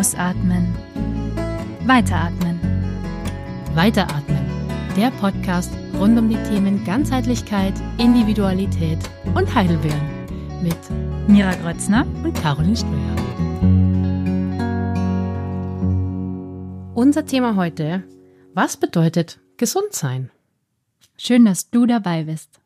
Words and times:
Ausatmen. 0.00 0.74
Weiteratmen. 1.84 2.58
Weiteratmen. 3.74 4.38
Der 4.96 5.10
Podcast 5.10 5.70
rund 5.98 6.18
um 6.18 6.30
die 6.30 6.42
Themen 6.48 6.82
Ganzheitlichkeit, 6.86 7.74
Individualität 7.98 8.98
und 9.34 9.54
Heidelbeeren 9.54 10.00
mit 10.62 10.78
Mira 11.28 11.54
Grötzner 11.56 12.06
und 12.24 12.32
Caroline 12.32 12.78
Ströer. 12.78 13.16
Unser 16.94 17.26
Thema 17.26 17.56
heute, 17.56 18.02
was 18.54 18.78
bedeutet 18.78 19.38
gesund 19.58 19.92
sein? 19.92 20.30
Schön, 21.18 21.44
dass 21.44 21.68
du 21.68 21.84
dabei 21.84 22.24
bist. 22.24 22.58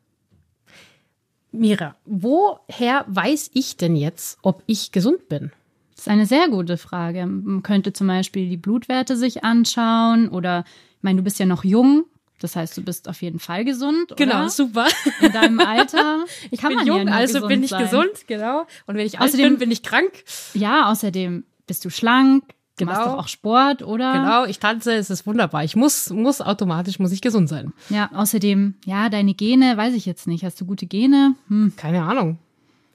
Mira, 1.50 1.96
woher 2.04 3.04
weiß 3.08 3.50
ich 3.54 3.76
denn 3.76 3.96
jetzt, 3.96 4.38
ob 4.42 4.62
ich 4.66 4.92
gesund 4.92 5.28
bin? 5.28 5.50
Das 5.94 6.06
ist 6.06 6.08
eine 6.08 6.26
sehr 6.26 6.48
gute 6.48 6.76
Frage. 6.76 7.24
Man 7.26 7.62
könnte 7.62 7.92
zum 7.92 8.06
Beispiel 8.08 8.48
die 8.48 8.56
Blutwerte 8.56 9.16
sich 9.16 9.44
anschauen 9.44 10.28
oder, 10.28 10.64
ich 10.96 11.02
meine, 11.02 11.18
du 11.18 11.22
bist 11.22 11.38
ja 11.38 11.46
noch 11.46 11.64
jung. 11.64 12.04
Das 12.40 12.56
heißt, 12.56 12.76
du 12.76 12.82
bist 12.82 13.08
auf 13.08 13.22
jeden 13.22 13.38
Fall 13.38 13.64
gesund. 13.64 14.10
Oder? 14.12 14.16
Genau, 14.16 14.48
super. 14.48 14.86
In 15.20 15.32
deinem 15.32 15.60
Alter. 15.60 16.24
Ich 16.50 16.60
bin 16.60 16.84
jung, 16.84 17.06
ja 17.08 17.14
also 17.14 17.46
bin 17.46 17.62
ich 17.62 17.70
sein. 17.70 17.84
gesund, 17.84 18.10
genau. 18.26 18.66
Und 18.86 18.96
wenn 18.96 19.06
ich 19.06 19.18
Außerdem- 19.20 19.22
alt 19.42 19.50
bin, 19.50 19.58
bin 19.58 19.70
ich 19.70 19.82
krank. 19.82 20.10
Ja, 20.52 20.90
außerdem 20.90 21.44
bist 21.66 21.84
du 21.84 21.90
schlank, 21.90 22.44
du 22.78 22.84
machst 22.86 23.00
Genau. 23.00 23.12
doch 23.16 23.24
auch 23.24 23.28
Sport, 23.28 23.82
oder? 23.82 24.12
Genau, 24.14 24.44
ich 24.46 24.58
tanze, 24.58 24.94
es 24.94 25.08
ist 25.10 25.26
wunderbar. 25.26 25.64
Ich 25.64 25.76
muss, 25.76 26.10
muss 26.10 26.40
automatisch, 26.40 26.98
muss 26.98 27.12
ich 27.12 27.20
gesund 27.22 27.48
sein. 27.48 27.72
Ja, 27.88 28.10
außerdem, 28.12 28.74
ja, 28.84 29.08
deine 29.08 29.32
Gene, 29.34 29.76
weiß 29.76 29.94
ich 29.94 30.04
jetzt 30.04 30.26
nicht. 30.26 30.44
Hast 30.44 30.60
du 30.60 30.66
gute 30.66 30.86
Gene? 30.86 31.36
Hm. 31.48 31.72
Keine 31.76 32.02
Ahnung. 32.02 32.38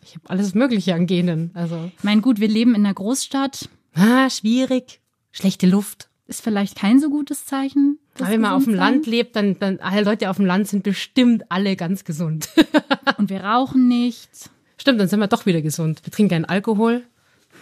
Ich 0.10 0.16
habe 0.16 0.30
alles 0.30 0.56
Mögliche 0.56 0.96
an 0.96 1.06
Genen. 1.06 1.52
Also, 1.54 1.92
Ich 1.98 2.04
meine, 2.04 2.22
gut, 2.22 2.40
wir 2.40 2.48
leben 2.48 2.74
in 2.76 2.86
einer 2.86 2.94
Großstadt. 2.94 3.70
ah, 3.94 4.30
schwierig. 4.30 5.02
Schlechte 5.32 5.68
Luft. 5.68 6.10
Ist 6.28 6.42
vielleicht 6.42 6.76
kein 6.76 7.00
so 7.00 7.10
gutes 7.10 7.46
Zeichen. 7.46 8.00
Aber 8.20 8.30
wenn 8.30 8.42
man 8.42 8.52
auf 8.54 8.64
dem 8.64 8.74
Gesundsein. 8.74 8.94
Land 8.94 9.08
lebt, 9.08 9.36
dann, 9.36 9.58
dann 9.60 9.80
alle 9.80 10.04
Leute 10.04 10.30
auf 10.30 10.38
dem 10.38 10.46
Land 10.46 10.68
sind 10.68 10.84
bestimmt 10.84 11.44
alle 11.52 11.76
ganz 11.76 12.04
gesund. 12.04 12.50
Und 13.18 13.30
wir 13.30 13.42
rauchen 13.44 13.88
nicht. 13.88 14.30
Stimmt, 14.78 15.00
dann 15.00 15.08
sind 15.08 15.20
wir 15.20 15.28
doch 15.28 15.46
wieder 15.46 15.62
gesund. 15.62 16.02
Wir 16.04 16.12
trinken 16.12 16.30
keinen 16.32 16.46
Alkohol. 16.46 17.04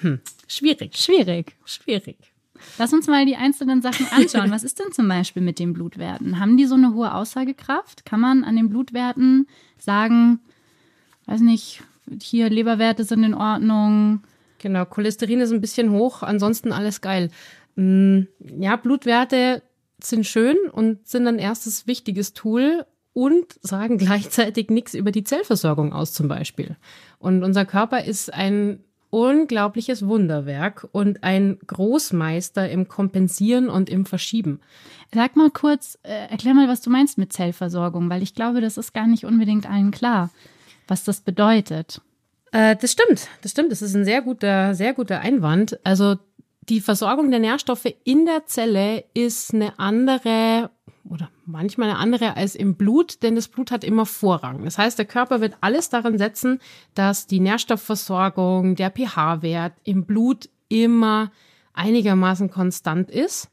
Hm, 0.02 0.20
schwierig. 0.48 0.98
Schwierig. 0.98 1.56
Schwierig. 1.66 2.18
Lass 2.78 2.92
uns 2.94 3.08
mal 3.08 3.26
die 3.26 3.36
einzelnen 3.36 3.82
Sachen 3.82 4.06
anschauen. 4.12 4.52
Was 4.52 4.64
ist 4.64 4.80
denn 4.80 4.92
zum 4.92 5.08
Beispiel 5.08 5.42
mit 5.44 5.60
den 5.60 5.74
Blutwerten? 5.74 6.40
Haben 6.40 6.58
die 6.58 6.66
so 6.66 6.76
eine 6.76 6.94
hohe 6.94 7.14
Aussagekraft? 7.14 8.06
Kann 8.06 8.20
man 8.20 8.44
an 8.44 8.56
den 8.56 8.70
Blutwerten 8.70 9.48
sagen, 9.78 10.40
weiß 11.26 11.42
nicht, 11.42 11.84
hier 12.22 12.50
Leberwerte 12.50 13.04
sind 13.04 13.24
in 13.24 13.34
Ordnung? 13.34 14.22
Genau, 14.60 14.86
Cholesterin 14.86 15.40
ist 15.40 15.52
ein 15.52 15.62
bisschen 15.62 15.92
hoch, 15.92 16.24
ansonsten 16.24 16.72
alles 16.72 17.02
geil. 17.02 17.30
Mm, 17.76 18.22
Ja, 18.60 18.76
Blutwerte 18.76 19.62
sind 20.02 20.26
schön 20.26 20.58
und 20.72 21.08
sind 21.08 21.28
ein 21.28 21.40
erstes 21.40 21.88
wichtiges 21.88 22.34
Tool 22.34 22.86
und 23.14 23.46
sagen 23.62 23.98
gleichzeitig 24.00 24.70
nichts 24.70 24.94
über 24.94 25.12
die 25.12 25.24
Zellversorgung 25.24 25.94
aus 25.94 26.14
zum 26.14 26.28
Beispiel. 26.28 26.76
Und 27.20 27.44
unser 27.44 27.66
Körper 27.66 28.04
ist 28.04 28.34
ein 28.34 28.80
unglaubliches 29.10 30.06
Wunderwerk 30.06 30.88
und 30.92 31.24
ein 31.24 31.58
Großmeister 31.66 32.70
im 32.70 32.88
Kompensieren 32.88 33.70
und 33.70 33.90
im 33.90 34.06
Verschieben. 34.06 34.60
Sag 35.14 35.36
mal 35.36 35.50
kurz, 35.50 35.98
äh, 36.04 36.28
erklär 36.30 36.54
mal, 36.54 36.68
was 36.68 36.82
du 36.82 36.90
meinst 36.90 37.18
mit 37.18 37.32
Zellversorgung, 37.32 38.10
weil 38.10 38.22
ich 38.22 38.36
glaube, 38.36 38.60
das 38.60 38.78
ist 38.78 38.94
gar 38.94 39.08
nicht 39.08 39.24
unbedingt 39.24 39.68
allen 39.70 39.92
klar, 39.92 40.30
was 40.88 41.04
das 41.04 41.22
bedeutet. 41.22 42.02
Äh, 42.52 42.76
das 42.76 42.92
stimmt, 42.92 43.28
das 43.42 43.52
stimmt. 43.52 43.72
Das 43.72 43.82
ist 43.82 43.96
ein 43.96 44.06
sehr 44.06 44.22
guter, 44.22 44.76
sehr 44.76 44.94
guter 44.94 45.20
Einwand. 45.20 45.80
Also 45.84 46.16
die 46.70 46.82
Versorgung 46.82 47.32
der 47.32 47.40
Nährstoffe 47.40 47.94
in 48.04 48.26
der 48.26 48.46
Zelle 48.46 49.06
ist 49.14 49.54
eine 49.54 49.80
andere 49.80 50.70
oder 51.10 51.30
manchmal 51.46 51.90
eine 51.90 52.00
andere 52.00 52.36
als 52.36 52.56
im 52.56 52.76
Blut, 52.76 53.24
denn 53.24 53.36
das 53.36 53.48
Blut 53.48 53.72
hat 53.72 53.86
immer 53.86 54.06
Vorrang. 54.06 54.66
Das 54.66 54.78
heißt, 54.78 54.98
der 54.98 55.06
Körper 55.06 55.40
wird 55.40 55.56
alles 55.62 55.90
daran 55.90 56.18
setzen, 56.18 56.60
dass 56.96 57.28
die 57.28 57.40
Nährstoffversorgung, 57.40 58.76
der 58.76 58.92
pH-Wert 58.92 59.74
im 59.86 60.06
Blut 60.06 60.50
immer 60.68 61.32
einigermaßen 61.74 62.50
konstant 62.50 63.10
ist. 63.10 63.50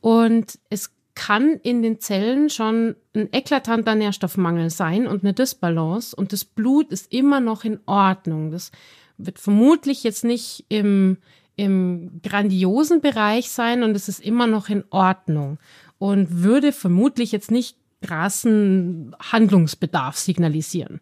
Und 0.00 0.58
es 0.70 0.92
kann 1.14 1.60
in 1.62 1.82
den 1.82 2.00
Zellen 2.00 2.48
schon 2.48 2.96
ein 3.14 3.28
eklatanter 3.32 3.94
Nährstoffmangel 3.94 4.70
sein 4.70 5.06
und 5.06 5.22
eine 5.22 5.34
Dysbalance. 5.34 6.16
Und 6.16 6.32
das 6.32 6.44
Blut 6.44 6.90
ist 6.90 7.12
immer 7.12 7.40
noch 7.40 7.64
in 7.64 7.80
Ordnung. 7.86 8.50
Das 8.50 8.72
wird 9.18 9.38
vermutlich 9.38 10.04
jetzt 10.04 10.24
nicht 10.24 10.64
im, 10.68 11.18
im 11.56 12.20
grandiosen 12.22 13.00
Bereich 13.00 13.50
sein 13.50 13.82
und 13.82 13.94
es 13.94 14.08
ist 14.08 14.20
immer 14.20 14.46
noch 14.46 14.68
in 14.68 14.84
Ordnung. 14.90 15.58
Und 15.98 16.42
würde 16.42 16.72
vermutlich 16.72 17.30
jetzt 17.30 17.50
nicht 17.50 17.76
krassen 18.00 19.14
Handlungsbedarf 19.20 20.16
signalisieren. 20.16 21.00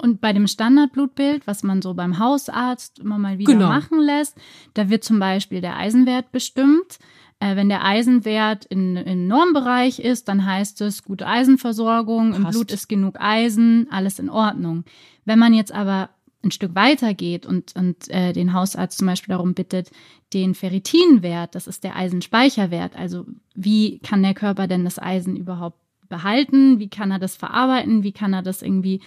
Und 0.00 0.22
bei 0.22 0.32
dem 0.32 0.46
Standardblutbild, 0.46 1.46
was 1.46 1.62
man 1.62 1.82
so 1.82 1.92
beim 1.92 2.18
Hausarzt 2.18 3.00
immer 3.00 3.18
mal 3.18 3.38
wieder 3.38 3.52
Genau. 3.52 3.68
machen 3.68 4.00
lässt, 4.00 4.34
da 4.72 4.88
wird 4.88 5.04
zum 5.04 5.18
Beispiel 5.18 5.60
der 5.60 5.76
Eisenwert 5.76 6.32
bestimmt. 6.32 6.98
Äh, 7.40 7.56
wenn 7.56 7.68
der 7.70 7.84
Eisenwert 7.84 8.66
in, 8.66 8.96
in 8.96 9.26
Normbereich 9.26 9.98
ist, 9.98 10.28
dann 10.28 10.44
heißt 10.44 10.80
es 10.82 11.02
gute 11.02 11.26
Eisenversorgung, 11.26 12.34
im 12.34 12.42
Passt. 12.44 12.54
Blut 12.54 12.70
ist 12.70 12.88
genug 12.88 13.16
Eisen, 13.18 13.88
alles 13.90 14.18
in 14.18 14.28
Ordnung. 14.28 14.84
Wenn 15.24 15.38
man 15.38 15.54
jetzt 15.54 15.72
aber 15.72 16.10
ein 16.42 16.50
Stück 16.50 16.74
weiter 16.74 17.14
geht 17.14 17.46
und, 17.46 17.74
und 17.76 18.08
äh, 18.08 18.32
den 18.32 18.52
Hausarzt 18.52 18.98
zum 18.98 19.06
Beispiel 19.06 19.34
darum 19.34 19.54
bittet, 19.54 19.90
den 20.32 20.54
Ferritinwert, 20.54 21.54
das 21.54 21.66
ist 21.66 21.82
der 21.82 21.96
Eisenspeicherwert, 21.96 22.96
also 22.96 23.26
wie 23.54 23.98
kann 23.98 24.22
der 24.22 24.34
Körper 24.34 24.66
denn 24.66 24.84
das 24.84 24.98
Eisen 24.98 25.36
überhaupt 25.36 25.78
behalten, 26.08 26.78
wie 26.78 26.88
kann 26.88 27.10
er 27.10 27.18
das 27.18 27.36
verarbeiten, 27.36 28.02
wie 28.02 28.12
kann 28.12 28.32
er 28.32 28.42
das 28.42 28.62
irgendwie 28.62 29.00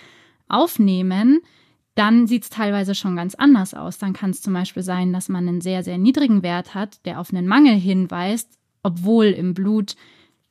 aufnehmen, 0.48 1.42
dann 1.96 2.28
sieht 2.28 2.44
es 2.44 2.50
teilweise 2.50 2.96
schon 2.96 3.16
ganz 3.16 3.36
anders 3.36 3.74
aus. 3.74 3.98
Dann 3.98 4.14
kann 4.14 4.32
es 4.32 4.42
zum 4.42 4.54
Beispiel 4.54 4.84
sein, 4.84 5.14
dass 5.14 5.30
man 5.30 5.48
einen 5.48 5.62
sehr, 5.62 5.84
sehr 5.84 5.98
niedrigen 5.98 6.44
Wert 6.44 6.74
hat, 6.74 7.06
der 7.06 7.20
auf 7.20 7.32
einen 7.32 7.48
Mangel 7.48 7.76
hinweist, 7.76 8.50
obwohl 8.82 9.28
im 9.28 9.54
Blut 9.54 9.96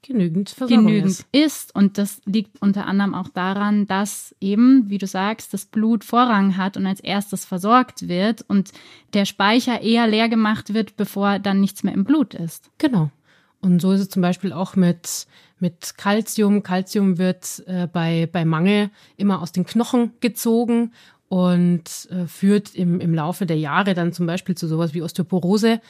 Genügend 0.04 0.50
Versorgung 0.50 0.86
genügend 0.86 1.10
ist. 1.10 1.26
ist. 1.30 1.74
Und 1.76 1.96
das 1.96 2.20
liegt 2.24 2.60
unter 2.60 2.86
anderem 2.86 3.14
auch 3.14 3.28
daran, 3.28 3.86
dass 3.86 4.34
eben, 4.40 4.90
wie 4.90 4.98
du 4.98 5.06
sagst, 5.06 5.54
das 5.54 5.64
Blut 5.64 6.02
Vorrang 6.02 6.56
hat 6.56 6.76
und 6.76 6.86
als 6.86 6.98
erstes 6.98 7.44
versorgt 7.44 8.08
wird 8.08 8.44
und 8.48 8.72
der 9.14 9.26
Speicher 9.26 9.80
eher 9.80 10.08
leer 10.08 10.28
gemacht 10.28 10.74
wird, 10.74 10.96
bevor 10.96 11.38
dann 11.38 11.60
nichts 11.60 11.84
mehr 11.84 11.94
im 11.94 12.02
Blut 12.02 12.34
ist. 12.34 12.68
Genau. 12.78 13.10
Und 13.60 13.80
so 13.80 13.92
ist 13.92 14.00
es 14.00 14.08
zum 14.08 14.22
Beispiel 14.22 14.52
auch 14.52 14.74
mit, 14.74 15.28
mit 15.60 15.96
Calcium. 15.96 16.64
Calcium 16.64 17.18
wird 17.18 17.62
äh, 17.66 17.86
bei, 17.86 18.28
bei 18.30 18.44
Mangel 18.44 18.90
immer 19.16 19.40
aus 19.40 19.52
den 19.52 19.64
Knochen 19.64 20.14
gezogen 20.18 20.90
und 21.32 22.10
äh, 22.10 22.26
führt 22.26 22.74
im, 22.74 23.00
im 23.00 23.14
Laufe 23.14 23.46
der 23.46 23.56
Jahre 23.56 23.94
dann 23.94 24.12
zum 24.12 24.26
Beispiel 24.26 24.54
zu 24.54 24.68
sowas 24.68 24.92
wie 24.92 25.00
Osteoporose. 25.00 25.80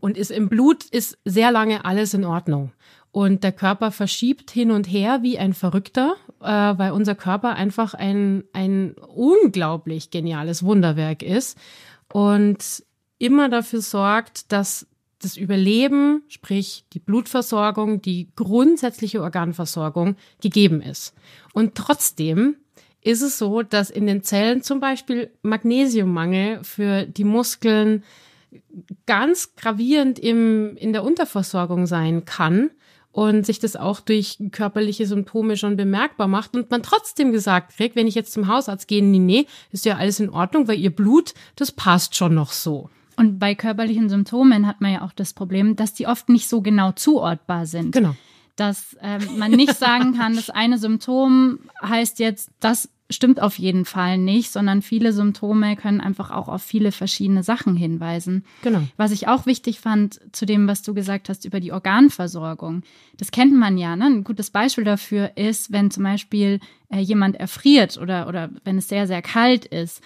Und 0.00 0.16
ist 0.16 0.30
im 0.30 0.48
Blut 0.48 0.82
ist 0.86 1.18
sehr 1.26 1.52
lange 1.52 1.84
alles 1.84 2.14
in 2.14 2.24
Ordnung. 2.24 2.72
Und 3.10 3.44
der 3.44 3.52
Körper 3.52 3.90
verschiebt 3.90 4.50
hin 4.50 4.70
und 4.70 4.86
her 4.90 5.18
wie 5.20 5.38
ein 5.38 5.52
Verrückter, 5.52 6.16
äh, 6.40 6.46
weil 6.46 6.92
unser 6.92 7.14
Körper 7.14 7.54
einfach 7.54 7.92
ein, 7.92 8.44
ein 8.54 8.94
unglaublich 8.94 10.10
geniales 10.10 10.62
Wunderwerk 10.62 11.22
ist 11.22 11.58
und 12.10 12.82
immer 13.18 13.50
dafür 13.50 13.82
sorgt, 13.82 14.52
dass 14.52 14.86
das 15.20 15.36
Überleben, 15.36 16.22
sprich 16.28 16.86
die 16.94 17.00
Blutversorgung, 17.00 18.00
die 18.00 18.30
grundsätzliche 18.36 19.20
Organversorgung 19.20 20.16
gegeben 20.40 20.80
ist. 20.80 21.12
Und 21.52 21.74
trotzdem 21.74 22.56
ist 23.02 23.22
es 23.22 23.38
so, 23.38 23.62
dass 23.62 23.90
in 23.90 24.06
den 24.06 24.22
Zellen 24.22 24.62
zum 24.62 24.80
Beispiel 24.80 25.30
Magnesiummangel 25.42 26.62
für 26.64 27.04
die 27.04 27.24
Muskeln 27.24 28.02
ganz 29.06 29.54
gravierend 29.56 30.18
im, 30.18 30.76
in 30.76 30.92
der 30.92 31.04
Unterversorgung 31.04 31.86
sein 31.86 32.24
kann 32.24 32.70
und 33.12 33.46
sich 33.46 33.58
das 33.58 33.76
auch 33.76 34.00
durch 34.00 34.38
körperliche 34.52 35.06
Symptome 35.06 35.56
schon 35.56 35.76
bemerkbar 35.76 36.28
macht 36.28 36.54
und 36.54 36.70
man 36.70 36.82
trotzdem 36.82 37.32
gesagt 37.32 37.76
kriegt, 37.76 37.96
wenn 37.96 38.06
ich 38.06 38.14
jetzt 38.14 38.32
zum 38.32 38.48
Hausarzt 38.48 38.88
gehe, 38.88 39.02
nee, 39.02 39.18
nee, 39.18 39.46
ist 39.70 39.84
ja 39.84 39.96
alles 39.96 40.20
in 40.20 40.30
Ordnung, 40.30 40.68
weil 40.68 40.78
ihr 40.78 40.94
Blut, 40.94 41.34
das 41.56 41.72
passt 41.72 42.16
schon 42.16 42.34
noch 42.34 42.52
so. 42.52 42.90
Und 43.16 43.40
bei 43.40 43.56
körperlichen 43.56 44.08
Symptomen 44.08 44.66
hat 44.66 44.80
man 44.80 44.92
ja 44.92 45.02
auch 45.02 45.12
das 45.12 45.32
Problem, 45.32 45.74
dass 45.74 45.92
die 45.92 46.06
oft 46.06 46.28
nicht 46.28 46.48
so 46.48 46.60
genau 46.60 46.92
zuordbar 46.92 47.66
sind. 47.66 47.90
Genau. 47.90 48.14
Dass 48.58 48.96
ähm, 49.00 49.38
man 49.38 49.52
nicht 49.52 49.78
sagen 49.78 50.16
kann, 50.16 50.34
das 50.34 50.50
eine 50.50 50.78
Symptom 50.78 51.60
heißt 51.80 52.18
jetzt, 52.18 52.50
das 52.58 52.88
stimmt 53.10 53.40
auf 53.40 53.58
jeden 53.58 53.84
Fall 53.84 54.18
nicht, 54.18 54.50
sondern 54.50 54.82
viele 54.82 55.12
Symptome 55.12 55.76
können 55.76 56.00
einfach 56.00 56.30
auch 56.30 56.48
auf 56.48 56.62
viele 56.62 56.92
verschiedene 56.92 57.42
Sachen 57.42 57.74
hinweisen. 57.74 58.44
Genau. 58.62 58.82
Was 58.96 59.12
ich 59.12 59.28
auch 59.28 59.46
wichtig 59.46 59.80
fand 59.80 60.20
zu 60.32 60.44
dem, 60.44 60.66
was 60.68 60.82
du 60.82 60.92
gesagt 60.92 61.28
hast 61.28 61.44
über 61.44 61.60
die 61.60 61.72
Organversorgung. 61.72 62.82
Das 63.16 63.30
kennt 63.30 63.54
man 63.54 63.78
ja. 63.78 63.96
Ne? 63.96 64.06
Ein 64.06 64.24
gutes 64.24 64.50
Beispiel 64.50 64.84
dafür 64.84 65.36
ist, 65.36 65.72
wenn 65.72 65.90
zum 65.90 66.02
Beispiel 66.02 66.60
äh, 66.90 66.98
jemand 66.98 67.36
erfriert 67.36 67.96
oder, 67.96 68.28
oder 68.28 68.50
wenn 68.64 68.78
es 68.78 68.88
sehr, 68.88 69.06
sehr 69.06 69.22
kalt 69.22 69.64
ist. 69.64 70.02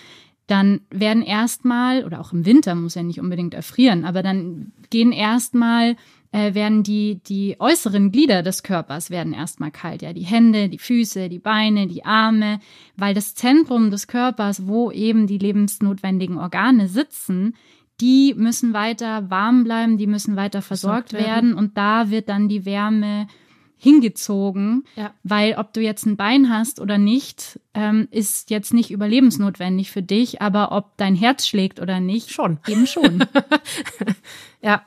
dann 0.46 0.82
werden 0.90 1.22
erstmal, 1.22 2.04
oder 2.04 2.20
auch 2.20 2.32
im 2.32 2.44
Winter 2.44 2.74
muss 2.74 2.94
ja 2.94 3.02
nicht 3.02 3.20
unbedingt 3.20 3.54
erfrieren, 3.54 4.04
aber 4.04 4.22
dann 4.22 4.72
gehen 4.90 5.12
erstmal 5.12 5.96
äh, 6.32 6.54
werden 6.54 6.82
die, 6.82 7.20
die 7.22 7.56
äußeren 7.58 8.10
Glieder 8.10 8.42
des 8.42 8.62
Körpers 8.62 9.10
werden 9.10 9.34
erstmal 9.34 9.70
kalt. 9.70 10.02
Ja, 10.02 10.12
die 10.12 10.24
Hände, 10.24 10.68
die 10.68 10.78
Füße, 10.78 11.28
die 11.28 11.38
Beine, 11.38 11.86
die 11.86 12.04
Arme, 12.04 12.58
weil 12.96 13.14
das 13.14 13.34
Zentrum 13.34 13.90
des 13.90 14.08
Körpers, 14.08 14.66
wo 14.66 14.90
eben 14.90 15.26
die 15.26 15.38
lebensnotwendigen 15.38 16.38
Organe 16.38 16.88
sitzen, 16.88 17.54
die 18.00 18.34
müssen 18.36 18.72
weiter 18.72 19.30
warm 19.30 19.62
bleiben, 19.62 19.98
die 19.98 20.06
müssen 20.06 20.34
weiter 20.34 20.62
versorgt, 20.62 21.10
versorgt 21.10 21.12
werden. 21.12 21.50
werden 21.50 21.54
und 21.54 21.76
da 21.76 22.10
wird 22.10 22.28
dann 22.28 22.48
die 22.48 22.64
Wärme 22.64 23.28
hingezogen, 23.76 24.84
ja. 24.94 25.12
weil 25.24 25.56
ob 25.58 25.72
du 25.72 25.80
jetzt 25.80 26.06
ein 26.06 26.16
Bein 26.16 26.48
hast 26.48 26.80
oder 26.80 26.98
nicht, 26.98 27.60
ähm, 27.74 28.06
ist 28.12 28.50
jetzt 28.50 28.72
nicht 28.72 28.92
überlebensnotwendig 28.92 29.90
für 29.90 30.02
dich, 30.02 30.40
aber 30.40 30.70
ob 30.70 30.96
dein 30.96 31.16
Herz 31.16 31.46
schlägt 31.46 31.80
oder 31.80 31.98
nicht, 31.98 32.30
schon. 32.30 32.58
Eben 32.68 32.86
schon. 32.86 33.24
ja, 34.62 34.82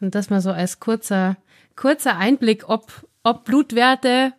und 0.00 0.14
das 0.14 0.30
mal 0.30 0.40
so 0.40 0.50
als 0.50 0.80
kurzer, 0.80 1.36
kurzer 1.76 2.16
Einblick, 2.16 2.68
ob, 2.68 3.06
ob 3.22 3.44
Blutwerte 3.44 4.32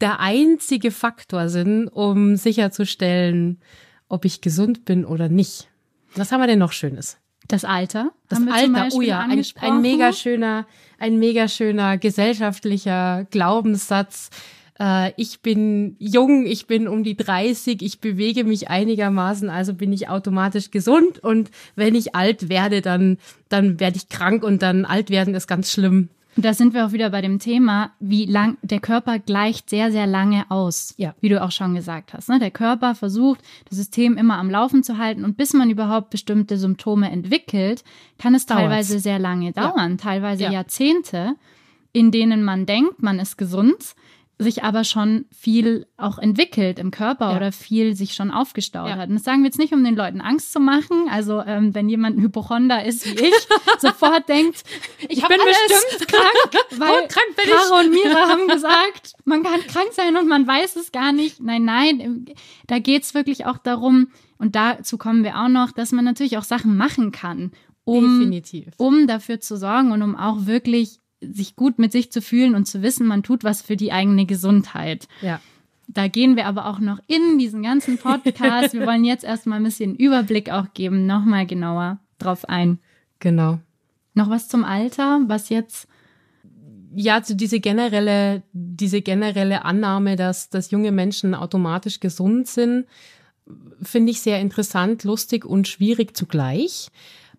der 0.00 0.20
einzige 0.20 0.90
Faktor 0.90 1.48
sind, 1.48 1.88
um 1.88 2.36
sicherzustellen, 2.36 3.60
ob 4.08 4.24
ich 4.24 4.40
gesund 4.40 4.84
bin 4.84 5.04
oder 5.04 5.28
nicht. 5.28 5.68
Was 6.14 6.32
haben 6.32 6.40
wir 6.40 6.46
denn 6.46 6.58
noch 6.58 6.72
Schönes? 6.72 7.18
Das 7.48 7.64
Alter. 7.64 8.12
Das 8.28 8.40
Alter, 8.50 8.88
oh 8.94 9.02
ja, 9.02 9.20
ein, 9.20 9.44
ein 9.60 9.80
mega 9.82 10.12
schöner, 10.12 10.66
ein 10.98 11.18
mega 11.18 11.48
schöner 11.48 11.98
gesellschaftlicher 11.98 13.26
Glaubenssatz. 13.30 14.30
Äh, 14.78 15.12
ich 15.16 15.40
bin 15.40 15.96
jung, 15.98 16.46
ich 16.46 16.66
bin 16.66 16.88
um 16.88 17.04
die 17.04 17.16
30, 17.16 17.82
ich 17.82 18.00
bewege 18.00 18.44
mich 18.44 18.68
einigermaßen, 18.70 19.50
also 19.50 19.74
bin 19.74 19.92
ich 19.92 20.08
automatisch 20.08 20.70
gesund. 20.70 21.18
Und 21.22 21.50
wenn 21.76 21.94
ich 21.94 22.14
alt 22.14 22.48
werde, 22.48 22.80
dann, 22.80 23.18
dann 23.48 23.80
werde 23.80 23.96
ich 23.96 24.08
krank 24.08 24.42
und 24.44 24.62
dann 24.62 24.84
alt 24.84 25.10
werden 25.10 25.34
ist 25.34 25.46
ganz 25.46 25.70
schlimm. 25.70 26.08
Da 26.36 26.52
sind 26.52 26.74
wir 26.74 26.84
auch 26.84 26.92
wieder 26.92 27.10
bei 27.10 27.20
dem 27.20 27.38
Thema, 27.38 27.92
wie 28.00 28.26
lang 28.26 28.58
der 28.62 28.80
Körper 28.80 29.20
gleicht 29.20 29.70
sehr, 29.70 29.92
sehr 29.92 30.06
lange 30.06 30.50
aus. 30.50 30.94
Ja. 30.96 31.14
Wie 31.20 31.28
du 31.28 31.40
auch 31.40 31.52
schon 31.52 31.76
gesagt 31.76 32.12
hast. 32.12 32.28
Ne? 32.28 32.40
Der 32.40 32.50
Körper 32.50 32.96
versucht, 32.96 33.40
das 33.68 33.78
System 33.78 34.16
immer 34.16 34.38
am 34.38 34.50
Laufen 34.50 34.82
zu 34.82 34.98
halten 34.98 35.24
und 35.24 35.36
bis 35.36 35.52
man 35.52 35.70
überhaupt 35.70 36.10
bestimmte 36.10 36.58
Symptome 36.58 37.08
entwickelt, 37.10 37.84
kann 38.18 38.34
es 38.34 38.46
teilweise 38.46 38.94
Dauert's. 38.94 39.04
sehr 39.04 39.18
lange 39.20 39.52
dauern, 39.52 39.92
ja. 39.92 39.96
teilweise 39.96 40.44
ja. 40.44 40.52
Jahrzehnte, 40.52 41.36
in 41.92 42.10
denen 42.10 42.42
man 42.42 42.66
denkt, 42.66 43.00
man 43.00 43.20
ist 43.20 43.38
gesund 43.38 43.94
sich 44.38 44.64
aber 44.64 44.82
schon 44.82 45.26
viel 45.30 45.86
auch 45.96 46.18
entwickelt 46.18 46.78
im 46.78 46.90
Körper 46.90 47.30
ja. 47.30 47.36
oder 47.36 47.52
viel 47.52 47.94
sich 47.94 48.14
schon 48.14 48.32
aufgestaut 48.32 48.88
ja. 48.88 48.96
hat. 48.96 49.08
Und 49.08 49.14
das 49.14 49.24
sagen 49.24 49.42
wir 49.42 49.46
jetzt 49.46 49.58
nicht, 49.58 49.72
um 49.72 49.84
den 49.84 49.94
Leuten 49.94 50.20
Angst 50.20 50.52
zu 50.52 50.58
machen. 50.58 51.08
Also 51.08 51.40
ähm, 51.40 51.74
wenn 51.74 51.88
jemand 51.88 52.18
ein 52.18 52.22
Hypochonder 52.22 52.84
ist 52.84 53.06
wie 53.06 53.26
ich, 53.26 53.34
sofort 53.78 54.28
denkt, 54.28 54.64
ich, 55.02 55.18
ich 55.18 55.28
bin 55.28 55.40
alles. 55.40 55.56
bestimmt 55.68 56.08
krank, 56.08 56.64
weil 56.78 57.08
krank 57.08 57.36
bin 57.36 57.52
Caro 57.52 57.80
ich. 57.80 57.86
und 57.86 57.92
Mira 57.92 58.28
haben 58.28 58.48
gesagt, 58.48 59.12
man 59.24 59.42
kann 59.44 59.60
krank 59.68 59.92
sein 59.92 60.16
und 60.16 60.26
man 60.26 60.46
weiß 60.46 60.76
es 60.76 60.90
gar 60.90 61.12
nicht. 61.12 61.40
Nein, 61.40 61.64
nein, 61.64 62.26
da 62.66 62.80
geht's 62.80 63.14
wirklich 63.14 63.46
auch 63.46 63.58
darum, 63.58 64.08
und 64.38 64.56
dazu 64.56 64.98
kommen 64.98 65.24
wir 65.24 65.38
auch 65.38 65.48
noch, 65.48 65.72
dass 65.72 65.92
man 65.92 66.04
natürlich 66.04 66.36
auch 66.38 66.44
Sachen 66.44 66.76
machen 66.76 67.12
kann, 67.12 67.52
um, 67.84 68.20
Definitiv. 68.20 68.74
um 68.76 69.06
dafür 69.06 69.40
zu 69.40 69.56
sorgen 69.56 69.92
und 69.92 70.02
um 70.02 70.16
auch 70.16 70.46
wirklich 70.46 71.00
sich 71.32 71.56
gut 71.56 71.78
mit 71.78 71.92
sich 71.92 72.10
zu 72.12 72.20
fühlen 72.20 72.54
und 72.54 72.66
zu 72.66 72.82
wissen, 72.82 73.06
man 73.06 73.22
tut 73.22 73.44
was 73.44 73.62
für 73.62 73.76
die 73.76 73.92
eigene 73.92 74.26
Gesundheit. 74.26 75.08
Ja. 75.22 75.40
Da 75.86 76.08
gehen 76.08 76.36
wir 76.36 76.46
aber 76.46 76.66
auch 76.66 76.78
noch 76.78 76.98
in 77.06 77.38
diesen 77.38 77.62
ganzen 77.62 77.98
Podcast. 77.98 78.72
wir 78.72 78.86
wollen 78.86 79.04
jetzt 79.04 79.24
erstmal 79.24 79.58
ein 79.58 79.64
bisschen 79.64 79.94
Überblick 79.94 80.50
auch 80.50 80.72
geben, 80.74 81.06
nochmal 81.06 81.46
genauer 81.46 81.98
drauf 82.18 82.48
ein. 82.48 82.78
Genau. 83.18 83.58
Noch 84.14 84.30
was 84.30 84.48
zum 84.48 84.64
Alter, 84.64 85.20
was 85.26 85.48
jetzt 85.48 85.88
ja, 86.96 87.22
zu 87.22 87.34
diese 87.34 87.60
generelle, 87.60 88.42
diese 88.52 89.02
generelle 89.02 89.64
Annahme, 89.64 90.16
dass, 90.16 90.48
dass 90.48 90.70
junge 90.70 90.92
Menschen 90.92 91.34
automatisch 91.34 92.00
gesund 92.00 92.46
sind, 92.46 92.86
finde 93.82 94.12
ich 94.12 94.20
sehr 94.20 94.40
interessant, 94.40 95.04
lustig 95.04 95.44
und 95.44 95.68
schwierig 95.68 96.16
zugleich, 96.16 96.88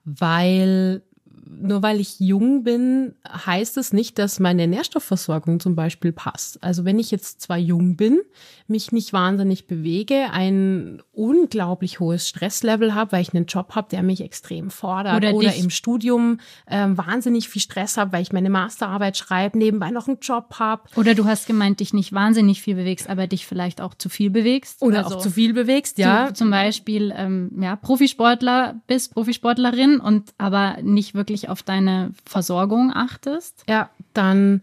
weil 0.03 1.01
nur 1.47 1.83
weil 1.83 1.99
ich 1.99 2.19
jung 2.19 2.63
bin, 2.63 3.13
heißt 3.27 3.77
es 3.77 3.93
nicht, 3.93 4.17
dass 4.17 4.39
meine 4.39 4.67
Nährstoffversorgung 4.67 5.59
zum 5.59 5.75
Beispiel 5.75 6.11
passt. 6.11 6.63
Also 6.63 6.85
wenn 6.85 6.99
ich 6.99 7.11
jetzt 7.11 7.41
zwar 7.41 7.57
jung 7.57 7.95
bin, 7.95 8.19
mich 8.67 8.91
nicht 8.91 9.13
wahnsinnig 9.13 9.67
bewege, 9.67 10.31
ein 10.31 11.01
unglaublich 11.11 11.99
hohes 11.99 12.27
Stresslevel 12.27 12.95
habe, 12.95 13.11
weil 13.11 13.21
ich 13.21 13.33
einen 13.33 13.45
Job 13.45 13.75
habe, 13.75 13.87
der 13.91 14.01
mich 14.01 14.21
extrem 14.21 14.71
fordert 14.71 15.15
oder, 15.15 15.33
oder 15.33 15.53
im 15.53 15.69
Studium 15.69 16.39
äh, 16.65 16.87
wahnsinnig 16.89 17.47
viel 17.47 17.61
Stress 17.61 17.97
habe, 17.97 18.13
weil 18.13 18.23
ich 18.23 18.31
meine 18.31 18.49
Masterarbeit 18.49 19.17
schreibe, 19.17 19.57
nebenbei 19.57 19.91
noch 19.91 20.07
einen 20.07 20.19
Job 20.19 20.55
habe. 20.57 20.83
Oder 20.95 21.13
du 21.13 21.25
hast 21.25 21.45
gemeint, 21.45 21.79
dich 21.79 21.93
nicht 21.93 22.13
wahnsinnig 22.13 22.61
viel 22.61 22.75
bewegst, 22.75 23.09
aber 23.09 23.27
dich 23.27 23.45
vielleicht 23.45 23.81
auch 23.81 23.93
zu 23.93 24.09
viel 24.09 24.31
bewegst. 24.31 24.81
Oder 24.81 25.03
also 25.03 25.17
auch 25.17 25.21
zu 25.21 25.29
viel 25.29 25.53
bewegst, 25.53 25.99
ja. 25.99 26.27
Du, 26.27 26.33
zum 26.33 26.49
Beispiel 26.49 27.13
ähm, 27.15 27.51
ja 27.61 27.75
Profisportler 27.75 28.81
bist, 28.87 29.13
Profisportlerin 29.13 29.99
und 29.99 30.33
aber 30.37 30.77
nicht 30.81 31.13
wirklich 31.13 31.44
auf 31.49 31.63
deine 31.63 32.11
Versorgung 32.25 32.91
achtest. 32.93 33.63
Ja, 33.67 33.89
dann 34.13 34.61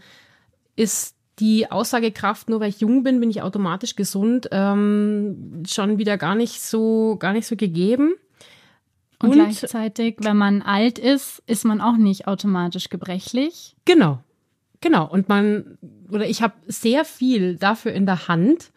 ist 0.76 1.14
die 1.38 1.70
Aussagekraft, 1.70 2.48
nur 2.48 2.60
weil 2.60 2.68
ich 2.68 2.80
jung 2.80 3.02
bin, 3.02 3.20
bin 3.20 3.30
ich 3.30 3.42
automatisch 3.42 3.96
gesund, 3.96 4.48
ähm, 4.52 5.62
schon 5.66 5.98
wieder 5.98 6.18
gar 6.18 6.34
nicht 6.34 6.60
so, 6.60 7.16
gar 7.18 7.32
nicht 7.32 7.46
so 7.46 7.56
gegeben. 7.56 8.14
Und, 9.18 9.30
Und 9.30 9.34
gleichzeitig, 9.36 10.16
wenn 10.18 10.36
man 10.36 10.62
alt 10.62 10.98
ist, 10.98 11.42
ist 11.46 11.64
man 11.64 11.80
auch 11.80 11.96
nicht 11.96 12.26
automatisch 12.26 12.88
gebrechlich. 12.88 13.76
Genau. 13.84 14.18
Genau. 14.80 15.08
Und 15.08 15.28
man, 15.28 15.78
oder 16.10 16.28
ich 16.28 16.42
habe 16.42 16.54
sehr 16.66 17.04
viel 17.04 17.56
dafür 17.56 17.92
in 17.92 18.04
der 18.04 18.28
Hand, 18.28 18.72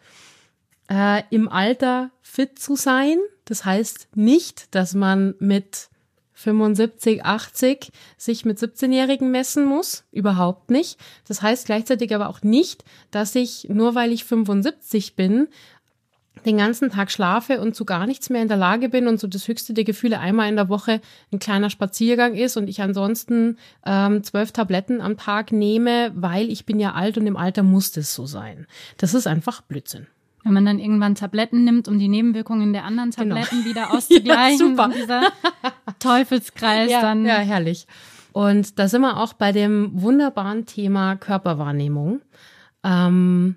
äh, 0.88 1.22
im 1.30 1.48
Alter 1.48 2.10
fit 2.22 2.58
zu 2.58 2.76
sein. 2.76 3.18
Das 3.44 3.64
heißt 3.64 4.16
nicht, 4.16 4.74
dass 4.74 4.94
man 4.94 5.34
mit 5.40 5.88
75, 6.36 7.24
80 7.24 7.90
sich 8.18 8.44
mit 8.44 8.58
17-Jährigen 8.58 9.30
messen 9.30 9.64
muss. 9.64 10.04
Überhaupt 10.12 10.70
nicht. 10.70 11.00
Das 11.26 11.42
heißt 11.42 11.66
gleichzeitig 11.66 12.14
aber 12.14 12.28
auch 12.28 12.42
nicht, 12.42 12.84
dass 13.10 13.34
ich, 13.34 13.68
nur 13.70 13.94
weil 13.94 14.12
ich 14.12 14.24
75 14.24 15.16
bin, 15.16 15.48
den 16.44 16.58
ganzen 16.58 16.90
Tag 16.90 17.10
schlafe 17.10 17.60
und 17.60 17.74
zu 17.74 17.86
gar 17.86 18.06
nichts 18.06 18.28
mehr 18.28 18.42
in 18.42 18.48
der 18.48 18.58
Lage 18.58 18.90
bin 18.90 19.08
und 19.08 19.18
so 19.18 19.26
das 19.26 19.48
höchste 19.48 19.72
der 19.72 19.84
Gefühle 19.84 20.20
einmal 20.20 20.48
in 20.48 20.56
der 20.56 20.68
Woche 20.68 21.00
ein 21.32 21.38
kleiner 21.38 21.70
Spaziergang 21.70 22.34
ist 22.34 22.56
und 22.56 22.68
ich 22.68 22.82
ansonsten 22.82 23.56
ähm, 23.84 24.22
zwölf 24.22 24.52
Tabletten 24.52 25.00
am 25.00 25.16
Tag 25.16 25.52
nehme, 25.52 26.12
weil 26.14 26.50
ich 26.50 26.66
bin 26.66 26.78
ja 26.78 26.92
alt 26.92 27.16
und 27.16 27.26
im 27.26 27.36
Alter 27.36 27.62
muss 27.62 27.92
das 27.92 28.14
so 28.14 28.26
sein. 28.26 28.66
Das 28.98 29.14
ist 29.14 29.26
einfach 29.26 29.62
Blödsinn. 29.62 30.06
Wenn 30.46 30.54
man 30.54 30.64
dann 30.64 30.78
irgendwann 30.78 31.16
Tabletten 31.16 31.64
nimmt, 31.64 31.88
um 31.88 31.98
die 31.98 32.06
Nebenwirkungen 32.06 32.72
der 32.72 32.84
anderen 32.84 33.10
genau. 33.10 33.34
Tabletten 33.34 33.64
genau. 33.64 33.68
wieder 33.68 33.92
auszugleichen. 33.92 34.76
ja, 34.76 34.86
super. 34.86 34.90
Dieser 34.94 35.22
Teufelskreis 35.98 36.88
ja, 36.88 37.00
dann. 37.00 37.26
Ja, 37.26 37.38
herrlich. 37.38 37.88
Und 38.32 38.78
da 38.78 38.86
sind 38.86 39.00
wir 39.00 39.16
auch 39.16 39.32
bei 39.32 39.50
dem 39.50 39.90
wunderbaren 40.00 40.64
Thema 40.64 41.16
Körperwahrnehmung. 41.16 42.20
Ähm, 42.84 43.56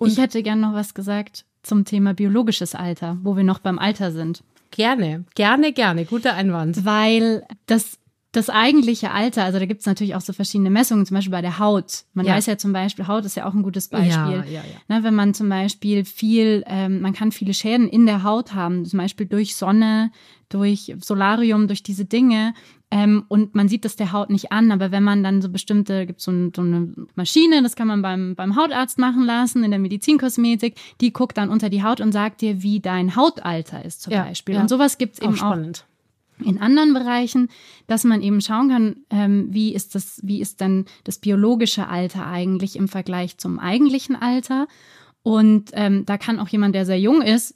ich 0.00 0.16
hätte 0.16 0.42
gern 0.42 0.60
noch 0.60 0.72
was 0.72 0.94
gesagt 0.94 1.44
zum 1.62 1.84
Thema 1.84 2.14
biologisches 2.14 2.74
Alter, 2.74 3.18
wo 3.22 3.36
wir 3.36 3.44
noch 3.44 3.58
beim 3.58 3.78
Alter 3.78 4.10
sind. 4.10 4.42
Gerne, 4.70 5.24
gerne, 5.34 5.74
gerne. 5.74 6.06
Guter 6.06 6.32
Einwand. 6.34 6.86
Weil 6.86 7.44
das 7.66 7.98
das 8.32 8.48
eigentliche 8.48 9.10
Alter, 9.10 9.42
also 9.42 9.58
da 9.58 9.66
gibt 9.66 9.80
es 9.80 9.86
natürlich 9.86 10.14
auch 10.14 10.20
so 10.20 10.32
verschiedene 10.32 10.70
Messungen, 10.70 11.04
zum 11.04 11.16
Beispiel 11.16 11.32
bei 11.32 11.42
der 11.42 11.58
Haut. 11.58 12.04
Man 12.14 12.26
ja. 12.26 12.34
weiß 12.34 12.46
ja 12.46 12.56
zum 12.56 12.72
Beispiel, 12.72 13.08
Haut 13.08 13.24
ist 13.24 13.36
ja 13.36 13.44
auch 13.44 13.54
ein 13.54 13.62
gutes 13.62 13.88
Beispiel. 13.88 14.12
Ja, 14.12 14.44
ja, 14.44 14.62
ja. 14.62 14.62
Ne, 14.88 15.02
wenn 15.02 15.14
man 15.14 15.34
zum 15.34 15.48
Beispiel 15.48 16.04
viel, 16.04 16.62
ähm, 16.66 17.00
man 17.00 17.12
kann 17.12 17.32
viele 17.32 17.54
Schäden 17.54 17.88
in 17.88 18.06
der 18.06 18.22
Haut 18.22 18.54
haben, 18.54 18.84
zum 18.84 18.98
Beispiel 18.98 19.26
durch 19.26 19.56
Sonne, 19.56 20.12
durch 20.48 20.94
Solarium, 21.00 21.66
durch 21.66 21.82
diese 21.82 22.04
Dinge. 22.04 22.54
Ähm, 22.92 23.24
und 23.26 23.56
man 23.56 23.68
sieht 23.68 23.84
das 23.84 23.96
der 23.96 24.12
Haut 24.12 24.30
nicht 24.30 24.52
an, 24.52 24.70
aber 24.70 24.92
wenn 24.92 25.02
man 25.02 25.24
dann 25.24 25.42
so 25.42 25.48
bestimmte, 25.48 26.06
gibt 26.06 26.20
so, 26.20 26.30
ein, 26.30 26.52
so 26.54 26.62
eine 26.62 26.92
Maschine, 27.16 27.62
das 27.64 27.74
kann 27.74 27.88
man 27.88 28.00
beim, 28.00 28.36
beim 28.36 28.54
Hautarzt 28.54 28.98
machen 28.98 29.24
lassen, 29.24 29.64
in 29.64 29.70
der 29.72 29.80
Medizinkosmetik, 29.80 30.76
die 31.00 31.12
guckt 31.12 31.36
dann 31.36 31.50
unter 31.50 31.68
die 31.68 31.82
Haut 31.82 32.00
und 32.00 32.12
sagt 32.12 32.42
dir, 32.42 32.62
wie 32.62 32.78
dein 32.78 33.16
Hautalter 33.16 33.84
ist 33.84 34.02
zum 34.02 34.12
Beispiel. 34.12 34.56
Und 34.56 34.68
sowas 34.68 34.98
gibt's 34.98 35.20
eben 35.20 35.32
auch. 35.34 35.36
Spannend 35.36 35.84
in 36.44 36.60
anderen 36.60 36.94
Bereichen, 36.94 37.48
dass 37.86 38.04
man 38.04 38.22
eben 38.22 38.40
schauen 38.40 38.68
kann, 38.68 38.96
ähm, 39.10 39.48
wie 39.50 39.74
ist 39.74 39.94
das, 39.94 40.20
wie 40.22 40.40
ist 40.40 40.60
dann 40.60 40.86
das 41.04 41.18
biologische 41.18 41.88
Alter 41.88 42.26
eigentlich 42.26 42.76
im 42.76 42.88
Vergleich 42.88 43.38
zum 43.38 43.58
eigentlichen 43.58 44.16
Alter. 44.16 44.66
Und 45.22 45.70
ähm, 45.74 46.06
da 46.06 46.16
kann 46.18 46.38
auch 46.38 46.48
jemand, 46.48 46.74
der 46.74 46.86
sehr 46.86 47.00
jung 47.00 47.22
ist, 47.22 47.54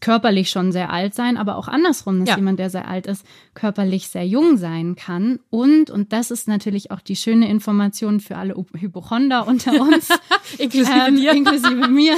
körperlich 0.00 0.48
schon 0.50 0.72
sehr 0.72 0.90
alt 0.90 1.14
sein, 1.14 1.36
aber 1.36 1.56
auch 1.56 1.68
andersrum, 1.68 2.20
dass 2.20 2.30
Ja. 2.30 2.36
jemand, 2.36 2.58
der 2.58 2.70
sehr 2.70 2.88
alt 2.88 3.06
ist, 3.06 3.26
körperlich 3.54 4.08
sehr 4.08 4.26
jung 4.26 4.56
sein 4.56 4.96
kann. 4.96 5.38
Und, 5.50 5.90
und 5.90 6.12
das 6.14 6.30
ist 6.30 6.48
natürlich 6.48 6.90
auch 6.90 7.00
die 7.00 7.14
schöne 7.14 7.48
Information 7.50 8.20
für 8.20 8.36
alle 8.36 8.54
Hypochonder 8.56 9.46
unter 9.46 9.78
uns, 9.80 10.08
Inklusive 10.58 10.92
ähm, 11.08 11.16
dir. 11.16 11.32
inklusive 11.32 11.88
mir, 11.90 12.16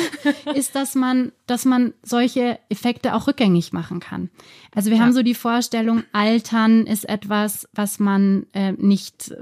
ist, 0.55 0.77
dass 0.77 0.95
man, 0.95 1.33
dass 1.47 1.65
man 1.65 1.95
solche 2.03 2.59
Effekte 2.69 3.13
auch 3.15 3.27
rückgängig 3.27 3.73
machen 3.73 3.99
kann. 3.99 4.31
Also 4.75 4.91
wir 4.91 4.99
Ja. 4.99 5.03
haben 5.03 5.13
so 5.13 5.23
die 5.23 5.35
Vorstellung, 5.35 6.05
Altern 6.13 6.87
ist 6.87 7.09
etwas, 7.09 7.69
was 7.75 7.99
man 7.99 8.47
äh, 8.55 8.73
nicht, 8.73 9.35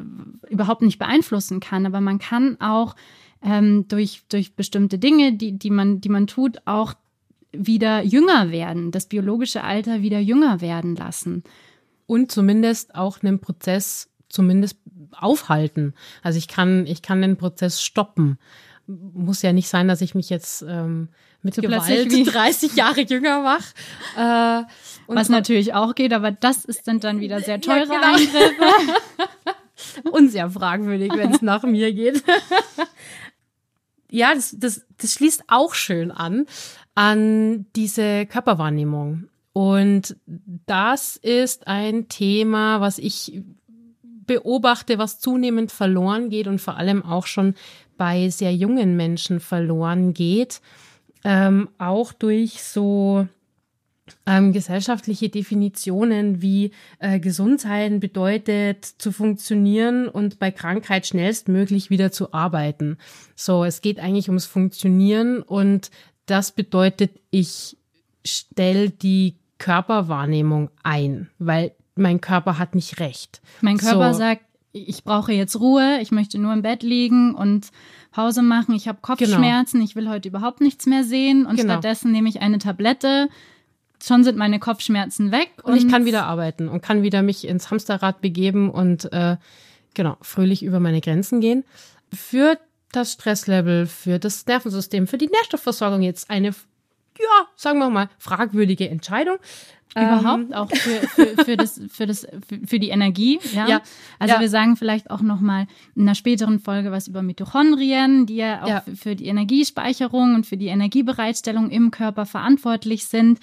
überhaupt 0.49 0.83
nicht 0.83 0.99
beeinflussen 0.99 1.61
kann, 1.61 1.85
aber 1.85 2.00
man 2.00 2.19
kann 2.19 2.59
auch 2.61 2.97
ähm, 3.42 3.87
durch, 3.88 4.23
durch 4.28 4.54
bestimmte 4.54 4.99
Dinge, 4.99 5.33
die, 5.35 5.59
die, 5.59 5.71
man, 5.71 6.00
die 6.00 6.09
man 6.11 6.26
tut, 6.26 6.59
auch 6.66 6.95
wieder 7.52 8.02
jünger 8.02 8.50
werden, 8.50 8.90
das 8.92 9.07
biologische 9.07 9.64
Alter 9.64 10.02
wieder 10.02 10.19
jünger 10.21 10.61
werden 10.61 10.95
lassen. 10.97 11.42
und 12.07 12.30
zumindest 12.33 12.95
auch 12.95 13.23
einen 13.23 13.38
Prozess 13.40 14.09
zumindest 14.28 14.76
aufhalten. 15.12 15.95
Also 16.23 16.38
ich 16.38 16.49
kann, 16.49 16.87
ich 16.87 17.02
kann 17.02 17.21
den 17.23 17.37
Prozess 17.37 17.83
stoppen. 17.83 18.38
Muss 18.87 19.42
ja 19.42 19.52
nicht 19.52 19.69
sein, 19.69 19.87
dass 19.88 20.00
ich 20.00 20.14
mich 20.16 20.30
jetzt 20.30 20.64
ähm, 20.69 21.09
mit 21.42 21.54
So 21.54 21.62
Gewalt 21.62 22.11
wie- 22.12 22.25
30 22.25 22.75
Jahre 22.75 23.02
jünger 23.02 23.42
mache. 23.42 23.73
Äh, 24.16 24.64
Was 25.07 25.28
natürlich 25.28 25.75
auch 25.75 25.95
geht, 25.95 26.12
aber 26.12 26.30
das 26.33 26.64
ist 26.64 26.87
dann, 26.88 26.99
dann 27.00 27.21
wieder 27.21 27.40
sehr 27.40 27.61
teure 27.61 27.87
genau. 27.87 28.02
Eingriffe. 28.02 28.54
und 30.12 30.30
sehr 30.30 30.50
fragwürdig, 30.50 31.12
wenn 31.14 31.33
es 31.33 31.42
nach 31.42 31.62
mir 31.62 31.92
geht. 31.92 32.23
ja, 34.11 34.35
das, 34.35 34.57
das, 34.59 34.87
das 34.99 35.14
schließt 35.14 35.45
auch 35.49 35.75
schön 35.75 36.11
an, 36.11 36.47
an 36.95 37.67
diese 37.76 38.26
Körperwahrnehmung. 38.26 39.29
Und 39.52 40.17
das 40.67 41.17
ist 41.17 41.67
ein 41.67 42.09
Thema, 42.09 42.81
was 42.81 42.99
ich 42.99 43.43
beobachte, 44.26 44.99
was 44.99 45.19
zunehmend 45.19 45.73
verloren 45.73 46.31
geht 46.31 46.47
und 46.47 46.61
vor 46.61 46.76
allem 46.76 47.05
auch 47.05 47.26
schon 47.26 47.55
bei 47.97 48.29
sehr 48.31 48.55
jungen 48.55 48.97
Menschen 48.97 49.40
verloren 49.40 50.14
geht. 50.14 50.61
Ähm, 51.25 51.69
auch 51.79 52.12
durch 52.12 52.62
so 52.62 53.26
ähm, 54.26 54.52
gesellschaftliche 54.52 55.29
Definitionen 55.29 56.43
wie 56.43 56.71
äh, 56.99 57.19
gesund 57.21 57.61
sein 57.61 58.00
bedeutet 58.00 58.85
zu 58.85 59.12
funktionieren 59.12 60.09
und 60.09 60.38
bei 60.38 60.50
Krankheit 60.50 61.07
schnellstmöglich 61.07 61.90
wieder 61.90 62.12
zu 62.12 62.33
arbeiten. 62.33 62.99
So, 63.35 63.64
es 63.64 63.81
geht 63.83 63.99
eigentlich 63.99 64.29
ums 64.29 64.47
Funktionieren 64.47 65.43
und 65.43 65.90
das 66.26 66.52
bedeutet, 66.52 67.12
ich 67.31 67.76
stelle 68.25 68.90
die 68.90 69.37
Körperwahrnehmung 69.59 70.71
ein, 70.83 71.29
weil 71.38 71.73
mein 71.97 72.21
Körper 72.21 72.59
hat 72.59 72.75
nicht 72.75 73.00
recht. 73.00 73.40
Mein 73.61 73.79
Körper 73.79 74.12
So. 74.12 74.19
sagt, 74.19 74.43
ich 74.73 75.02
brauche 75.02 75.33
jetzt 75.33 75.59
Ruhe, 75.59 75.99
ich 76.00 76.12
möchte 76.12 76.38
nur 76.38 76.52
im 76.52 76.62
Bett 76.62 76.83
liegen 76.85 77.35
und 77.35 77.71
Pause 78.12 78.43
machen, 78.43 78.75
ich 78.75 78.87
habe 78.87 78.99
Kopfschmerzen, 79.02 79.83
ich 79.83 79.97
will 79.97 80.09
heute 80.09 80.29
überhaupt 80.29 80.61
nichts 80.61 80.87
mehr 80.87 81.02
sehen 81.02 81.45
und 81.47 81.57
Genau. 81.57 81.73
stattdessen 81.73 82.12
nehme 82.12 82.29
ich 82.29 82.40
eine 82.40 82.59
Tablette. 82.59 83.29
Schon 84.02 84.25
sind 84.25 84.38
meine 84.38 84.59
Kopfschmerzen 84.59 85.30
weg 85.30 85.50
Und 85.62 85.76
ich 85.76 85.88
kann 85.88 86.04
wieder 86.04 86.25
arbeiten 86.26 86.69
und 86.69 86.83
kann 86.83 87.02
wieder 87.02 87.23
mich 87.23 87.47
ins 87.47 87.71
Hamsterrad 87.71 88.21
begeben 88.21 88.71
und 88.71 89.12
äh, 89.12 89.37
genau 89.95 90.16
fröhlich 90.23 90.62
über 90.62 90.80
meine 90.80 91.00
Grenzen 91.00 91.40
gehen. 91.40 91.64
Für 92.12 92.59
das 92.92 93.12
Stresslevel, 93.12 93.87
für 93.87 94.19
das 94.19 94.47
Nervensystem, 94.47 95.07
für 95.07 95.19
die 95.19 95.28
Nährstoffversorgung 95.28 96.02
jetzt 96.02 96.30
eine, 96.30 96.49
ja, 96.49 97.47
sagen 97.57 97.78
wir 97.78 97.90
mal, 97.90 98.09
fragwürdige 98.19 98.88
Entscheidung. 98.88 99.37
überhaupt 99.95 100.54
auch 100.54 100.71
für, 100.71 101.00
für, 101.09 101.45
für, 101.45 101.57
das, 101.57 101.80
für, 101.90 102.07
das, 102.07 102.26
für, 102.66 102.78
die 102.78 102.90
Energie. 102.90 103.38
Ja. 103.52 103.66
Ja. 103.69 103.83
Also 104.21 104.35
Ja. 104.35 104.40
wir 104.40 104.49
sagen 104.49 104.76
vielleicht 104.76 105.11
auch 105.11 105.21
noch 105.21 105.40
mal 105.40 105.66
in 105.97 106.02
einer 106.02 106.14
späteren 106.14 106.61
Folge 106.61 106.90
was 106.92 107.09
über 107.09 107.23
Mitochondrien, 107.23 108.25
die 108.26 108.37
ja 108.37 108.62
auch 108.62 108.69
Ja. 108.69 108.85
für 108.95 109.16
die 109.16 109.26
Energiespeicherung 109.26 110.37
und 110.37 110.47
für 110.47 110.57
die 110.57 110.69
Energiebereitstellung 110.69 111.71
im 111.71 111.90
Körper 111.90 112.25
verantwortlich 112.25 113.07
sind. 113.07 113.40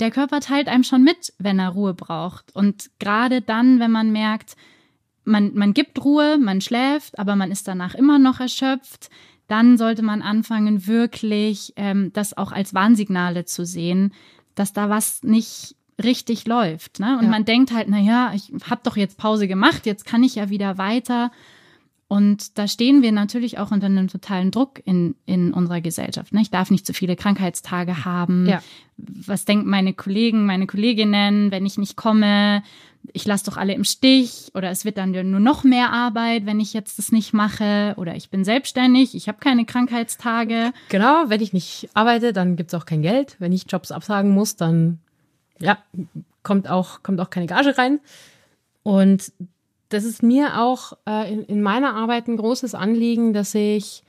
Der 0.00 0.10
Körper 0.10 0.40
teilt 0.40 0.68
einem 0.68 0.84
schon 0.84 1.02
mit, 1.04 1.32
wenn 1.38 1.58
er 1.58 1.70
Ruhe 1.70 1.94
braucht. 1.94 2.54
Und 2.54 2.90
gerade 2.98 3.40
dann, 3.40 3.78
wenn 3.80 3.92
man 3.92 4.10
merkt, 4.10 4.56
man, 5.24 5.54
man 5.54 5.72
gibt 5.72 6.04
Ruhe, 6.04 6.38
man 6.38 6.60
schläft, 6.60 7.18
aber 7.18 7.36
man 7.36 7.50
ist 7.50 7.68
danach 7.68 7.94
immer 7.94 8.18
noch 8.18 8.40
erschöpft, 8.40 9.08
dann 9.46 9.78
sollte 9.78 10.02
man 10.02 10.22
anfangen, 10.22 10.86
wirklich 10.86 11.72
ähm, 11.76 12.12
das 12.12 12.36
auch 12.36 12.52
als 12.52 12.74
Warnsignale 12.74 13.44
zu 13.44 13.64
sehen, 13.64 14.12
dass 14.54 14.72
da 14.72 14.88
was 14.90 15.22
nicht 15.22 15.76
richtig 16.02 16.46
läuft. 16.46 16.98
Ne? 16.98 17.16
Und 17.18 17.24
Ja. 17.24 17.30
man 17.30 17.44
denkt 17.44 17.72
halt, 17.72 17.88
na 17.88 17.98
ja, 18.00 18.32
ich 18.34 18.52
habe 18.68 18.80
doch 18.82 18.96
jetzt 18.96 19.16
Pause 19.18 19.46
gemacht, 19.46 19.86
jetzt 19.86 20.04
kann 20.04 20.22
ich 20.22 20.34
ja 20.34 20.50
wieder 20.50 20.76
weiter. 20.78 21.30
Und 22.06 22.58
da 22.58 22.68
stehen 22.68 23.02
wir 23.02 23.12
natürlich 23.12 23.58
auch 23.58 23.70
unter 23.70 23.86
einem 23.86 24.08
totalen 24.08 24.50
Druck 24.50 24.80
in, 24.84 25.14
in 25.24 25.54
unserer 25.54 25.80
Gesellschaft. 25.80 26.32
Ne? 26.32 26.42
Ich 26.42 26.50
darf 26.50 26.70
nicht 26.70 26.86
zu 26.86 26.92
viele 26.92 27.16
Krankheitstage 27.16 28.04
haben. 28.04 28.46
Ja. 28.46 28.62
Was 28.96 29.44
denken 29.46 29.68
meine 29.68 29.94
Kollegen, 29.94 30.46
meine 30.46 30.66
Kolleginnen, 30.66 31.50
wenn 31.50 31.66
ich 31.66 31.78
nicht 31.78 31.96
komme? 31.96 32.62
Ich 33.12 33.26
lasse 33.26 33.46
doch 33.46 33.56
alle 33.56 33.74
im 33.74 33.84
Stich 33.84 34.50
oder 34.54 34.70
es 34.70 34.84
wird 34.84 34.98
dann 34.98 35.10
nur 35.10 35.40
noch 35.40 35.64
mehr 35.64 35.92
Arbeit, 35.92 36.46
wenn 36.46 36.60
ich 36.60 36.72
jetzt 36.72 36.98
das 36.98 37.10
nicht 37.10 37.32
mache 37.32 37.94
oder 37.96 38.14
ich 38.14 38.30
bin 38.30 38.44
selbstständig, 38.44 39.14
ich 39.14 39.28
habe 39.28 39.38
keine 39.40 39.64
Krankheitstage. 39.66 40.72
Genau, 40.88 41.24
wenn 41.28 41.40
ich 41.40 41.52
nicht 41.52 41.88
arbeite, 41.94 42.32
dann 42.32 42.56
gibt's 42.56 42.74
auch 42.74 42.86
kein 42.86 43.02
Geld. 43.02 43.36
Wenn 43.40 43.52
ich 43.52 43.66
Jobs 43.68 43.92
absagen 43.92 44.30
muss, 44.30 44.56
dann 44.56 45.00
ja, 45.58 45.78
kommt 46.42 46.68
auch, 46.68 47.02
kommt 47.02 47.20
auch 47.20 47.30
keine 47.30 47.46
Gage 47.46 47.76
rein. 47.76 48.00
Und 48.82 49.32
das 49.94 50.04
ist 50.04 50.22
mir 50.22 50.60
auch 50.60 50.92
äh, 51.08 51.32
in, 51.32 51.44
in 51.44 51.62
meiner 51.62 51.94
Arbeit 51.94 52.28
ein 52.28 52.36
großes 52.36 52.74
Anliegen, 52.74 53.32
dass 53.32 53.54
ich, 53.54 54.02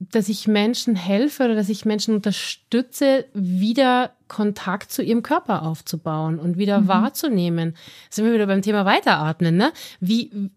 dass 0.00 0.28
ich 0.28 0.48
Menschen 0.48 0.96
helfe 0.96 1.44
oder 1.44 1.54
dass 1.54 1.68
ich 1.68 1.84
Menschen 1.84 2.14
unterstütze, 2.14 3.26
wieder 3.34 4.12
Kontakt 4.28 4.90
zu 4.90 5.02
ihrem 5.02 5.22
Körper 5.22 5.62
aufzubauen 5.62 6.38
und 6.38 6.58
wieder 6.58 6.88
wahrzunehmen. 6.88 7.76
Sind 8.10 8.24
wir 8.24 8.32
wieder 8.32 8.46
beim 8.46 8.62
Thema 8.62 8.84
Weiteratmen, 8.84 9.56
ne? 9.56 9.72
Wie, 10.00 10.50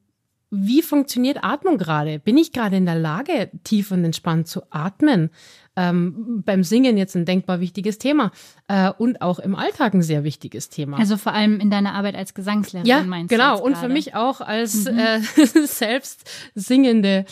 wie 0.51 0.81
funktioniert 0.81 1.43
Atmung 1.43 1.77
gerade? 1.77 2.19
Bin 2.19 2.37
ich 2.37 2.51
gerade 2.51 2.77
in 2.77 2.85
der 2.85 2.95
Lage, 2.95 3.51
tief 3.63 3.91
und 3.91 4.03
entspannt 4.03 4.47
zu 4.47 4.61
atmen? 4.71 5.29
Ähm, 5.75 6.43
beim 6.43 6.63
Singen 6.63 6.97
jetzt 6.97 7.15
ein 7.15 7.25
denkbar 7.25 7.59
wichtiges 7.59 7.99
Thema 7.99 8.31
äh, 8.67 8.91
und 8.97 9.21
auch 9.21 9.39
im 9.39 9.55
Alltag 9.55 9.93
ein 9.93 10.01
sehr 10.01 10.23
wichtiges 10.23 10.69
Thema. 10.69 10.97
Also 10.97 11.17
vor 11.17 11.33
allem 11.33 11.59
in 11.59 11.69
deiner 11.69 11.93
Arbeit 11.93 12.15
als 12.15 12.33
Gesangslehrerin 12.33 12.89
ja, 12.89 13.03
meinst 13.03 13.31
du 13.31 13.37
genau. 13.37 13.61
Und 13.61 13.77
für 13.77 13.87
mich 13.87 14.15
auch 14.15 14.41
als 14.41 14.87
äh, 14.87 15.19
selbst 15.65 16.29
singende 16.55 17.25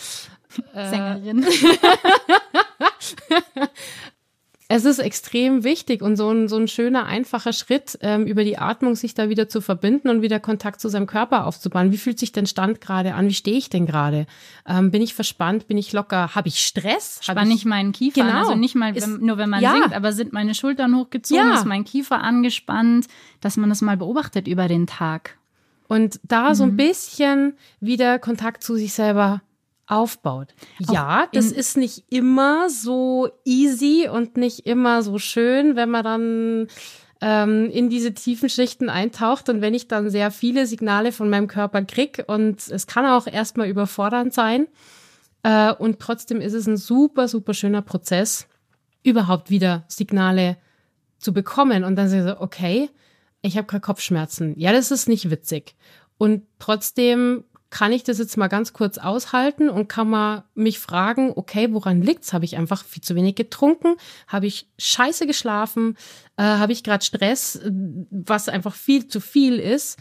äh, 0.74 0.90
Sängerin. 0.90 1.46
Es 4.78 4.86
ist 4.86 5.00
extrem 5.00 5.64
wichtig 5.64 6.04
und 6.04 6.18
so 6.18 6.30
ein, 6.30 6.48
so 6.48 6.56
ein 6.58 6.68
schöner, 6.68 7.08
einfacher 7.08 7.52
Schritt, 7.52 7.98
ähm, 8.02 8.28
über 8.28 8.44
die 8.44 8.60
Atmung 8.60 8.96
sich 8.96 9.16
da 9.16 9.28
wieder 9.28 9.50
zu 9.50 9.60
verbinden 9.60 10.08
und 10.10 10.22
wieder 10.22 10.40
Kontakt 10.40 10.80
zu 10.82 10.88
seinem 10.88 11.08
Körper 11.08 11.48
aufzubauen. 11.48 11.92
Wie 11.92 11.98
fühlt 11.98 12.20
sich 12.20 12.32
denn 12.32 12.46
Stand 12.46 12.80
gerade 12.80 13.16
an? 13.16 13.28
Wie 13.28 13.34
stehe 13.34 13.58
ich 13.58 13.72
denn 13.72 13.88
gerade? 13.88 14.28
Ähm, 14.68 14.92
bin 14.92 15.02
ich 15.02 15.16
verspannt? 15.16 15.68
Bin 15.68 15.80
ich 15.80 15.94
locker? 15.94 16.36
Habe 16.36 16.48
ich 16.48 16.60
Stress? 16.60 17.18
Hab 17.28 17.38
Spann 17.38 17.50
ich 17.50 17.66
meinen 17.66 17.92
Kiefer 17.92 18.22
an. 18.22 18.28
Genau. 18.28 18.40
Also 18.40 18.54
nicht 18.56 18.76
mal 18.76 18.96
Ist- 18.96 19.08
wenn, 19.08 19.26
nur, 19.26 19.38
wenn 19.40 19.50
man 19.50 19.64
ja. 19.64 19.72
singt, 19.74 19.94
aber 19.96 20.12
sind 20.14 20.32
meine 20.32 20.54
Schultern 20.54 20.96
hochgezogen, 20.96 21.44
Ja. 21.44 21.56
ist 21.56 21.66
mein 21.66 21.84
Kiefer 21.84 22.22
angespannt, 22.22 23.08
dass 23.42 23.58
man 23.58 23.70
das 23.70 23.82
mal 23.82 23.98
beobachtet 23.98 24.48
über 24.48 24.68
den 24.68 24.86
Tag. 24.86 25.38
Und 25.88 26.20
da 26.24 26.54
so 26.54 26.64
ein 26.66 26.72
Mhm. 26.74 26.78
bisschen 26.78 27.54
wieder 27.80 28.20
Kontakt 28.20 28.62
zu 28.64 28.76
sich 28.76 28.94
selber 28.94 29.42
aufbaut. 29.88 30.54
Ja, 30.92 31.28
das 31.32 31.52
ist 31.52 31.78
nicht 31.78 32.04
immer 32.10 32.70
so 32.70 33.30
easy 33.46 34.10
und 34.12 34.38
nicht 34.38 34.66
immer 34.66 35.02
so 35.02 35.18
schön, 35.18 35.76
wenn 35.76 35.90
man 35.90 36.04
dann 36.04 36.68
ähm, 37.22 37.70
in 37.72 37.90
diese 37.90 38.14
tiefen 38.14 38.50
Schichten 38.50 38.90
eintaucht 38.90 39.50
und 39.50 39.62
wenn 39.62 39.74
ich 39.74 39.88
dann 39.88 40.10
sehr 40.10 40.30
viele 40.30 40.68
Signale 40.68 41.12
von 41.12 41.30
meinem 41.30 41.48
Körper 41.48 41.82
krieg 41.84 42.24
und 42.28 42.68
es 42.68 42.86
kann 42.86 43.06
auch 43.06 43.28
erstmal 43.28 43.70
überfordernd 43.70 44.34
sein 44.34 44.68
äh, 45.44 45.74
und 45.74 46.00
trotzdem 46.00 46.42
ist 46.42 46.54
es 46.54 46.68
ein 46.68 46.78
super, 46.78 47.28
super 47.28 47.54
schöner 47.54 47.82
Prozess, 47.82 48.48
überhaupt 49.04 49.50
wieder 49.50 49.86
Signale 49.88 50.58
zu 51.18 51.34
bekommen 51.34 51.84
und 51.84 51.96
dann 51.96 52.10
so, 52.10 52.40
okay, 52.40 52.90
ich 53.42 53.58
habe 53.58 53.68
gerade 53.68 53.82
Kopfschmerzen. 53.82 54.54
Ja, 54.60 54.72
das 54.72 54.92
ist 54.92 55.08
nicht 55.08 55.30
witzig. 55.30 55.76
Und 56.18 56.44
trotzdem 56.60 57.46
kann 57.70 57.92
ich 57.92 58.04
das 58.04 58.18
jetzt 58.18 58.38
mal 58.38 58.48
ganz 58.48 58.74
kurz 58.74 58.98
aushalten 58.98 59.70
und 59.70 59.90
kann 59.90 60.10
mal 60.10 60.44
mich 60.56 60.80
fragen, 60.80 61.34
okay, 61.36 61.70
woran 61.72 62.02
liegt's? 62.02 62.34
Habe 62.34 62.46
ich 62.46 62.58
einfach 62.58 62.84
viel 62.84 63.04
zu 63.04 63.16
wenig 63.16 63.36
getrunken? 63.36 63.96
Habe 64.28 64.48
ich 64.48 64.68
scheiße 64.78 65.28
geschlafen? 65.28 65.98
Äh, 66.38 66.44
Habe 66.44 66.72
ich 66.72 66.84
gerade 66.84 67.04
Stress, 67.04 67.60
was 68.10 68.50
einfach 68.50 68.76
viel 68.76 69.08
zu 69.08 69.20
viel 69.20 69.60
ist? 69.60 69.98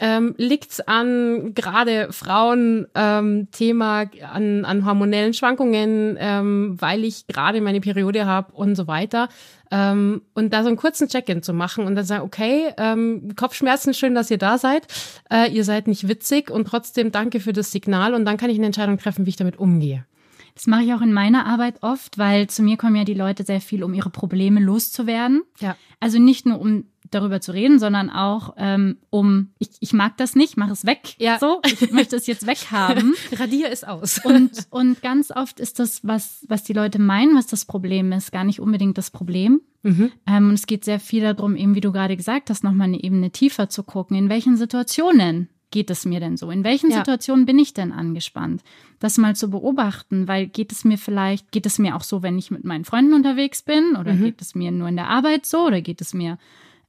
Ähm, 0.00 0.34
liegt's 0.38 0.80
an 0.80 1.54
gerade 1.54 2.12
Frauen 2.12 2.86
ähm, 2.94 3.48
Thema 3.50 4.04
an, 4.32 4.64
an 4.64 4.84
hormonellen 4.86 5.34
Schwankungen, 5.34 6.16
ähm, 6.20 6.76
weil 6.78 7.04
ich 7.04 7.26
gerade 7.26 7.60
meine 7.60 7.80
Periode 7.80 8.26
habe 8.26 8.52
und 8.52 8.76
so 8.76 8.86
weiter. 8.86 9.28
Ähm, 9.70 10.22
und 10.34 10.52
da 10.52 10.62
so 10.62 10.68
einen 10.68 10.76
kurzen 10.76 11.08
Check-in 11.08 11.42
zu 11.42 11.52
machen 11.52 11.84
und 11.84 11.94
dann 11.94 12.04
sagen, 12.04 12.24
okay, 12.24 12.72
ähm, 12.76 13.34
Kopfschmerzen, 13.36 13.94
schön, 13.94 14.14
dass 14.14 14.30
ihr 14.30 14.38
da 14.38 14.58
seid. 14.58 14.86
Äh, 15.30 15.52
ihr 15.52 15.64
seid 15.64 15.88
nicht 15.88 16.08
witzig 16.08 16.50
und 16.50 16.66
trotzdem 16.66 17.12
danke 17.12 17.40
für 17.40 17.52
das 17.52 17.72
Signal 17.72 18.14
und 18.14 18.24
dann 18.24 18.36
kann 18.36 18.50
ich 18.50 18.56
eine 18.56 18.66
Entscheidung 18.66 18.98
treffen, 18.98 19.26
wie 19.26 19.30
ich 19.30 19.36
damit 19.36 19.58
umgehe. 19.58 20.06
Das 20.54 20.66
mache 20.66 20.82
ich 20.82 20.92
auch 20.92 21.02
in 21.02 21.12
meiner 21.12 21.46
Arbeit 21.46 21.82
oft, 21.82 22.18
weil 22.18 22.48
zu 22.48 22.64
mir 22.64 22.76
kommen 22.76 22.96
ja 22.96 23.04
die 23.04 23.14
Leute 23.14 23.44
sehr 23.44 23.60
viel, 23.60 23.84
um 23.84 23.94
ihre 23.94 24.10
Probleme 24.10 24.58
loszuwerden. 24.58 25.42
Ja. 25.60 25.76
Also 26.00 26.18
nicht 26.18 26.46
nur 26.46 26.60
um 26.60 26.84
darüber 27.10 27.40
zu 27.40 27.52
reden, 27.52 27.78
sondern 27.78 28.10
auch 28.10 28.54
ähm, 28.56 28.98
um, 29.10 29.50
ich, 29.58 29.70
ich 29.80 29.92
mag 29.92 30.16
das 30.16 30.34
nicht, 30.36 30.56
mach 30.56 30.70
es 30.70 30.84
weg. 30.86 31.14
Ja. 31.18 31.38
So, 31.38 31.60
ich 31.64 31.90
möchte 31.92 32.16
es 32.16 32.26
jetzt 32.26 32.46
weghaben. 32.46 33.14
Radier 33.32 33.70
es 33.70 33.84
aus. 33.84 34.18
Und, 34.24 34.66
und 34.70 35.00
ganz 35.02 35.30
oft 35.30 35.60
ist 35.60 35.78
das, 35.78 36.00
was, 36.06 36.44
was 36.48 36.64
die 36.64 36.72
Leute 36.72 36.98
meinen, 36.98 37.36
was 37.36 37.46
das 37.46 37.64
Problem 37.64 38.12
ist, 38.12 38.32
gar 38.32 38.44
nicht 38.44 38.60
unbedingt 38.60 38.98
das 38.98 39.10
Problem. 39.10 39.60
Mhm. 39.82 40.10
Ähm, 40.26 40.48
und 40.48 40.54
es 40.54 40.66
geht 40.66 40.84
sehr 40.84 41.00
viel 41.00 41.22
darum, 41.22 41.56
eben 41.56 41.74
wie 41.74 41.80
du 41.80 41.92
gerade 41.92 42.16
gesagt 42.16 42.50
hast, 42.50 42.64
nochmal 42.64 42.88
eine 42.88 43.02
Ebene 43.02 43.30
tiefer 43.30 43.68
zu 43.68 43.82
gucken, 43.84 44.16
in 44.16 44.28
welchen 44.28 44.56
Situationen 44.56 45.48
geht 45.70 45.90
es 45.90 46.06
mir 46.06 46.18
denn 46.18 46.38
so? 46.38 46.50
In 46.50 46.64
welchen 46.64 46.90
Ja. 46.90 46.96
Situationen 46.96 47.44
bin 47.44 47.58
ich 47.58 47.74
denn 47.74 47.92
angespannt? 47.92 48.62
Das 49.00 49.18
mal 49.18 49.36
zu 49.36 49.50
beobachten, 49.50 50.26
weil 50.26 50.46
geht 50.46 50.72
es 50.72 50.82
mir 50.84 50.96
vielleicht, 50.96 51.52
geht 51.52 51.66
es 51.66 51.78
mir 51.78 51.94
auch 51.94 52.02
so, 52.02 52.22
wenn 52.22 52.38
ich 52.38 52.50
mit 52.50 52.64
meinen 52.64 52.86
Freunden 52.86 53.12
unterwegs 53.12 53.62
bin 53.62 53.94
oder 54.00 54.14
Mhm. 54.14 54.24
geht 54.24 54.40
es 54.40 54.54
mir 54.54 54.70
nur 54.70 54.88
in 54.88 54.96
der 54.96 55.08
Arbeit 55.08 55.44
so 55.44 55.66
oder 55.66 55.82
geht 55.82 56.00
es 56.00 56.14
mir 56.14 56.38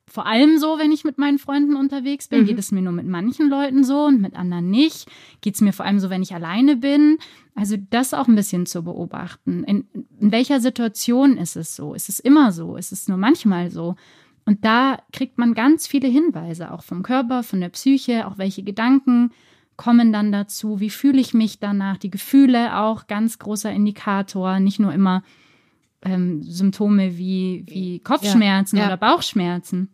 vor 0.10 0.26
allem 0.26 0.58
so, 0.58 0.78
wenn 0.78 0.92
ich 0.92 1.04
mit 1.04 1.18
meinen 1.18 1.40
Freunden 1.40 1.76
unterwegs 1.76 2.28
bin? 2.28 2.42
Mhm. 2.42 2.46
Geht 2.48 2.60
es 2.60 2.72
mir 2.72 2.82
nur 2.82 2.94
mit 2.94 3.06
manchen 3.06 3.50
Leuten 3.50 3.84
so 3.84 4.06
und 4.06 4.22
mit 4.22 4.36
anderen 4.36 4.70
nicht? 4.70 5.08
Geht 5.42 5.56
es 5.56 5.62
mir 5.62 5.74
vor 5.74 5.86
allem 5.86 6.00
so, 6.00 6.10
wenn 6.10 6.22
ich 6.22 6.34
alleine 6.34 6.76
bin? 6.76 7.18
Also 7.56 7.78
das 7.90 8.14
auch 8.14 8.28
ein 8.28 8.36
bisschen 8.36 8.66
zu 8.66 8.84
beobachten. 8.84 9.64
In, 9.64 9.88
in 10.20 10.32
welcher 10.32 10.60
Situation 10.60 11.38
ist 11.38 11.56
es 11.56 11.76
so? 11.76 11.94
Ist 11.94 12.10
es 12.10 12.20
immer 12.20 12.52
so? 12.52 12.76
Ist 12.76 12.92
es 12.92 13.08
nur 13.08 13.18
manchmal 13.18 13.72
so? 13.72 13.96
Und 14.46 14.66
da 14.66 15.00
kriegt 15.14 15.38
man 15.38 15.54
ganz 15.54 15.86
viele 15.86 16.08
Hinweise, 16.08 16.72
auch 16.72 16.84
vom 16.84 17.04
Körper, 17.04 17.44
von 17.44 17.62
der 17.62 17.70
Psyche, 17.70 18.28
auch 18.28 18.38
welche 18.38 18.64
Gedanken 18.64 19.32
kommen 19.78 20.12
dann 20.12 20.34
dazu, 20.34 20.82
wie 20.82 20.90
fühle 20.90 21.22
ich 21.22 21.34
mich 21.34 21.60
danach, 21.60 21.98
die 21.98 22.10
Gefühle 22.10 22.78
auch 22.78 23.08
ganz 23.08 23.40
großer 23.40 23.72
Indikator, 23.72 24.60
nicht 24.60 24.78
nur 24.78 24.92
immer 24.92 25.24
ähm, 26.02 26.44
Symptome 26.44 27.18
wie, 27.18 27.64
wie 27.66 28.00
Kopfschmerzen 28.00 28.78
Ja, 28.78 28.84
ja. 28.84 28.88
oder 28.90 28.98
Bauchschmerzen. 28.98 29.90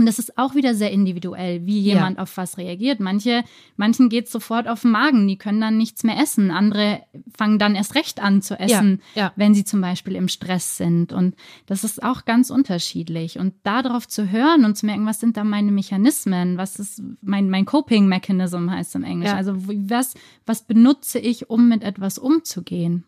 Und 0.00 0.06
das 0.06 0.18
ist 0.18 0.38
auch 0.38 0.54
wieder 0.54 0.74
sehr 0.74 0.90
individuell, 0.90 1.66
wie 1.66 1.80
Ja. 1.82 1.94
jemand 1.96 2.18
auf 2.18 2.36
was 2.38 2.56
reagiert. 2.56 3.00
Manche, 3.00 3.44
manchen 3.76 4.08
geht 4.08 4.24
es 4.26 4.32
sofort 4.32 4.66
auf 4.66 4.80
den 4.82 4.92
Magen, 4.92 5.28
die 5.28 5.36
können 5.36 5.60
dann 5.60 5.76
nichts 5.76 6.04
mehr 6.04 6.18
essen. 6.18 6.50
Andere 6.50 7.02
fangen 7.36 7.58
dann 7.58 7.74
erst 7.74 7.94
recht 7.94 8.18
an 8.18 8.40
zu 8.40 8.58
essen, 8.58 9.02
Ja, 9.14 9.24
ja. 9.24 9.32
wenn 9.36 9.54
sie 9.54 9.64
zum 9.64 9.82
Beispiel 9.82 10.16
im 10.16 10.28
Stress 10.28 10.78
sind. 10.78 11.12
Und 11.12 11.36
das 11.66 11.84
ist 11.84 12.02
auch 12.02 12.24
ganz 12.24 12.48
unterschiedlich. 12.48 13.38
Und 13.38 13.52
darauf 13.62 14.08
zu 14.08 14.30
hören 14.30 14.64
und 14.64 14.76
zu 14.76 14.86
merken, 14.86 15.04
was 15.04 15.20
sind 15.20 15.36
da 15.36 15.44
meine 15.44 15.70
Mechanismen, 15.70 16.56
was 16.56 16.78
ist 16.78 17.02
mein, 17.20 17.50
mein 17.50 17.66
Coping-Mechanism 17.66 18.70
heißt 18.70 18.94
im 18.94 19.04
Englischen. 19.04 19.32
Ja. 19.32 19.36
Also 19.36 19.54
was, 19.56 20.14
was 20.46 20.62
benutze 20.62 21.18
ich, 21.18 21.50
um 21.50 21.68
mit 21.68 21.82
etwas 21.82 22.16
umzugehen? 22.18 23.04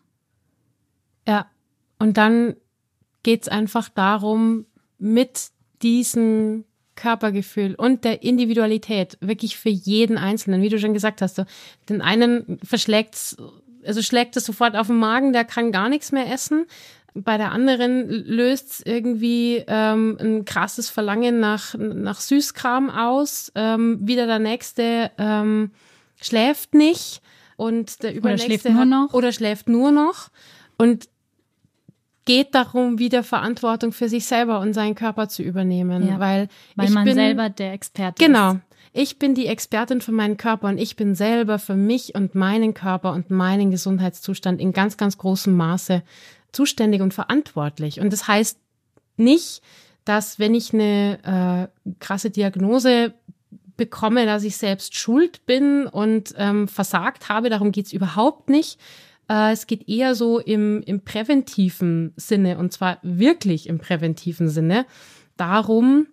Ja. 1.27 1.47
Und 1.97 2.17
dann 2.17 2.55
geht's 3.23 3.47
einfach 3.47 3.89
darum, 3.89 4.65
mit 4.99 5.49
diesem 5.81 6.65
Körpergefühl 6.95 7.75
und 7.75 8.03
der 8.03 8.23
Individualität 8.23 9.17
wirklich 9.21 9.57
für 9.57 9.69
jeden 9.69 10.17
Einzelnen, 10.17 10.61
wie 10.61 10.69
du 10.69 10.79
schon 10.79 10.93
gesagt 10.93 11.21
hast, 11.21 11.35
so, 11.35 11.45
den 11.89 12.01
einen 12.01 12.59
verschlägt's, 12.63 13.37
also 13.85 14.01
schlägt 14.01 14.37
es 14.37 14.45
sofort 14.45 14.75
auf 14.75 14.87
den 14.87 14.97
Magen, 14.97 15.33
der 15.33 15.45
kann 15.45 15.71
gar 15.71 15.89
nichts 15.89 16.11
mehr 16.11 16.31
essen. 16.31 16.65
Bei 17.15 17.37
der 17.37 17.51
anderen 17.51 18.09
löst 18.09 18.81
irgendwie 18.85 19.63
ähm, 19.67 20.17
ein 20.19 20.45
krasses 20.45 20.89
Verlangen 20.89 21.39
nach, 21.39 21.75
nach 21.77 22.19
Süßkram 22.19 22.89
aus. 22.89 23.51
Ähm, 23.53 23.99
wieder 24.01 24.25
der 24.25 24.39
nächste 24.39 25.11
ähm, 25.19 25.71
schläft 26.19 26.73
nicht 26.73 27.21
und 27.55 28.01
der 28.01 28.15
übernächste 28.15 28.47
schläft 28.47 28.69
nur 28.69 28.85
noch. 28.85 29.13
oder 29.13 29.31
schläft 29.31 29.69
nur 29.69 29.91
noch. 29.91 30.29
Und 30.77 31.07
geht 32.25 32.55
darum, 32.55 32.99
wieder 32.99 33.23
Verantwortung 33.23 33.91
für 33.91 34.09
sich 34.09 34.25
selber 34.25 34.59
und 34.59 34.73
seinen 34.73 34.95
Körper 34.95 35.27
zu 35.27 35.43
übernehmen, 35.43 36.07
Ja, 36.07 36.19
weil, 36.19 36.47
Weil 36.75 36.87
ich 36.87 36.93
man 36.93 37.05
bin, 37.05 37.15
selber 37.15 37.49
der 37.49 37.73
Experte 37.73 38.23
genau. 38.23 38.53
ist. 38.53 38.59
Ich 38.95 39.17
bin 39.17 39.33
die 39.33 39.47
Expertin 39.47 40.01
für 40.01 40.11
meinen 40.11 40.37
Körper 40.37 40.67
und 40.67 40.77
ich 40.77 40.95
bin 40.95 41.15
selber 41.15 41.57
für 41.57 41.75
mich 41.75 42.13
und 42.13 42.35
meinen 42.35 42.75
Körper 42.75 43.11
und 43.13 43.31
meinen 43.31 43.71
Gesundheitszustand 43.71 44.61
in 44.61 44.71
ganz, 44.71 44.97
ganz 44.97 45.17
großem 45.17 45.55
Maße 45.55 46.03
zuständig 46.51 47.01
und 47.01 47.13
verantwortlich. 47.13 47.99
Und 47.99 48.13
das 48.13 48.27
heißt 48.27 48.59
nicht, 49.17 49.61
dass 50.05 50.37
wenn 50.37 50.53
ich 50.53 50.73
eine 50.73 51.69
äh, 51.83 51.93
krasse 51.99 52.29
Diagnose 52.29 53.13
bekomme, 53.77 54.25
dass 54.25 54.43
ich 54.43 54.57
selbst 54.57 54.95
schuld 54.95 55.45
bin 55.45 55.87
und 55.87 56.33
ähm, 56.37 56.67
versagt 56.67 57.29
habe. 57.29 57.49
Darum 57.49 57.71
geht's 57.71 57.93
überhaupt 57.93 58.49
nicht. 58.49 58.79
Äh, 59.33 59.51
es 59.51 59.65
geht 59.65 59.89
eher 59.89 60.13
so 60.13 60.39
im, 60.39 60.83
im 60.83 61.01
präventiven 61.01 62.13
Sinne 62.15 62.59
und 62.59 62.71
zwar 62.71 62.99
wirklich 63.01 63.67
im 63.67 63.79
präventiven 63.79 64.47
Sinne 64.47 64.85
darum, 65.37 66.07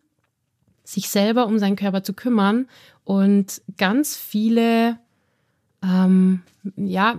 sich 0.84 1.10
selber 1.10 1.46
um 1.46 1.58
seinen 1.58 1.76
Körper 1.76 2.02
zu 2.02 2.14
kümmern 2.14 2.66
und 3.04 3.60
ganz 3.76 4.16
viele 4.16 4.98
ähm, 5.82 6.42
ja, 6.76 7.16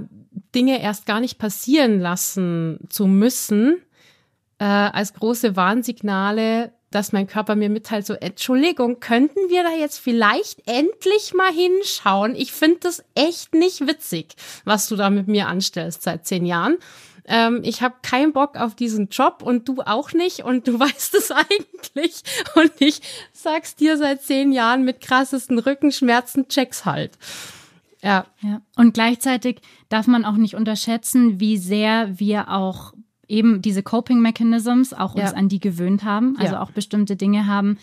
Dinge 0.55 0.81
erst 0.81 1.05
gar 1.05 1.19
nicht 1.19 1.37
passieren 1.37 1.99
lassen 1.99 2.79
zu 2.89 3.05
müssen, 3.05 3.77
äh, 4.57 4.63
als 4.65 5.13
große 5.13 5.55
Warnsignale, 5.55 6.73
dass 6.91 7.13
mein 7.13 7.27
Körper 7.27 7.55
mir 7.55 7.69
mitteilt, 7.69 8.05
so, 8.05 8.13
Entschuldigung, 8.13 8.99
könnten 8.99 9.49
wir 9.49 9.63
da 9.63 9.71
jetzt 9.71 9.97
vielleicht 9.97 10.67
endlich 10.67 11.33
mal 11.33 11.51
hinschauen? 11.51 12.35
Ich 12.35 12.51
finde 12.51 12.79
das 12.81 13.03
echt 13.15 13.53
nicht 13.55 13.87
witzig, 13.87 14.35
was 14.65 14.87
du 14.87 14.95
da 14.95 15.09
mit 15.09 15.27
mir 15.27 15.47
anstellst 15.47 16.03
seit 16.03 16.27
zehn 16.27 16.45
Jahren. 16.45 16.77
Ähm, 17.25 17.61
ich 17.63 17.81
habe 17.81 17.95
keinen 18.01 18.33
Bock 18.33 18.57
auf 18.57 18.75
diesen 18.75 19.07
Job 19.09 19.41
und 19.43 19.67
du 19.67 19.81
auch 19.81 20.11
nicht 20.13 20.43
und 20.43 20.67
du 20.67 20.79
weißt 20.79 21.15
es 21.15 21.31
eigentlich. 21.31 22.21
Und 22.55 22.73
ich 22.79 23.01
sag's 23.31 23.75
dir 23.75 23.97
seit 23.97 24.21
zehn 24.21 24.51
Jahren 24.51 24.83
mit 24.83 25.01
krassesten 25.01 25.59
Rückenschmerzen, 25.59 26.47
check's 26.49 26.85
halt. 26.85 27.17
Ja, 28.03 28.25
Ja. 28.41 28.61
Und 28.75 28.93
gleichzeitig 28.93 29.61
darf 29.89 30.07
man 30.07 30.25
auch 30.25 30.35
nicht 30.35 30.55
unterschätzen, 30.55 31.39
wie 31.39 31.57
sehr 31.57 32.19
wir 32.19 32.49
auch 32.49 32.93
eben 33.31 33.61
diese 33.61 33.81
Coping 33.83 34.19
Mechanisms 34.21 34.93
auch 34.93 35.15
uns 35.15 35.31
Ja. 35.31 35.37
an 35.37 35.47
die 35.49 35.59
gewöhnt 35.59 36.03
haben, 36.03 36.35
also 36.37 36.53
Ja. 36.55 36.61
auch 36.61 36.71
bestimmte 36.71 37.15
Dinge 37.15 37.47
haben, 37.47 37.77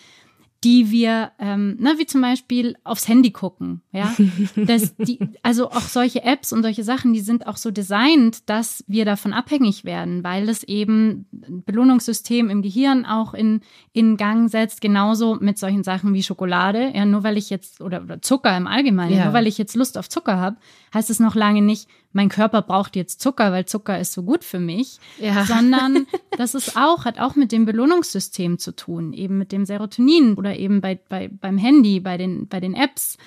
die 0.65 0.91
wir, 0.91 1.31
ähm, 1.39 1.77
na, 1.79 1.99
wie 1.99 2.07
zum 2.07 2.21
Beispiel 2.21 2.75
aufs 2.83 3.07
Handy 3.07 3.31
gucken, 3.31 3.81
ja. 3.93 4.13
Das, 4.57 4.97
die, 4.97 5.21
also 5.45 5.71
auch 5.71 5.83
solche 5.83 6.25
Apps 6.25 6.53
und 6.53 6.63
solche 6.65 6.83
Sachen, 6.83 7.13
die 7.13 7.21
sind 7.21 7.47
auch 7.47 7.57
so 7.57 7.71
designt, 7.71 8.51
dass 8.51 8.83
wir 8.89 9.05
davon 9.05 9.33
abhängig 9.33 9.85
werden, 9.85 10.25
weil 10.25 10.49
es 10.49 10.65
eben 10.65 11.27
ein 11.33 11.63
Belohnungssystem 11.65 12.51
im 12.51 12.63
Gehirn 12.63 13.07
auch 13.07 13.35
in, 13.35 13.61
in 13.93 14.17
Gang 14.17 14.51
setzt, 14.51 14.81
genauso 14.81 15.37
mit 15.41 15.59
solchen 15.59 15.85
Sachen 15.85 16.13
wie 16.13 16.25
Schokolade. 16.25 16.91
Ja, 16.93 17.05
nur 17.05 17.23
weil 17.23 17.37
ich 17.37 17.51
jetzt, 17.51 17.81
oder, 17.81 18.03
oder 18.03 18.21
Zucker 18.21 18.57
im 18.57 18.67
Allgemeinen, 18.67 19.17
Ja. 19.17 19.25
nur 19.27 19.35
weil 19.35 19.47
ich 19.47 19.59
jetzt 19.59 19.77
Lust 19.77 19.97
auf 19.97 20.09
Zucker 20.09 20.39
habe, 20.39 20.57
heißt 20.93 21.09
es 21.09 21.21
noch 21.21 21.37
lange 21.37 21.63
nicht, 21.63 21.89
mein 22.13 22.29
Körper 22.29 22.63
braucht 22.63 22.97
jetzt 22.97 23.21
Zucker, 23.21 23.53
weil 23.53 23.67
Zucker 23.67 23.99
ist 23.99 24.13
so 24.13 24.23
gut 24.23 24.45
für 24.45 24.59
mich, 24.59 24.99
Ja. 25.19 25.45
sondern 25.47 26.07
das 26.37 26.55
ist 26.55 26.77
auch, 26.77 27.05
hat 27.05 27.21
auch 27.21 27.37
mit 27.37 27.53
dem 27.53 27.65
Belohnungssystem 27.65 28.59
zu 28.59 28.73
tun, 28.75 29.13
eben 29.13 29.39
mit 29.39 29.53
dem 29.53 29.65
Serotonin 29.67 30.35
oder 30.35 30.57
eben 30.57 30.81
bei, 30.81 30.99
bei, 31.09 31.29
beim 31.29 31.59
Handy, 31.59 32.01
bei 32.01 32.17
den, 32.17 32.49
bei 32.49 32.61
den 32.61 32.75
Apps. 32.75 33.19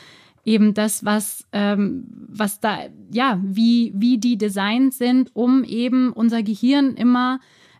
Eben 0.44 0.74
das, 0.74 1.06
was, 1.06 1.46
ähm, 1.52 2.06
was 2.28 2.60
da, 2.60 2.80
ja, 3.12 3.39
wie, 3.44 3.94
wie 3.96 4.17
die 4.17 4.39
designt 4.39 4.96
sind, 4.96 5.30
um 5.36 5.63
eben 5.63 6.12
unser 6.12 6.41
Gehirn 6.41 6.96
immer 6.96 7.39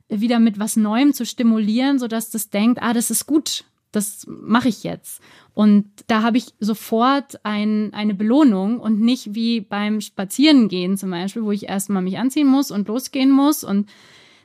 wieder 0.10 0.40
mit 0.40 0.60
was 0.60 0.76
Neuem 0.76 1.14
zu 1.14 1.26
stimulieren, 1.26 1.98
sodass 1.98 2.30
das 2.30 2.52
denkt, 2.52 2.80
ah, 2.84 2.94
das 2.94 3.10
ist 3.10 3.26
gut, 3.26 3.64
das 3.91 4.25
mache 4.27 4.69
ich 4.69 4.84
jetzt. 4.84 5.21
Und 5.54 5.86
da 6.08 6.21
habe 6.21 6.38
ich 6.38 6.54
sofort 6.60 7.39
ein, 7.43 7.93
eine 7.93 8.13
Belohnung 8.13 8.80
und 8.80 9.01
nicht 9.01 9.36
wie 9.36 9.62
beim 9.62 9.99
Spazierengehen 10.01 10.97
zum 10.97 11.12
Beispiel, 11.12 11.43
wo 11.43 11.51
ich 11.51 11.67
erstmal 11.67 12.01
mich 12.01 12.17
anziehen 12.17 12.47
muss 12.47 12.71
und 12.71 12.88
losgehen 12.88 13.32
muss 13.32 13.63
und 13.63 13.89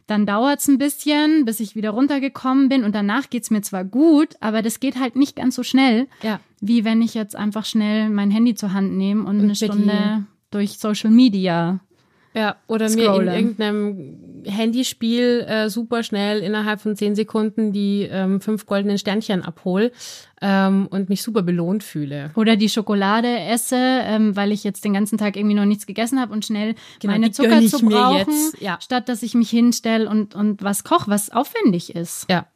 dann 0.07 0.25
dauert's 0.25 0.69
ein 0.69 0.79
bisschen, 0.79 1.45
bis 1.45 1.59
ich 1.59 1.75
wieder 1.75 1.91
runtergekommen 1.91 2.69
bin 2.69 2.85
und 2.85 2.95
danach 2.95 3.29
geht's 3.29 3.51
mir 3.51 3.63
zwar 3.63 3.85
gut, 3.85 4.37
aber 4.41 4.63
das 4.63 4.79
geht 4.79 5.01
halt 5.01 5.17
nicht 5.17 5.35
ganz 5.35 5.57
so 5.57 5.63
schnell, 5.65 6.07
ja. 6.23 6.41
wie 6.61 6.85
wenn 6.85 7.03
ich 7.03 7.15
jetzt 7.15 7.35
einfach 7.35 7.65
schnell 7.65 8.09
mein 8.11 8.31
Handy 8.31 8.55
zur 8.55 8.73
Hand 8.73 8.93
nehme 8.93 9.23
und, 9.23 9.39
eine 9.41 9.49
bediene. 9.49 9.57
Stunde 9.57 10.27
durch 10.53 10.79
Social 10.79 11.11
Media 11.11 11.81
Ja, 12.35 12.57
oder 12.69 12.89
Scrollen. 12.89 13.25
mir 13.25 13.33
in 13.33 13.39
irgendeinem 13.39 14.19
Handyspiel 14.47 15.45
äh, 15.49 15.69
super 15.69 16.03
schnell 16.03 16.41
innerhalb 16.41 16.81
von 16.81 16.97
zehn 16.97 17.15
Sekunden 17.15 17.73
die 17.73 18.09
ähm, 18.11 18.41
fünf 18.41 18.67
goldenen 18.67 18.99
Sternchen 18.99 19.43
abhol 19.43 19.93
ähm, 20.41 20.87
und 20.91 21.09
mich 21.09 21.23
super 21.23 21.43
belohnt 21.43 21.83
fühle. 21.83 22.31
Oder 22.35 22.57
die 22.57 22.69
Schokolade 22.69 23.29
esse, 23.29 23.77
ähm, 23.77 24.37
weil 24.37 24.53
ich 24.53 24.65
jetzt 24.65 24.85
den 24.85 24.93
ganzen 24.93 25.19
Tag 25.19 25.37
irgendwie 25.37 25.57
noch 25.57 25.65
nichts 25.65 25.87
gegessen 25.87 26.21
habe 26.21 26.33
und 26.33 26.45
schnell 26.45 26.75
Genau, 27.01 27.13
meine 27.13 27.31
Zucker 27.31 27.61
zu 27.67 27.81
brauchen, 27.81 28.33
jetzt, 28.33 28.61
ja. 28.61 28.79
statt 28.81 29.09
dass 29.09 29.23
ich 29.23 29.35
mich 29.35 29.51
hinstelle 29.51 30.09
und, 30.09 30.35
und 30.35 30.63
was 30.63 30.85
koche, 30.85 31.11
was 31.11 31.31
aufwendig 31.31 31.95
ist. 31.95 32.27
Ja. 32.31 32.47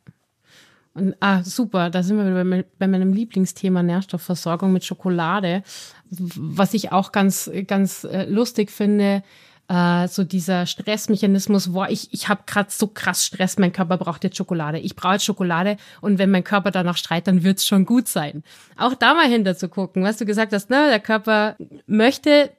Und, 0.92 1.14
ah, 1.20 1.44
super, 1.44 1.88
da 1.88 2.02
sind 2.02 2.16
wir 2.16 2.26
wieder 2.26 2.44
bei, 2.44 2.64
bei 2.78 2.88
meinem 2.88 3.12
Lieblingsthema 3.12 3.82
Nährstoffversorgung 3.82 4.72
mit 4.72 4.84
Schokolade. 4.84 5.62
Was 6.10 6.74
ich 6.74 6.90
auch 6.90 7.12
ganz, 7.12 7.50
ganz 7.66 8.04
äh, 8.04 8.24
lustig 8.24 8.70
finde, 8.70 9.22
äh, 9.70 10.08
so 10.08 10.24
dieser 10.24 10.66
Stressmechanismus, 10.66 11.72
boah, 11.72 11.88
ich, 11.88 12.12
ich 12.12 12.28
habe 12.28 12.42
gerade 12.44 12.70
so 12.70 12.88
krass 12.88 13.24
Stress, 13.24 13.56
mein 13.56 13.72
Körper 13.72 13.98
braucht 13.98 14.24
jetzt 14.24 14.36
Schokolade. 14.36 14.80
Ich 14.80 14.96
brauche 14.96 15.12
jetzt 15.14 15.24
Schokolade 15.24 15.76
und 16.00 16.18
wenn 16.18 16.30
mein 16.30 16.42
Körper 16.42 16.72
danach 16.72 16.96
schreit, 16.96 17.28
dann 17.28 17.44
wird's 17.44 17.66
schon 17.66 17.86
gut 17.86 18.08
sein. 18.08 18.42
Auch 18.76 18.94
da 18.94 19.14
mal 19.14 19.28
hinter 19.28 19.56
zu 19.56 19.68
gucken, 19.68 20.02
was 20.02 20.16
du 20.16 20.24
gesagt 20.24 20.52
hast, 20.52 20.70
ne, 20.70 20.88
der 20.88 20.98
Körper 20.98 21.56
möchte 21.86 22.50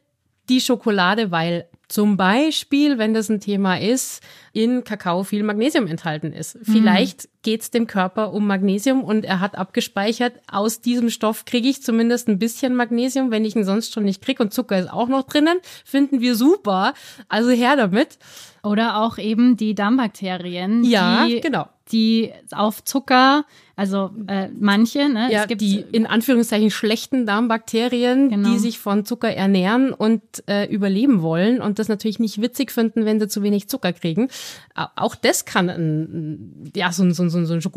die 0.47 0.62
Schokolade, 0.62 1.32
weil 1.32 1.65
zum 1.91 2.15
Beispiel, 2.15 2.97
wenn 2.97 3.13
das 3.13 3.27
ein 3.27 3.41
Thema 3.41 3.77
ist, 3.77 4.23
in 4.54 4.86
Kakao 4.86 5.23
viel 5.25 5.43
Magnesium 5.43 5.88
enthalten 5.88 6.32
ist. 6.32 6.58
Vielleicht 6.63 7.27
geht's 7.41 7.69
dem 7.69 7.86
Körper 7.86 8.32
um 8.32 8.47
Magnesium 8.47 9.04
und 9.04 9.25
er 9.25 9.41
hat 9.41 9.58
abgespeichert, 9.58 10.36
aus 10.49 10.80
diesem 10.80 11.10
Stoff 11.10 11.43
kriege 11.43 11.67
ich 11.67 11.84
zumindest 11.84 12.30
ein 12.30 12.39
bisschen 12.39 12.75
Magnesium, 12.75 13.30
wenn 13.30 13.43
ich 13.43 13.58
ihn 13.58 13.65
sonst 13.65 13.93
schon 13.93 14.06
nicht 14.06 14.21
krieg 14.21 14.39
und 14.39 14.54
Zucker 14.54 14.80
ist 14.80 14.89
auch 14.89 15.10
noch 15.10 15.23
drinnen, 15.23 15.58
finden 15.84 16.21
wir 16.21 16.36
super. 16.36 16.93
Also 17.27 17.49
her 17.49 17.75
damit. 17.75 18.19
Oder 18.63 19.01
auch 19.01 19.17
eben 19.17 19.58
die 19.58 19.75
Darmbakterien, 19.75 20.86
Ja, 20.86 21.25
die, 21.25 21.41
genau. 21.41 21.67
Die 21.91 22.32
auf 22.51 22.84
Zucker, 22.84 23.45
also 23.75 24.12
äh, 24.27 24.49
manche, 24.60 25.10
ne? 25.10 25.32
Ja, 25.32 25.41
es 25.41 25.47
gibt 25.47 25.62
die 25.62 25.80
in 25.91 26.06
Anführungszeichen 26.06 26.71
schlechten 26.71 27.25
Darmbakterien, 27.25 28.30
Genau. 28.30 28.49
die 28.49 28.60
sich 28.60 28.80
von 28.80 29.06
Zucker 29.06 29.30
ernähren 29.34 29.91
und 29.93 30.21
äh, 30.47 30.65
überleben 30.65 31.21
wollen 31.21 31.62
und 31.62 31.80
das 31.80 31.88
natürlich 31.88 32.19
nicht 32.19 32.41
witzig 32.41 32.71
finden, 32.71 33.06
wenn 33.06 33.19
sie 33.19 33.27
zu 33.27 33.43
wenig 33.43 33.67
Zucker 33.69 33.93
kriegen. 33.93 34.30
Au- 34.75 34.88
Auch 34.95 35.15
das 35.15 35.45
kann 35.45 35.69
ein, 35.69 36.71
ja, 36.75 36.91
so, 36.91 37.04
ein- 37.04 37.13
so, 37.13 37.27
so, 37.30 37.38
ein- 37.39 37.45
so 37.45 37.54
ein 37.54 37.62
so 37.62 37.69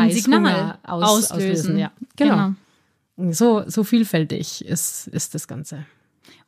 ein 0.00 0.74
aus, 0.84 1.30
auslösen. 1.30 1.78
Ja, 1.78 1.90
genau. 2.16 2.52
genau. 3.16 3.32
So, 3.32 3.64
so 3.66 3.82
vielfältig 3.84 4.64
ist, 4.64 5.08
ist 5.08 5.34
das 5.34 5.48
Ganze. 5.48 5.84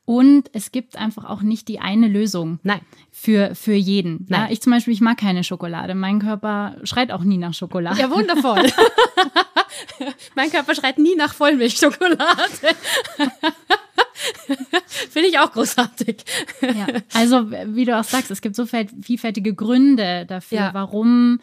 Und 0.05 0.51
es 0.55 0.73
gibt 0.73 0.97
einfach 0.97 1.25
auch 1.25 1.41
nicht 1.43 1.69
die 1.69 1.79
eine 1.79 2.09
Lösung 2.09 2.59
Nein. 2.65 2.81
für, 3.13 3.55
für 3.55 3.75
jeden. 3.75 4.27
Ja, 4.29 4.41
Nein. 4.41 4.53
ich 4.53 4.61
zum 4.61 4.73
Beispiel, 4.73 4.93
ich 4.93 5.01
mag 5.01 5.19
keine 5.19 5.45
Schokolade. 5.45 5.95
Mein 5.95 6.19
Körper 6.19 6.77
schreit 6.83 7.13
auch 7.13 7.23
nie 7.23 7.39
nach 7.39 7.55
Schokolade. 7.55 8.01
Ja, 8.01 8.11
wundervoll. 8.11 8.63
mein 10.35 10.51
Körper 10.51 10.75
schreit 10.75 10.99
nie 10.99 11.15
nach 11.15 11.33
Vollmilchschokolade. 11.35 12.19
Finde 15.11 15.29
ich 15.29 15.39
auch 15.39 15.53
großartig. 15.53 16.25
Ja. 16.61 16.87
Also, 17.15 17.51
wie 17.51 17.85
du 17.85 17.99
auch 17.99 18.05
sagst, 18.05 18.31
es 18.31 18.41
gibt 18.41 18.57
so 18.57 18.67
viel- 18.67 18.89
vielfältige 19.03 19.55
Gründe 19.55 20.27
dafür, 20.27 20.59
Ja. 20.59 20.75
warum 20.75 21.41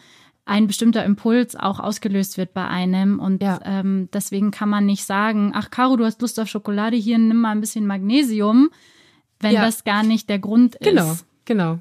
ein 0.48 0.66
bestimmter 0.66 1.04
Impuls 1.04 1.54
auch 1.56 1.78
ausgelöst 1.78 2.38
wird 2.38 2.54
bei 2.54 2.66
einem. 2.66 3.18
Und 3.20 3.42
Ja. 3.42 3.60
ähm, 3.64 4.08
deswegen 4.12 4.50
kann 4.50 4.68
man 4.68 4.86
nicht 4.86 5.04
sagen, 5.04 5.52
ach 5.54 5.70
Caro, 5.70 5.96
du 5.96 6.04
hast 6.04 6.20
Lust 6.22 6.40
auf 6.40 6.48
Schokolade, 6.48 6.96
hier 6.96 7.18
nimm 7.18 7.36
mal 7.40 7.50
ein 7.52 7.60
bisschen 7.60 7.86
Magnesium, 7.86 8.70
wenn 9.40 9.52
Ja. 9.52 9.64
das 9.66 9.84
gar 9.84 10.02
nicht 10.02 10.28
der 10.28 10.38
Grund 10.38 10.74
ist. 10.76 10.84
Genau, 10.88 11.14
genau. 11.44 11.78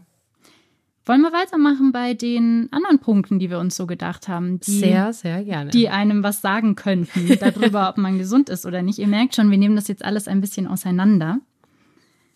Wollen 1.05 1.21
wir 1.21 1.31
weitermachen 1.31 1.93
bei 1.93 2.13
den 2.13 2.67
anderen 2.71 2.99
Punkten, 2.99 3.39
die 3.39 3.49
wir 3.49 3.59
uns 3.59 3.77
so 3.77 3.87
gedacht 3.87 4.27
haben, 4.27 4.59
die, 4.59 4.79
Sehr, 4.79 5.13
sehr 5.13 5.41
gerne. 5.45 5.71
die 5.71 5.87
einem 5.87 6.21
was 6.21 6.41
sagen 6.41 6.75
könnten 6.75 7.37
darüber, 7.39 7.87
ob 7.89 7.97
man 7.97 8.17
gesund 8.17 8.49
ist 8.49 8.65
oder 8.65 8.81
nicht. 8.81 8.99
Ihr 8.99 9.07
merkt 9.07 9.33
schon, 9.33 9.49
wir 9.49 9.57
nehmen 9.57 9.77
das 9.77 9.87
jetzt 9.87 10.03
alles 10.03 10.27
ein 10.27 10.41
bisschen 10.41 10.67
auseinander. 10.67 11.39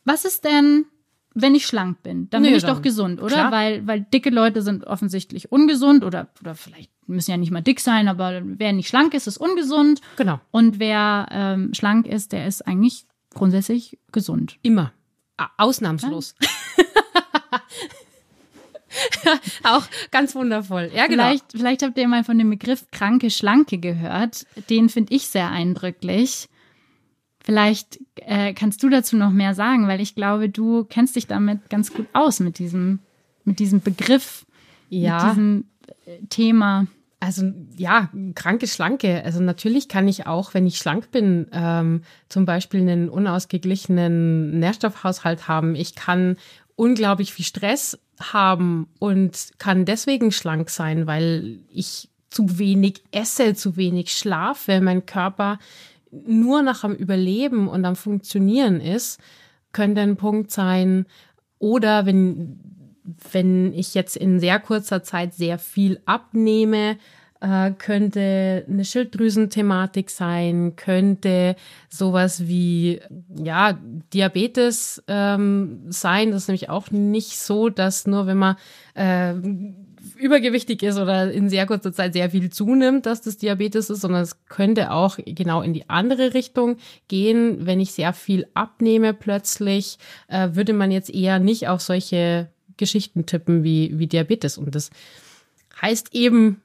Was 0.06 0.24
ist 0.24 0.46
denn, 0.46 0.86
wenn 1.34 1.56
ich 1.56 1.66
schlank 1.66 2.04
bin? 2.04 2.30
Dann 2.30 2.42
bin 2.44 2.52
Nee, 2.52 2.58
ich 2.58 2.64
dann- 2.64 2.76
doch 2.76 2.82
gesund, 2.82 3.22
oder? 3.22 3.36
klar. 3.36 3.52
Weil, 3.52 3.86
weil 3.88 4.02
dicke 4.02 4.30
Leute 4.30 4.62
sind 4.62 4.86
offensichtlich 4.86 5.52
ungesund 5.52 6.04
oder, 6.04 6.28
oder 6.42 6.56
vielleicht 6.56 6.92
müssen 7.08 7.32
ja 7.32 7.38
nicht 7.38 7.52
mal 7.52 7.62
dick 7.62 7.80
sein, 7.80 8.08
aber 8.08 8.42
wer 8.44 8.74
nicht 8.74 8.88
schlank 8.90 9.14
ist, 9.14 9.28
ist 9.28 9.38
ungesund. 9.38 10.02
genau. 10.18 10.40
Und 10.52 10.80
wer 10.80 11.28
ähm, 11.32 11.74
schlank 11.74 12.06
ist, 12.08 12.32
der 12.32 12.48
ist 12.48 12.68
eigentlich 12.68 13.06
grundsätzlich 13.34 13.98
gesund. 14.12 14.58
Immer. 14.62 14.92
Ausnahmslos. 15.58 16.36
Auch 19.64 19.84
ganz 20.12 20.36
wundervoll. 20.36 20.92
Ja, 20.94 21.08
genau. 21.08 21.24
Vielleicht, 21.24 21.46
vielleicht 21.54 21.82
habt 21.84 21.98
ihr 21.98 22.08
mal 22.08 22.24
von 22.26 22.38
dem 22.38 22.50
Begriff 22.50 22.86
kranke 22.92 23.30
Schlanke 23.30 23.78
gehört. 23.78 24.46
Den 24.70 24.90
finde 24.90 25.14
ich 25.14 25.28
sehr 25.28 25.50
eindrücklich. 25.50 26.50
Vielleicht 27.44 28.00
äh, 28.16 28.54
kannst 28.54 28.84
du 28.84 28.90
dazu 28.90 29.16
noch 29.18 29.32
mehr 29.32 29.56
sagen, 29.56 29.88
weil 29.88 30.00
ich 30.02 30.16
glaube, 30.16 30.50
du 30.50 30.84
kennst 30.86 31.16
dich 31.16 31.28
damit 31.28 31.70
ganz 31.70 31.94
gut 31.94 32.08
aus 32.14 32.40
mit 32.40 32.60
diesem, 32.60 33.00
mit 33.46 33.60
diesem 33.60 33.82
Begriff, 33.82 34.46
mit 34.90 35.02
Ja. 35.02 35.30
diesem 35.30 35.66
äh, 36.06 36.18
Thema. 36.30 36.86
Also 37.20 37.52
ja, 37.78 38.10
kranke 38.36 38.66
Schlanke. 38.68 39.24
Also 39.24 39.42
natürlich 39.42 39.88
kann 39.88 40.08
ich 40.08 40.26
auch, 40.28 40.54
wenn 40.56 40.66
ich 40.66 40.78
schlank 40.78 41.12
bin, 41.12 41.48
ähm, 41.52 42.02
zum 42.30 42.46
Beispiel 42.46 42.82
einen 42.82 43.10
unausgeglichenen 43.10 44.60
Nährstoffhaushalt 44.60 45.48
haben. 45.48 45.76
Ich 45.76 45.94
kann 45.96 46.38
unglaublich 46.76 47.34
viel 47.34 47.46
Stress 47.46 48.00
haben 48.20 48.88
und 49.00 49.50
kann 49.60 49.86
deswegen 49.86 50.32
schlank 50.32 50.70
sein, 50.72 51.06
weil 51.06 51.60
ich 51.72 52.10
zu 52.32 52.58
wenig 52.58 53.04
esse, 53.12 53.54
zu 53.56 53.76
wenig 53.78 54.14
schlafe, 54.14 54.82
mein 54.82 55.06
Körper 55.06 55.60
nur 56.12 56.62
noch 56.62 56.84
am 56.84 56.94
Überleben 56.94 57.68
und 57.68 57.86
am 57.86 57.96
Funktionieren 57.96 58.82
ist, 58.82 59.20
könnte 59.72 60.02
ein 60.02 60.18
Punkt 60.18 60.52
sein. 60.52 61.06
Oder 61.60 62.06
wenn 62.06 62.60
wenn 63.32 63.74
ich 63.74 63.94
jetzt 63.94 64.16
in 64.16 64.40
sehr 64.40 64.60
kurzer 64.60 65.04
Zeit 65.04 65.34
sehr 65.34 65.58
viel 65.58 66.00
abnehme, 66.06 66.98
äh, 67.40 67.72
könnte 67.72 68.66
eine 68.70 68.86
Schilddrüsenthematik 68.86 70.10
sein, 70.10 70.76
könnte 70.76 71.56
sowas 71.90 72.48
wie 72.48 73.02
ja 73.36 73.78
Diabetes 74.14 75.04
ähm, 75.08 75.82
sein. 75.90 76.32
Das 76.32 76.44
ist 76.44 76.48
nämlich 76.48 76.70
auch 76.70 76.92
nicht 76.92 77.40
so, 77.40 77.70
dass 77.70 78.06
nur 78.06 78.28
wenn 78.28 78.38
man 78.38 78.56
äh, 78.94 79.34
übergewichtig 80.22 80.84
ist 80.84 80.98
oder 80.98 81.32
in 81.32 81.50
sehr 81.50 81.66
kurzer 81.66 81.92
Zeit 81.92 82.14
sehr 82.14 82.30
viel 82.30 82.50
zunimmt, 82.50 83.06
dass 83.06 83.22
das 83.22 83.38
Diabetes 83.38 83.90
ist, 83.90 84.02
sondern 84.02 84.22
es 84.22 84.46
könnte 84.46 84.92
auch 84.92 85.18
genau 85.26 85.62
in 85.62 85.74
die 85.74 85.90
andere 85.90 86.34
Richtung 86.34 86.78
gehen. 87.08 87.66
Wenn 87.66 87.80
ich 87.80 87.92
sehr 87.92 88.14
viel 88.14 88.48
abnehme 88.54 89.14
plötzlich, 89.14 89.98
äh, 90.28 90.50
würde 90.54 90.74
man 90.74 90.92
jetzt 90.92 91.10
eher 91.14 91.40
nicht 91.40 91.68
auf 91.68 91.82
solche 91.82 92.50
Geschichten 92.78 93.26
tippen 93.26 93.64
wie, 93.64 93.98
wie 94.00 94.08
Diabetes. 94.08 94.58
Und 94.58 94.76
das 94.76 94.90
heißt 95.82 96.14
eben 96.14 96.62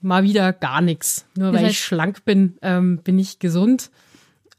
mal 0.00 0.22
wieder 0.22 0.52
gar 0.52 0.80
nichts. 0.80 1.26
Nur 1.36 1.52
Das 1.52 1.60
weil 1.60 1.68
heißt- 1.68 1.70
ich 1.72 1.80
schlank 1.80 2.24
bin, 2.24 2.56
ähm, 2.62 2.98
bin 2.98 3.18
ich 3.18 3.38
gesund. 3.38 3.90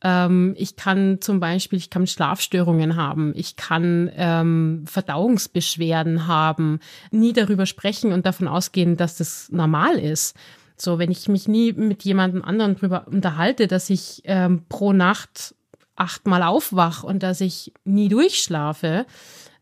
Ähm, 0.02 0.56
ich 0.58 0.76
kann 0.76 1.20
zum 1.22 1.40
Beispiel, 1.40 1.78
ich 1.78 1.90
kann 1.90 2.08
Schlafstörungen 2.08 2.96
haben, 2.96 3.34
ich 3.36 3.56
kann 3.56 4.12
ähm, 4.16 4.84
Verdauungsbeschwerden 4.86 6.28
haben, 6.28 6.80
nie 7.12 7.34
darüber 7.34 7.66
sprechen 7.66 8.14
und 8.14 8.26
davon 8.26 8.48
ausgehen, 8.48 8.98
dass 8.98 9.18
das 9.18 9.50
normal 9.52 9.96
ist. 9.96 10.36
So, 10.78 10.98
wenn 10.98 11.12
ich 11.12 11.28
mich 11.28 11.48
nie 11.48 11.74
mit 11.74 12.04
jemandem 12.04 12.44
anderen 12.44 12.76
drüber 12.76 13.08
unterhalte, 13.08 13.68
dass 13.68 13.90
ich 13.90 14.22
ähm, 14.24 14.64
pro 14.70 14.94
Nacht 14.94 15.54
achtmal 15.96 16.44
aufwach 16.44 17.04
und 17.04 17.22
dass 17.22 17.42
ich 17.42 17.74
nie 17.84 18.08
durchschlafe 18.08 19.06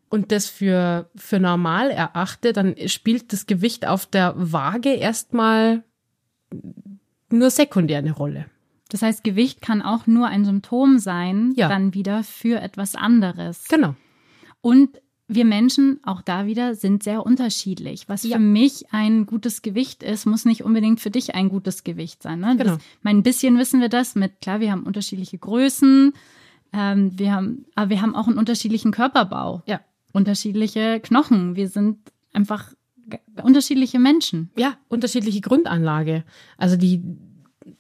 und 0.10 0.32
das 0.32 0.48
für, 0.48 1.10
für 1.16 1.40
normal 1.40 1.90
erachte, 1.90 2.54
dann 2.54 2.76
spielt 2.86 3.34
das 3.34 3.48
Gewicht 3.48 3.88
auf 3.88 4.06
der 4.06 4.34
Waage 4.38 4.94
erstmal 4.94 5.84
nur 7.30 7.50
sekundär 7.50 7.98
eine 7.98 8.12
Rolle. 8.12 8.46
Das 8.94 9.02
heißt, 9.02 9.24
Gewicht 9.24 9.62
kann 9.62 9.82
auch 9.82 10.08
nur 10.08 10.28
ein 10.28 10.46
Symptom 10.46 11.00
sein, 11.00 11.54
Ja. 11.56 11.68
dann 11.70 11.94
wieder 11.94 12.24
für 12.24 12.60
etwas 12.62 12.96
anderes. 12.96 13.66
Genau. 13.70 13.96
Und 14.62 14.90
wir 15.30 15.44
Menschen, 15.44 16.00
auch 16.04 16.22
da 16.22 16.46
wieder, 16.46 16.74
sind 16.76 17.04
sehr 17.04 17.26
unterschiedlich. 17.26 18.08
Was 18.08 18.24
Ja. 18.24 18.38
für 18.38 18.42
mich 18.42 18.86
ein 18.94 19.26
gutes 19.26 19.62
Gewicht 19.62 20.02
ist, 20.04 20.26
muss 20.26 20.46
nicht 20.46 20.64
unbedingt 20.64 21.02
für 21.02 21.12
dich 21.12 21.36
ein 21.36 21.50
gutes 21.50 21.84
Gewicht 21.84 22.24
sein. 22.24 22.40
Ne? 22.40 22.56
Genau. 22.58 22.76
Das, 22.76 22.84
mein 23.02 23.24
bisschen 23.24 23.58
wissen 23.58 23.82
wir 23.82 23.90
das 23.90 24.16
mit, 24.16 24.40
klar, 24.42 24.62
wir 24.62 24.72
haben 24.72 24.84
unterschiedliche 24.84 25.38
Größen, 25.38 26.14
ähm, 26.72 27.12
wir 27.20 27.34
haben, 27.34 27.66
aber 27.76 27.90
wir 27.90 28.02
haben 28.02 28.16
auch 28.16 28.28
einen 28.28 28.38
unterschiedlichen 28.38 28.92
Körperbau, 28.92 29.64
Ja. 29.66 29.82
unterschiedliche 30.14 31.02
Knochen. 31.02 31.56
Wir 31.58 31.68
sind 31.68 31.98
einfach 32.34 32.74
unterschiedliche 33.44 34.00
Menschen. 34.00 34.50
Ja, 34.58 34.76
unterschiedliche 34.90 35.42
Grundanlage. 35.42 36.24
Also 36.58 36.76
die, 36.78 37.02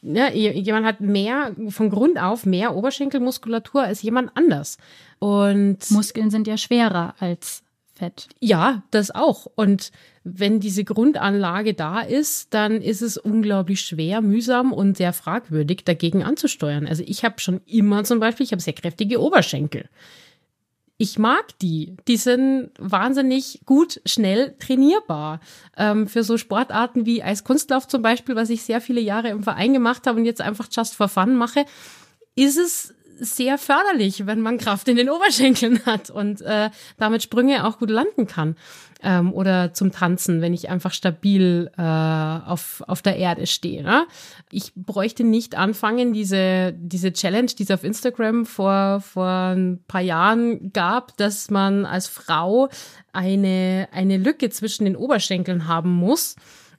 ja, 0.01 0.29
jemand 0.29 0.85
hat 0.85 1.01
mehr, 1.01 1.55
von 1.69 1.89
Grund 1.89 2.19
auf 2.19 2.45
mehr 2.45 2.75
Oberschenkelmuskulatur 2.75 3.83
als 3.83 4.01
jemand 4.01 4.31
anders. 4.35 4.77
Und 5.19 5.79
Muskeln 5.91 6.29
sind 6.29 6.47
ja 6.47 6.57
schwerer 6.57 7.15
als 7.19 7.63
Fett. 7.93 8.27
Ja, 8.39 8.83
das 8.91 9.11
auch. 9.11 9.47
Und 9.55 9.91
wenn 10.23 10.59
diese 10.59 10.83
Grundanlage 10.83 11.73
da 11.73 12.01
ist, 12.01 12.53
dann 12.53 12.81
ist 12.81 13.01
es 13.01 13.17
unglaublich 13.17 13.81
schwer, 13.81 14.21
mühsam 14.21 14.71
und 14.71 14.97
sehr 14.97 15.13
fragwürdig, 15.13 15.83
dagegen 15.83 16.23
anzusteuern. 16.23 16.85
Also 16.85 17.03
ich 17.05 17.23
habe 17.23 17.39
schon 17.39 17.61
immer 17.65 18.03
zum 18.03 18.19
Beispiel, 18.19 18.45
ich 18.45 18.51
habe 18.51 18.61
sehr 18.61 18.73
kräftige 18.73 19.21
Oberschenkel. 19.21 19.89
Ich 20.99 21.19
mag 21.19 21.57
die. 21.59 21.95
Die 22.07 22.17
sind 22.17 22.71
wahnsinnig 22.79 23.61
gut, 23.65 24.01
schnell 24.05 24.55
trainierbar. 24.57 25.39
Ähm, 25.77 26.07
für 26.07 26.23
so 26.23 26.37
Sportarten 26.37 27.05
wie 27.05 27.21
Eiskunstlauf 27.21 27.87
zum 27.87 28.01
Beispiel, 28.01 28.35
was 28.35 28.49
ich 28.49 28.63
sehr 28.63 28.81
viele 28.81 29.01
Jahre 29.01 29.29
im 29.29 29.43
Verein 29.43 29.73
gemacht 29.73 30.07
habe 30.07 30.19
und 30.19 30.25
jetzt 30.25 30.41
einfach 30.41 30.67
just 30.71 30.95
for 30.95 31.07
fun 31.07 31.35
mache, 31.35 31.65
ist 32.35 32.57
es 32.57 32.93
sehr 33.19 33.57
förderlich, 33.57 34.25
wenn 34.25 34.41
man 34.41 34.57
Kraft 34.57 34.87
in 34.87 34.95
den 34.95 35.09
Oberschenkeln 35.09 35.85
hat 35.85 36.09
und 36.09 36.41
äh, 36.41 36.69
damit 36.97 37.23
Sprünge 37.23 37.65
auch 37.65 37.79
gut 37.79 37.89
landen 37.89 38.27
kann. 38.27 38.55
Ähm, 39.03 39.31
oder 39.31 39.73
zum 39.73 39.91
Tanzen, 39.91 40.41
wenn 40.41 40.55
ich 40.55 40.69
einfach 40.69 40.91
stabil 40.91 41.69
äh, 41.77 41.81
auf, 41.81 42.83
auf 42.87 43.03
der 43.03 43.17
Erde 43.17 43.45
stehe. 43.45 43.83
Ne? 43.83 44.07
Ich 44.49 44.73
bräuchte 44.75 45.23
nicht 45.23 45.55
anfangen, 45.55 46.13
diese, 46.13 46.73
diese 46.75 47.13
Challenge, 47.13 47.45
die 47.45 47.61
es 47.61 47.69
auf 47.69 47.83
Instagram 47.83 48.47
vor, 48.47 49.01
vor 49.01 49.27
ein 49.27 49.83
paar 49.87 50.01
Jahren 50.01 50.73
gab, 50.73 51.15
dass 51.17 51.51
man 51.51 51.85
als 51.85 52.07
Frau 52.07 52.69
eine, 53.13 53.87
eine 53.91 54.17
Lücke 54.17 54.49
zwischen 54.49 54.85
den 54.85 54.95
Oberschenkeln 54.95 55.67
haben 55.67 55.93
muss 55.93 56.35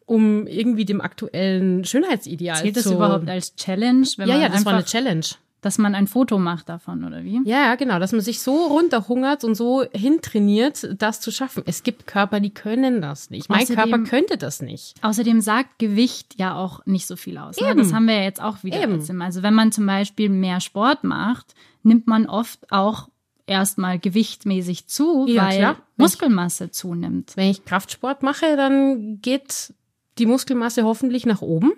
um 0.09 0.47
irgendwie 0.47 0.87
dem 0.87 1.03
aktuellen 1.03 1.85
Schönheitsideal 1.85 2.63
Zählt 2.63 2.77
zu... 2.77 2.83
das 2.83 2.93
überhaupt 2.93 3.29
als 3.29 3.55
Challenge? 3.57 4.07
ja, 4.17 4.39
ja, 4.39 4.49
das 4.49 4.65
war 4.65 4.73
eine 4.73 4.85
Challenge. 4.85 5.27
Dass 5.61 5.77
man 5.77 5.97
ein 5.97 6.07
Foto 6.07 6.39
macht 6.39 6.69
davon, 6.69 7.03
oder 7.05 7.25
wie? 7.25 7.41
Ja, 7.45 7.75
genau, 7.75 7.99
dass 7.99 8.13
man 8.13 8.21
sich 8.21 8.41
so 8.41 8.67
runterhungert 8.69 9.43
und 9.43 9.57
so 9.57 9.85
hintrainiert, 9.93 10.89
das 10.97 11.21
zu 11.21 11.33
schaffen. 11.33 11.65
Es 11.67 11.83
gibt 11.83 12.07
Körper, 12.07 12.39
die 12.39 12.51
können 12.51 13.03
das 13.03 13.29
nicht. 13.31 13.49
Mein 13.49 13.63
Außerdem- 13.65 13.75
Körper 13.75 13.99
könnte 14.05 14.37
das 14.39 14.63
nicht. 14.63 14.95
Außerdem 15.03 15.41
sagt 15.41 15.81
Gewicht 15.81 16.37
ja 16.39 16.55
auch 16.55 16.87
nicht 16.87 17.09
so 17.09 17.17
viel 17.17 17.39
aus. 17.39 17.61
Ne? 17.61 17.75
Das 17.75 17.93
haben 17.93 18.07
wir 18.07 18.15
ja 18.15 18.23
jetzt 18.23 18.41
auch 18.41 18.63
wieder. 18.63 18.81
Eben. 18.81 19.21
Also 19.21 19.43
wenn 19.43 19.55
man 19.55 19.73
zum 19.73 19.85
Beispiel 19.87 20.29
mehr 20.29 20.61
Sport 20.61 21.03
macht, 21.03 21.55
nimmt 21.83 22.07
man 22.07 22.27
oft 22.27 22.71
auch 22.71 23.09
erstmal 23.47 23.99
gewichtmäßig 23.99 24.87
zu, 24.87 25.27
Ja, 25.27 25.47
weil 25.49 25.59
klar. 25.59 25.77
Muskelmasse 25.97 26.71
zunimmt. 26.71 27.33
Wenn 27.37 27.51
ich 27.51 27.65
Kraftsport 27.65 28.23
mache, 28.23 28.57
dann 28.57 29.21
geht 29.23 29.73
die 30.19 30.27
Muskelmasse 30.27 30.85
hoffentlich 30.85 31.27
nach 31.27 31.43
oben. 31.43 31.73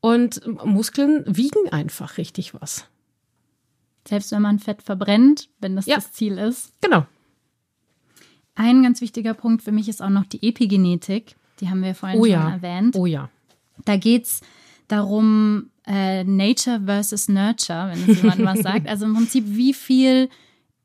Und 0.00 0.40
Muskeln 0.64 1.24
wiegen 1.26 1.68
einfach 1.70 2.16
richtig 2.18 2.54
was. 2.54 2.86
Selbst 4.08 4.32
wenn 4.32 4.42
man 4.42 4.58
Fett 4.58 4.82
verbrennt, 4.82 5.48
wenn 5.60 5.76
das 5.76 5.86
Ja. 5.86 5.96
das 5.96 6.12
Ziel 6.12 6.38
ist. 6.38 6.72
Genau. 6.80 7.06
Ein 8.54 8.82
ganz 8.82 9.00
wichtiger 9.00 9.34
Punkt 9.34 9.62
für 9.62 9.72
mich 9.72 9.88
ist 9.88 10.02
auch 10.02 10.10
noch 10.10 10.26
die 10.26 10.46
Epigenetik. 10.46 11.36
Die 11.60 11.68
haben 11.70 11.82
wir 11.82 11.94
vorhin 11.94 12.18
Oh 12.20 12.24
schon 12.24 12.32
ja. 12.32 12.50
erwähnt. 12.50 12.96
Oh 12.96 13.06
ja. 13.06 13.30
Da 13.84 13.96
geht's 13.96 14.40
darum, 14.88 15.70
äh, 15.86 16.22
Nature 16.24 16.82
versus 16.84 17.28
Nurture, 17.28 17.90
wenn 17.92 18.10
es 18.10 18.20
jemand 18.22 18.44
was 18.44 18.58
sagt. 18.62 18.86
Also 18.88 19.06
im 19.06 19.14
Prinzip, 19.14 19.44
wie 19.46 19.72
viel 19.72 20.28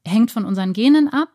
hängt 0.05 0.31
von 0.31 0.45
unseren 0.45 0.71
Genen 0.73 1.09
ab, 1.09 1.29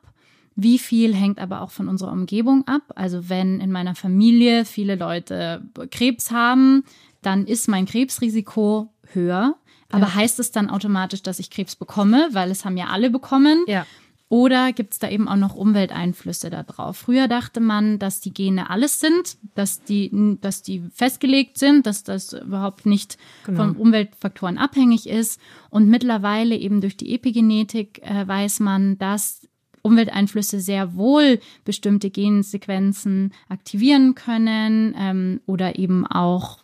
wie 0.55 0.79
viel 0.79 1.14
hängt 1.14 1.38
aber 1.38 1.61
auch 1.61 1.71
von 1.71 1.88
unserer 1.88 2.12
Umgebung 2.12 2.66
ab. 2.66 2.83
Also 2.95 3.29
wenn 3.29 3.61
in 3.61 3.71
meiner 3.73 3.95
Familie 3.95 4.64
viele 4.64 4.95
Leute 4.97 5.62
Krebs 5.90 6.31
haben, 6.31 6.85
dann 7.21 7.47
ist 7.47 7.68
mein 7.68 7.87
Krebsrisiko 7.87 8.88
höher. 9.12 9.57
Aber 9.92 10.14
heißt 10.14 10.38
es 10.40 10.50
dann 10.50 10.70
automatisch, 10.70 11.22
dass 11.22 11.38
ich 11.38 11.50
Krebs 11.50 11.76
bekomme, 11.76 12.28
weil 12.33 12.50
es 12.50 12.64
haben 12.64 12.76
ja 12.76 12.87
alle 12.87 13.11
bekommen? 13.11 13.64
Ja. 13.66 13.87
Oder 14.33 14.72
gibt 14.72 14.94
es 14.94 14.98
da 14.98 15.11
eben 15.11 15.28
auch 15.28 15.37
noch 15.37 15.55
Umwelteinflüsse 15.55 16.48
da 16.48 16.62
drauf? 16.62 16.96
Früher 16.96 17.28
dachte 17.28 17.61
man, 17.61 17.98
dass 17.98 18.20
die 18.20 18.33
Gene 18.33 18.70
alles 18.70 18.98
sind, 18.98 19.37
dass 19.55 19.85
die, 19.85 20.38
dass 20.40 20.62
die 20.62 20.85
festgelegt 20.94 21.59
sind, 21.59 21.87
dass 21.87 22.02
das 22.02 22.33
überhaupt 22.33 22.87
nicht 22.87 23.18
von 23.44 23.76
Umweltfaktoren 23.76 24.57
abhängig 24.57 25.07
ist. 25.07 25.38
Und 25.68 25.90
mittlerweile 25.90 26.57
eben 26.57 26.81
durch 26.81 26.96
die 26.96 27.14
Epigenetik 27.14 28.00
äh, 28.05 28.26
weiß 28.26 28.61
man, 28.61 28.96
dass 28.96 29.46
Umwelteinflüsse 29.83 30.61
sehr 30.61 30.94
wohl 30.94 31.38
bestimmte 31.66 32.09
Gensequenzen 32.09 33.35
aktivieren 33.50 34.14
können 34.14 34.94
ähm, 34.96 35.40
oder 35.44 35.78
eben 35.78 36.07
auch 36.07 36.61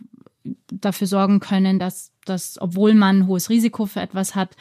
dafür 0.71 1.07
sorgen 1.07 1.41
können, 1.41 1.79
dass, 1.79 2.13
dass 2.25 2.61
obwohl 2.61 2.95
man 2.95 3.21
ein 3.21 3.27
hohes 3.27 3.51
Risiko 3.51 3.87
für 3.87 4.01
etwas 4.01 4.35
hat, 4.35 4.57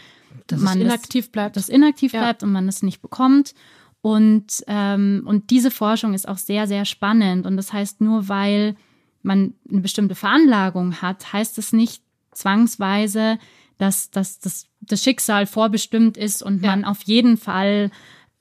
Dass 0.48 0.62
man 0.62 0.78
es 0.80 0.84
das- 0.86 0.94
inaktiv 0.94 1.32
bleibt. 1.32 1.56
das 1.58 1.70
inaktiv 1.70 2.14
Ja. 2.14 2.22
bleibt 2.22 2.44
und 2.44 2.52
man 2.52 2.68
es 2.68 2.84
nicht 2.84 3.02
bekommt. 3.02 3.54
Und, 4.02 4.64
ähm, 4.68 5.24
und 5.26 5.50
diese 5.50 5.72
Forschung 5.72 6.14
ist 6.14 6.28
auch 6.28 6.38
sehr, 6.38 6.68
sehr 6.68 6.86
spannend. 6.86 7.46
Und 7.46 7.58
das 7.58 7.74
heißt, 7.74 8.00
nur 8.02 8.30
weil 8.30 8.76
man 9.24 9.54
eine 9.70 9.82
bestimmte 9.82 10.16
Veranlagung 10.16 11.02
hat, 11.02 11.34
heißt 11.34 11.58
es 11.58 11.74
nicht 11.74 12.02
zwangsweise, 12.32 13.38
dass, 13.78 14.10
dass 14.12 14.40
das, 14.40 14.68
das 14.82 15.04
Schicksal 15.04 15.46
vorbestimmt 15.46 16.18
ist 16.18 16.42
und 16.42 16.64
Ja. 16.64 16.72
man 16.72 16.86
auf 16.86 17.02
jeden 17.04 17.38
Fall 17.38 17.92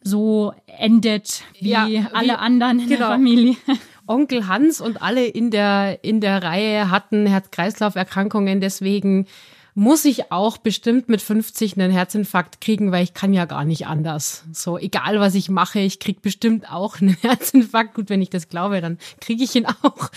so 0.00 0.52
endet 0.66 1.42
wie 1.60 1.70
Ja, 1.70 1.88
wie- 1.88 2.04
alle 2.12 2.38
anderen 2.38 2.78
in 2.78 2.88
der 2.88 2.98
genau. 2.98 3.10
Familie. 3.10 3.56
Onkel 4.06 4.46
Hans 4.46 4.80
und 4.80 5.02
alle 5.02 5.26
in 5.26 5.50
der, 5.50 6.02
in 6.02 6.20
der 6.20 6.42
Reihe 6.42 6.90
hatten 6.90 7.26
Herz-Kreislauf-Erkrankungen. 7.26 8.60
Deswegen 8.60 9.26
muss 9.76 10.06
ich 10.06 10.32
auch 10.32 10.56
bestimmt 10.56 11.10
mit 11.10 11.20
50 11.20 11.76
einen 11.76 11.92
Herzinfarkt 11.92 12.62
kriegen, 12.62 12.92
weil 12.92 13.04
ich 13.04 13.12
kann 13.12 13.34
ja 13.34 13.44
gar 13.44 13.66
nicht 13.66 13.86
anders. 13.86 14.44
So, 14.50 14.78
egal 14.78 15.20
was 15.20 15.34
ich 15.34 15.50
mache, 15.50 15.80
ich 15.80 16.00
krieg 16.00 16.22
bestimmt 16.22 16.72
auch 16.72 17.02
einen 17.02 17.14
Herzinfarkt. 17.20 17.92
Gut, 17.92 18.08
wenn 18.08 18.22
ich 18.22 18.30
das 18.30 18.48
glaube, 18.48 18.80
dann 18.80 18.96
kriege 19.20 19.44
ich 19.44 19.54
ihn 19.54 19.66
auch. 19.66 20.10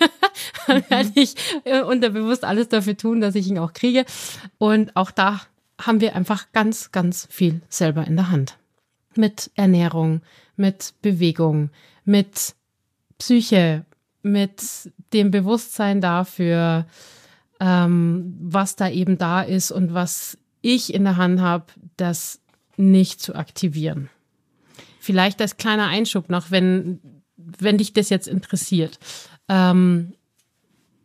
dann 0.66 0.84
werde 0.90 1.10
ich 1.14 1.36
äh, 1.64 1.80
unterbewusst 1.80 2.44
alles 2.44 2.68
dafür 2.68 2.98
tun, 2.98 3.22
dass 3.22 3.34
ich 3.34 3.48
ihn 3.48 3.58
auch 3.58 3.72
kriege. 3.72 4.04
Und 4.58 4.94
auch 4.94 5.10
da 5.10 5.40
haben 5.80 6.02
wir 6.02 6.14
einfach 6.14 6.52
ganz, 6.52 6.92
ganz 6.92 7.26
viel 7.30 7.62
selber 7.70 8.06
in 8.06 8.16
der 8.16 8.30
Hand. 8.30 8.58
Mit 9.16 9.50
Ernährung, 9.54 10.20
mit 10.54 10.92
Bewegung, 11.00 11.70
mit 12.04 12.54
Psyche, 13.18 13.84
mit 14.22 14.92
dem 15.12 15.30
Bewusstsein 15.30 16.00
dafür, 16.00 16.86
ähm, 17.60 18.36
was 18.40 18.76
da 18.76 18.88
eben 18.88 19.18
da 19.18 19.42
ist 19.42 19.70
und 19.70 19.94
was 19.94 20.38
ich 20.60 20.92
in 20.92 21.04
der 21.04 21.16
Hand 21.16 21.40
habe, 21.40 21.66
das 21.96 22.40
nicht 22.76 23.20
zu 23.20 23.34
aktivieren. 23.34 24.10
Vielleicht 25.00 25.40
als 25.40 25.56
kleiner 25.56 25.86
Einschub 25.86 26.28
noch, 26.28 26.50
wenn, 26.50 27.00
wenn 27.36 27.78
dich 27.78 27.92
das 27.92 28.10
jetzt 28.10 28.28
interessiert. 28.28 28.98
Ähm, 29.48 30.14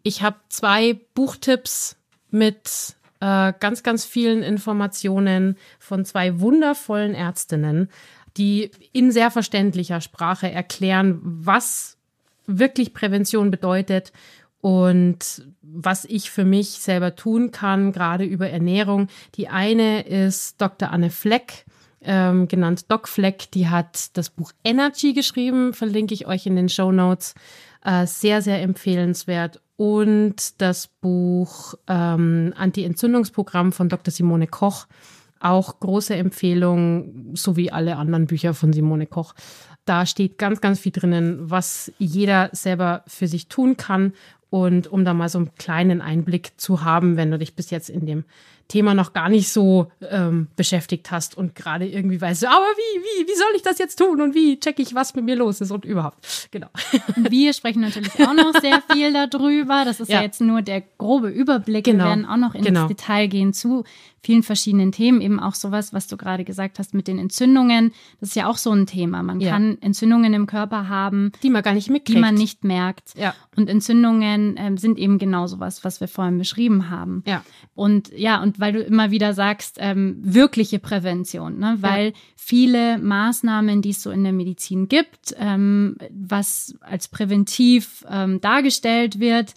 ich 0.03 0.21
habe 0.21 0.37
zwei 0.49 0.99
Buchtipps 1.13 1.95
mit 2.29 2.95
äh, 3.21 3.53
ganz, 3.59 3.83
ganz 3.83 4.05
vielen 4.05 4.43
Informationen 4.43 5.57
von 5.79 6.03
zwei 6.03 6.39
wundervollen 6.39 7.13
Ärztinnen, 7.13 7.89
die 8.35 8.71
in 8.91 9.11
sehr 9.11 9.31
verständlicher 9.31 10.01
Sprache 10.01 10.51
erklären, 10.51 11.19
was 11.23 11.97
wirklich 12.45 12.93
Prävention 12.93 13.51
bedeutet 13.51 14.11
und 14.61 15.45
was 15.61 16.05
ich 16.05 16.31
für 16.31 16.45
mich 16.45 16.69
selber 16.69 17.15
tun 17.15 17.51
kann, 17.51 17.91
gerade 17.91 18.23
über 18.23 18.49
Ernährung. 18.49 19.07
Die 19.35 19.49
eine 19.49 20.03
ist 20.03 20.61
Dr. 20.61 20.91
Anne 20.91 21.09
Fleck, 21.09 21.65
ähm, 22.01 22.47
genannt 22.47 22.89
Doc 22.89 23.07
Fleck, 23.07 23.51
die 23.51 23.67
hat 23.67 24.15
das 24.17 24.29
Buch 24.29 24.51
Energy 24.63 25.13
geschrieben, 25.13 25.73
verlinke 25.73 26.13
ich 26.13 26.27
euch 26.27 26.45
in 26.45 26.55
den 26.55 26.69
Show 26.69 26.91
Notes. 26.91 27.35
Äh, 27.83 28.07
sehr, 28.07 28.41
sehr 28.41 28.61
empfehlenswert. 28.61 29.61
Und 29.75 30.61
das 30.61 30.87
Buch 30.87 31.73
ähm, 31.87 32.53
Anti-Entzündungsprogramm 32.55 33.73
von 33.73 33.89
Dr. 33.89 34.13
Simone 34.13 34.47
Koch, 34.47 34.87
auch 35.39 35.79
große 35.81 36.15
Empfehlung, 36.15 37.33
so 37.33 37.57
wie 37.57 37.71
alle 37.71 37.97
anderen 37.97 38.27
Bücher 38.27 38.53
von 38.53 38.71
Simone 38.71 39.07
Koch. 39.07 39.33
Da 39.85 40.05
steht 40.05 40.37
ganz, 40.37 40.61
ganz 40.61 40.79
viel 40.79 40.91
drinnen, 40.91 41.49
was 41.49 41.91
jeder 41.97 42.49
selber 42.53 43.03
für 43.07 43.27
sich 43.27 43.47
tun 43.47 43.77
kann. 43.77 44.13
Und 44.49 44.87
um 44.87 45.03
da 45.03 45.13
mal 45.13 45.29
so 45.29 45.39
einen 45.39 45.55
kleinen 45.55 46.01
Einblick 46.01 46.51
zu 46.57 46.83
haben, 46.83 47.17
wenn 47.17 47.31
du 47.31 47.39
dich 47.39 47.55
bis 47.55 47.71
jetzt 47.71 47.89
in 47.89 48.05
dem 48.05 48.23
Thema 48.67 48.93
noch 48.93 49.13
gar 49.13 49.29
nicht 49.29 49.49
so 49.49 49.91
ähm, 50.09 50.47
beschäftigt 50.55 51.11
hast 51.11 51.37
und 51.37 51.53
gerade 51.55 51.87
irgendwie 51.87 52.19
weißt, 52.19 52.45
aber 52.45 52.55
wie, 52.55 52.99
wie, 53.01 53.27
wie 53.27 53.35
soll 53.35 53.47
ich 53.55 53.61
das 53.61 53.77
jetzt 53.77 53.97
tun 53.97 54.21
und 54.21 54.33
wie 54.35 54.59
checke 54.59 54.81
ich, 54.81 54.95
was 54.95 55.13
mit 55.15 55.25
mir 55.25 55.35
los 55.35 55.61
ist 55.61 55.71
und 55.71 55.85
überhaupt. 55.85 56.47
Genau. 56.51 56.67
Und 57.15 57.29
wir 57.29 57.53
sprechen 57.53 57.81
natürlich 57.81 58.13
auch 58.27 58.33
noch 58.33 58.53
sehr 58.61 58.81
viel 58.91 59.13
darüber. 59.13 59.83
Das 59.85 59.99
ist 59.99 60.09
ja, 60.09 60.17
Ja. 60.17 60.21
jetzt 60.23 60.41
nur 60.41 60.61
der 60.61 60.81
grobe 60.97 61.29
Überblick. 61.29 61.83
Genau. 61.85 62.05
Wir 62.05 62.09
werden 62.09 62.25
auch 62.25 62.37
noch 62.37 62.55
ins 62.55 62.65
Genau. 62.65 62.87
Detail 62.87 63.27
gehen 63.27 63.53
zu 63.53 63.83
vielen 64.25 64.41
verschiedenen 64.43 64.93
Themen. 64.93 65.19
Eben 65.19 65.39
auch 65.41 65.53
sowas, 65.53 65.91
was 65.93 66.07
du 66.07 66.15
gerade 66.15 66.45
gesagt 66.45 66.79
hast 66.79 66.93
mit 66.93 67.09
den 67.09 67.19
Entzündungen. 67.19 67.91
Das 68.21 68.29
ist 68.29 68.35
ja 68.35 68.47
auch 68.47 68.57
so 68.57 68.71
ein 68.71 68.85
Thema. 68.87 69.21
Man 69.21 69.41
Ja. 69.41 69.51
kann 69.51 69.77
Entzündungen 69.81 70.33
im 70.33 70.47
Körper 70.47 70.87
haben, 70.87 71.33
Die 71.43 71.49
man 71.49 71.61
gar 71.61 71.73
nicht 71.73 71.87
die 71.87 71.91
mitkriegt. 71.91 72.21
man 72.21 72.33
nicht 72.35 72.63
merkt. 72.63 73.13
Ja. 73.17 73.35
Und 73.57 73.69
Entzündungen 73.69 74.55
ähm, 74.57 74.77
sind 74.77 74.97
eben 74.97 75.17
genau 75.19 75.47
sowas, 75.47 75.83
was 75.83 75.99
wir 75.99 76.07
vorhin 76.07 76.37
beschrieben 76.37 76.89
haben. 76.89 77.23
Ja. 77.27 77.43
Und 77.75 78.11
ja, 78.17 78.41
und 78.41 78.52
und 78.53 78.59
weil 78.59 78.73
du 78.73 78.81
immer 78.81 79.11
wieder 79.11 79.33
sagst, 79.33 79.77
ähm, 79.79 80.17
wirkliche 80.21 80.79
Prävention, 80.79 81.59
ne? 81.59 81.77
weil 81.81 82.07
ja. 82.07 82.13
viele 82.35 82.97
Maßnahmen, 82.97 83.81
die 83.81 83.91
es 83.91 84.03
so 84.03 84.11
in 84.11 84.23
der 84.23 84.33
Medizin 84.33 84.87
gibt, 84.87 85.35
ähm, 85.37 85.97
was 86.11 86.75
als 86.81 87.07
präventiv 87.07 88.05
ähm, 88.09 88.41
dargestellt 88.41 89.19
wird, 89.19 89.53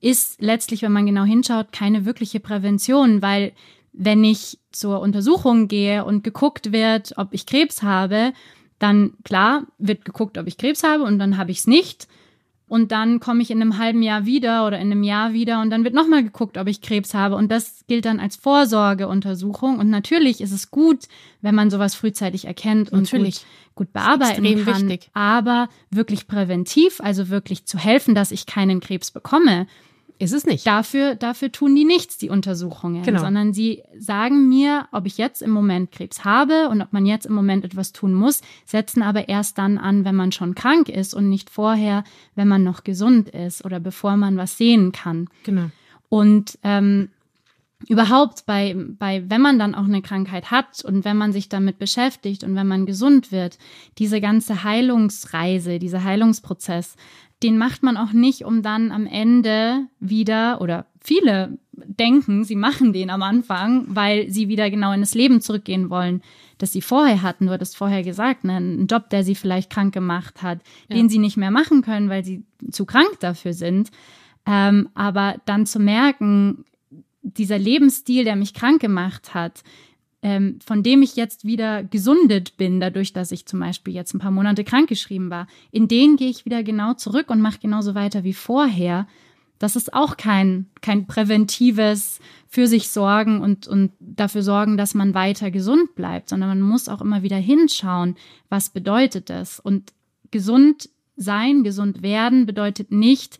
ist 0.00 0.40
letztlich, 0.40 0.82
wenn 0.82 0.92
man 0.92 1.06
genau 1.06 1.24
hinschaut, 1.24 1.72
keine 1.72 2.04
wirkliche 2.04 2.40
Prävention, 2.40 3.22
weil 3.22 3.52
wenn 3.92 4.24
ich 4.24 4.58
zur 4.72 5.00
Untersuchung 5.00 5.68
gehe 5.68 6.04
und 6.04 6.24
geguckt 6.24 6.72
wird, 6.72 7.14
ob 7.16 7.28
ich 7.32 7.46
Krebs 7.46 7.82
habe, 7.82 8.32
dann 8.78 9.12
klar 9.24 9.66
wird 9.78 10.04
geguckt, 10.04 10.38
ob 10.38 10.46
ich 10.46 10.56
Krebs 10.56 10.82
habe 10.82 11.02
und 11.02 11.18
dann 11.18 11.36
habe 11.36 11.50
ich 11.50 11.58
es 11.58 11.66
nicht. 11.66 12.08
Und 12.70 12.92
dann 12.92 13.18
komme 13.18 13.42
ich 13.42 13.50
in 13.50 13.60
einem 13.60 13.78
halben 13.78 14.00
Jahr 14.00 14.26
wieder 14.26 14.64
oder 14.64 14.78
in 14.78 14.92
einem 14.92 15.02
Jahr 15.02 15.32
wieder 15.32 15.60
und 15.60 15.70
dann 15.70 15.82
wird 15.82 15.92
nochmal 15.92 16.22
geguckt, 16.22 16.56
ob 16.56 16.68
ich 16.68 16.80
Krebs 16.80 17.14
habe. 17.14 17.34
Und 17.34 17.50
das 17.50 17.84
gilt 17.88 18.04
dann 18.04 18.20
als 18.20 18.36
Vorsorgeuntersuchung. 18.36 19.80
Und 19.80 19.90
natürlich 19.90 20.40
ist 20.40 20.52
es 20.52 20.70
gut, 20.70 21.08
wenn 21.42 21.56
man 21.56 21.70
sowas 21.70 21.96
frühzeitig 21.96 22.44
erkennt 22.44 22.92
und 22.92 23.12
natürlich. 23.12 23.38
gut, 23.74 23.86
gut 23.88 23.92
bearbeiten 23.92 24.64
kann. 24.64 24.88
Wichtig. 24.88 25.10
Aber 25.14 25.68
wirklich 25.90 26.28
präventiv, 26.28 27.00
also 27.00 27.28
wirklich 27.28 27.64
zu 27.64 27.76
helfen, 27.76 28.14
dass 28.14 28.30
ich 28.30 28.46
keinen 28.46 28.78
Krebs 28.78 29.10
bekomme, 29.10 29.66
ist 30.20 30.34
es 30.34 30.44
nicht. 30.44 30.66
Dafür, 30.66 31.14
dafür 31.14 31.50
tun 31.50 31.74
die 31.74 31.86
nichts, 31.86 32.18
die 32.18 32.28
Untersuchungen, 32.28 33.02
genau. 33.02 33.20
sondern 33.20 33.54
sie 33.54 33.82
sagen 33.98 34.50
mir, 34.50 34.86
ob 34.92 35.06
ich 35.06 35.16
jetzt 35.16 35.40
im 35.40 35.50
Moment 35.50 35.92
Krebs 35.92 36.24
habe 36.24 36.68
und 36.68 36.82
ob 36.82 36.92
man 36.92 37.06
jetzt 37.06 37.24
im 37.24 37.32
Moment 37.32 37.64
etwas 37.64 37.92
tun 37.92 38.12
muss, 38.12 38.42
setzen 38.66 39.02
aber 39.02 39.30
erst 39.30 39.56
dann 39.56 39.78
an, 39.78 40.04
wenn 40.04 40.14
man 40.14 40.30
schon 40.30 40.54
krank 40.54 40.90
ist 40.90 41.14
und 41.14 41.30
nicht 41.30 41.48
vorher, 41.48 42.04
wenn 42.34 42.48
man 42.48 42.62
noch 42.62 42.84
gesund 42.84 43.30
ist 43.30 43.64
oder 43.64 43.80
bevor 43.80 44.18
man 44.18 44.36
was 44.36 44.58
sehen 44.58 44.92
kann. 44.92 45.28
Genau. 45.44 45.70
Und 46.10 46.58
ähm, 46.64 47.08
überhaupt 47.88 48.44
bei, 48.44 48.76
bei, 48.76 49.24
wenn 49.28 49.40
man 49.40 49.58
dann 49.58 49.74
auch 49.74 49.84
eine 49.84 50.02
Krankheit 50.02 50.50
hat 50.50 50.84
und 50.84 51.06
wenn 51.06 51.16
man 51.16 51.32
sich 51.32 51.48
damit 51.48 51.78
beschäftigt 51.78 52.44
und 52.44 52.54
wenn 52.56 52.68
man 52.68 52.84
gesund 52.84 53.32
wird, 53.32 53.56
diese 53.96 54.20
ganze 54.20 54.64
Heilungsreise, 54.64 55.78
dieser 55.78 56.04
Heilungsprozess, 56.04 56.96
den 57.42 57.56
macht 57.58 57.82
man 57.82 57.96
auch 57.96 58.12
nicht, 58.12 58.44
um 58.44 58.62
dann 58.62 58.92
am 58.92 59.06
Ende 59.06 59.86
wieder 59.98 60.60
oder 60.60 60.86
viele 61.00 61.58
denken, 61.72 62.44
sie 62.44 62.56
machen 62.56 62.92
den 62.92 63.10
am 63.10 63.22
Anfang, 63.22 63.86
weil 63.88 64.30
sie 64.30 64.48
wieder 64.48 64.70
genau 64.70 64.92
in 64.92 65.00
das 65.00 65.14
Leben 65.14 65.40
zurückgehen 65.40 65.88
wollen, 65.88 66.22
das 66.58 66.72
sie 66.72 66.82
vorher 66.82 67.22
hatten. 67.22 67.46
Du 67.46 67.52
hattest 67.52 67.76
vorher 67.76 68.02
gesagt, 68.02 68.44
ne? 68.44 68.56
ein 68.56 68.86
Job, 68.86 69.08
der 69.10 69.24
sie 69.24 69.34
vielleicht 69.34 69.70
krank 69.70 69.94
gemacht 69.94 70.42
hat, 70.42 70.60
ja. 70.88 70.96
den 70.96 71.08
sie 71.08 71.18
nicht 71.18 71.36
mehr 71.36 71.50
machen 71.50 71.82
können, 71.82 72.10
weil 72.10 72.24
sie 72.24 72.44
zu 72.70 72.84
krank 72.84 73.18
dafür 73.20 73.54
sind. 73.54 73.90
Ähm, 74.46 74.88
aber 74.94 75.36
dann 75.46 75.66
zu 75.66 75.78
merken, 75.78 76.64
dieser 77.22 77.58
Lebensstil, 77.58 78.24
der 78.24 78.36
mich 78.36 78.54
krank 78.54 78.80
gemacht 78.80 79.34
hat, 79.34 79.62
ähm, 80.22 80.58
von 80.64 80.82
dem 80.82 81.02
ich 81.02 81.16
jetzt 81.16 81.44
wieder 81.44 81.82
gesundet 81.82 82.56
bin, 82.56 82.80
dadurch, 82.80 83.12
dass 83.12 83.32
ich 83.32 83.46
zum 83.46 83.60
Beispiel 83.60 83.94
jetzt 83.94 84.14
ein 84.14 84.18
paar 84.18 84.30
Monate 84.30 84.64
krankgeschrieben 84.64 85.30
war, 85.30 85.46
in 85.70 85.88
den 85.88 86.16
gehe 86.16 86.28
ich 86.28 86.44
wieder 86.44 86.62
genau 86.62 86.94
zurück 86.94 87.30
und 87.30 87.40
mache 87.40 87.58
genauso 87.60 87.94
weiter 87.94 88.22
wie 88.22 88.34
vorher. 88.34 89.06
Das 89.58 89.76
ist 89.76 89.92
auch 89.92 90.16
kein, 90.16 90.66
kein 90.80 91.06
präventives 91.06 92.20
für 92.48 92.66
sich 92.66 92.88
sorgen 92.88 93.40
und, 93.40 93.66
und 93.66 93.92
dafür 93.98 94.42
sorgen, 94.42 94.76
dass 94.76 94.94
man 94.94 95.14
weiter 95.14 95.50
gesund 95.50 95.94
bleibt, 95.94 96.30
sondern 96.30 96.48
man 96.48 96.62
muss 96.62 96.88
auch 96.88 97.00
immer 97.00 97.22
wieder 97.22 97.36
hinschauen, 97.36 98.16
was 98.48 98.70
bedeutet 98.70 99.30
das. 99.30 99.60
Und 99.60 99.92
gesund 100.30 100.88
sein, 101.16 101.62
gesund 101.62 102.02
werden 102.02 102.46
bedeutet 102.46 102.90
nicht, 102.90 103.38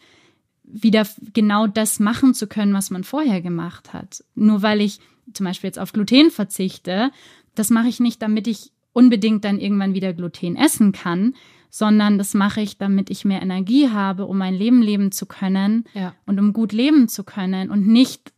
wieder 0.73 1.07
genau 1.33 1.67
das 1.67 1.99
machen 1.99 2.33
zu 2.33 2.47
können, 2.47 2.75
was 2.75 2.91
man 2.91 3.03
vorher 3.03 3.41
gemacht 3.41 3.93
hat. 3.93 4.23
Nur 4.35 4.63
weil 4.63 4.81
ich 4.81 5.01
zum 5.35 5.45
Beispiel 5.47 5.69
jetzt 5.69 5.79
auf 5.79 5.93
Gluten 5.93 6.31
verzichte, 6.31 7.11
das 7.55 7.71
mache 7.71 7.89
ich 7.89 8.01
nicht, 8.01 8.23
damit 8.23 8.47
ich 8.47 8.73
unbedingt 8.93 9.45
dann 9.45 9.59
irgendwann 9.59 9.95
wieder 9.95 10.13
Gluten 10.13 10.57
essen 10.57 10.93
kann, 10.93 11.35
sondern 11.69 12.19
das 12.19 12.35
mache 12.35 12.61
ich, 12.61 12.79
damit 12.79 13.11
ich 13.11 13.25
mehr 13.25 13.43
Energie 13.43 13.91
habe, 13.91 14.27
um 14.27 14.39
mein 14.39 14.55
Leben 14.55 14.83
leben 14.83 15.13
zu 15.13 15.27
können 15.27 15.85
ja. 15.95 16.15
und 16.27 16.39
um 16.41 16.53
gut 16.53 16.73
leben 16.73 17.09
zu 17.09 17.23
können 17.23 17.71
und 17.71 17.87
nicht, 17.87 18.33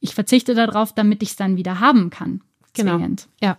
ich 0.00 0.14
verzichte 0.14 0.54
darauf, 0.54 0.92
damit 0.92 1.22
ich 1.22 1.30
es 1.30 1.36
dann 1.36 1.56
wieder 1.56 1.78
haben 1.80 2.10
kann. 2.10 2.42
Genau. 2.74 2.98
Ja 3.40 3.58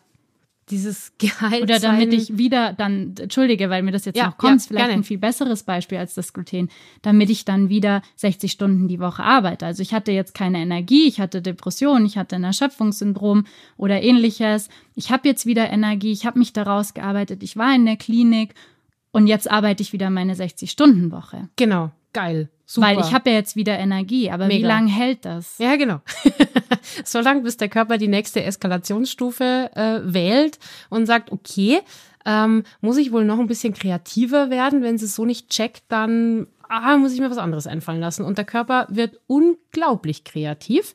dieses 0.69 1.13
Gehalt. 1.17 1.61
Oder 1.63 1.79
damit 1.79 2.13
ich 2.13 2.37
wieder 2.37 2.73
dann, 2.73 3.15
entschuldige, 3.19 3.69
weil 3.69 3.83
mir 3.83 3.91
das 3.91 4.05
jetzt 4.05 4.17
ja, 4.17 4.27
noch 4.27 4.37
kommt, 4.37 4.61
ja, 4.61 4.67
vielleicht 4.67 4.87
gerne. 4.87 5.01
ein 5.01 5.03
viel 5.03 5.17
besseres 5.17 5.63
Beispiel 5.63 5.97
als 5.97 6.13
das 6.13 6.33
Gluten, 6.33 6.69
damit 7.01 7.29
ich 7.29 7.45
dann 7.45 7.69
wieder 7.69 8.01
60 8.15 8.51
Stunden 8.51 8.87
die 8.87 8.99
Woche 8.99 9.23
arbeite. 9.23 9.65
Also 9.65 9.81
ich 9.81 9.93
hatte 9.93 10.11
jetzt 10.11 10.33
keine 10.33 10.59
Energie, 10.59 11.07
ich 11.07 11.19
hatte 11.19 11.41
Depression, 11.41 12.05
ich 12.05 12.17
hatte 12.17 12.35
ein 12.35 12.43
Erschöpfungssyndrom 12.43 13.45
oder 13.77 14.01
ähnliches. 14.01 14.69
Ich 14.95 15.11
habe 15.11 15.27
jetzt 15.27 15.45
wieder 15.45 15.69
Energie, 15.69 16.11
ich 16.11 16.25
habe 16.25 16.39
mich 16.39 16.53
daraus 16.53 16.93
gearbeitet, 16.93 17.43
ich 17.43 17.57
war 17.57 17.73
in 17.73 17.85
der 17.85 17.97
Klinik 17.97 18.53
und 19.11 19.27
jetzt 19.27 19.49
arbeite 19.49 19.81
ich 19.81 19.93
wieder 19.93 20.09
meine 20.09 20.35
60-Stunden-Woche. 20.35 21.49
Genau, 21.55 21.91
geil. 22.13 22.49
Super. 22.65 22.87
Weil 22.87 22.99
ich 22.99 23.13
habe 23.13 23.29
ja 23.29 23.37
jetzt 23.37 23.55
wieder 23.55 23.79
Energie, 23.79 24.29
aber 24.29 24.47
Mega. 24.47 24.59
wie 24.59 24.67
lange 24.67 24.91
hält 24.91 25.23
das? 25.23 25.57
Ja, 25.57 25.77
genau. 25.77 26.01
so 27.05 27.21
lange, 27.21 27.41
bis 27.41 27.55
der 27.55 27.69
Körper 27.69 27.97
die 27.97 28.09
nächste 28.09 28.43
Eskalationsstufe 28.43 29.71
äh, 29.73 29.99
wählt 30.03 30.59
und 30.89 31.05
sagt, 31.05 31.31
okay, 31.31 31.79
ähm, 32.25 32.63
muss 32.81 32.97
ich 32.97 33.13
wohl 33.13 33.23
noch 33.23 33.39
ein 33.39 33.47
bisschen 33.47 33.73
kreativer 33.73 34.49
werden. 34.49 34.83
Wenn 34.83 34.95
es 34.95 35.15
so 35.15 35.23
nicht 35.23 35.49
checkt, 35.49 35.83
dann 35.87 36.47
ah, 36.67 36.97
muss 36.97 37.13
ich 37.13 37.21
mir 37.21 37.31
was 37.31 37.37
anderes 37.37 37.67
einfallen 37.67 38.01
lassen. 38.01 38.25
Und 38.25 38.37
der 38.37 38.45
Körper 38.45 38.87
wird 38.89 39.19
unglaublich 39.27 40.25
kreativ, 40.25 40.93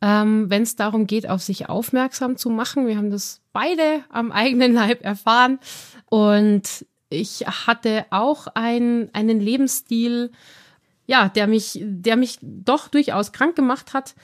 ähm, 0.00 0.48
wenn 0.48 0.62
es 0.62 0.76
darum 0.76 1.06
geht, 1.06 1.28
auf 1.28 1.42
sich 1.42 1.68
aufmerksam 1.68 2.38
zu 2.38 2.48
machen. 2.48 2.86
Wir 2.86 2.96
haben 2.96 3.10
das 3.10 3.42
beide 3.52 4.02
am 4.08 4.32
eigenen 4.32 4.72
Leib 4.72 5.04
erfahren. 5.04 5.58
Und 6.06 6.86
ich 7.12 7.46
hatte 7.46 8.06
auch 8.10 8.48
ein, 8.54 9.10
einen 9.12 9.40
Lebensstil, 9.40 10.30
ja, 11.06 11.28
der 11.28 11.46
mich, 11.46 11.78
der 11.82 12.16
mich 12.16 12.38
doch 12.40 12.88
durchaus 12.88 13.32
krank 13.32 13.54
gemacht 13.54 13.92
hat, 13.94 14.14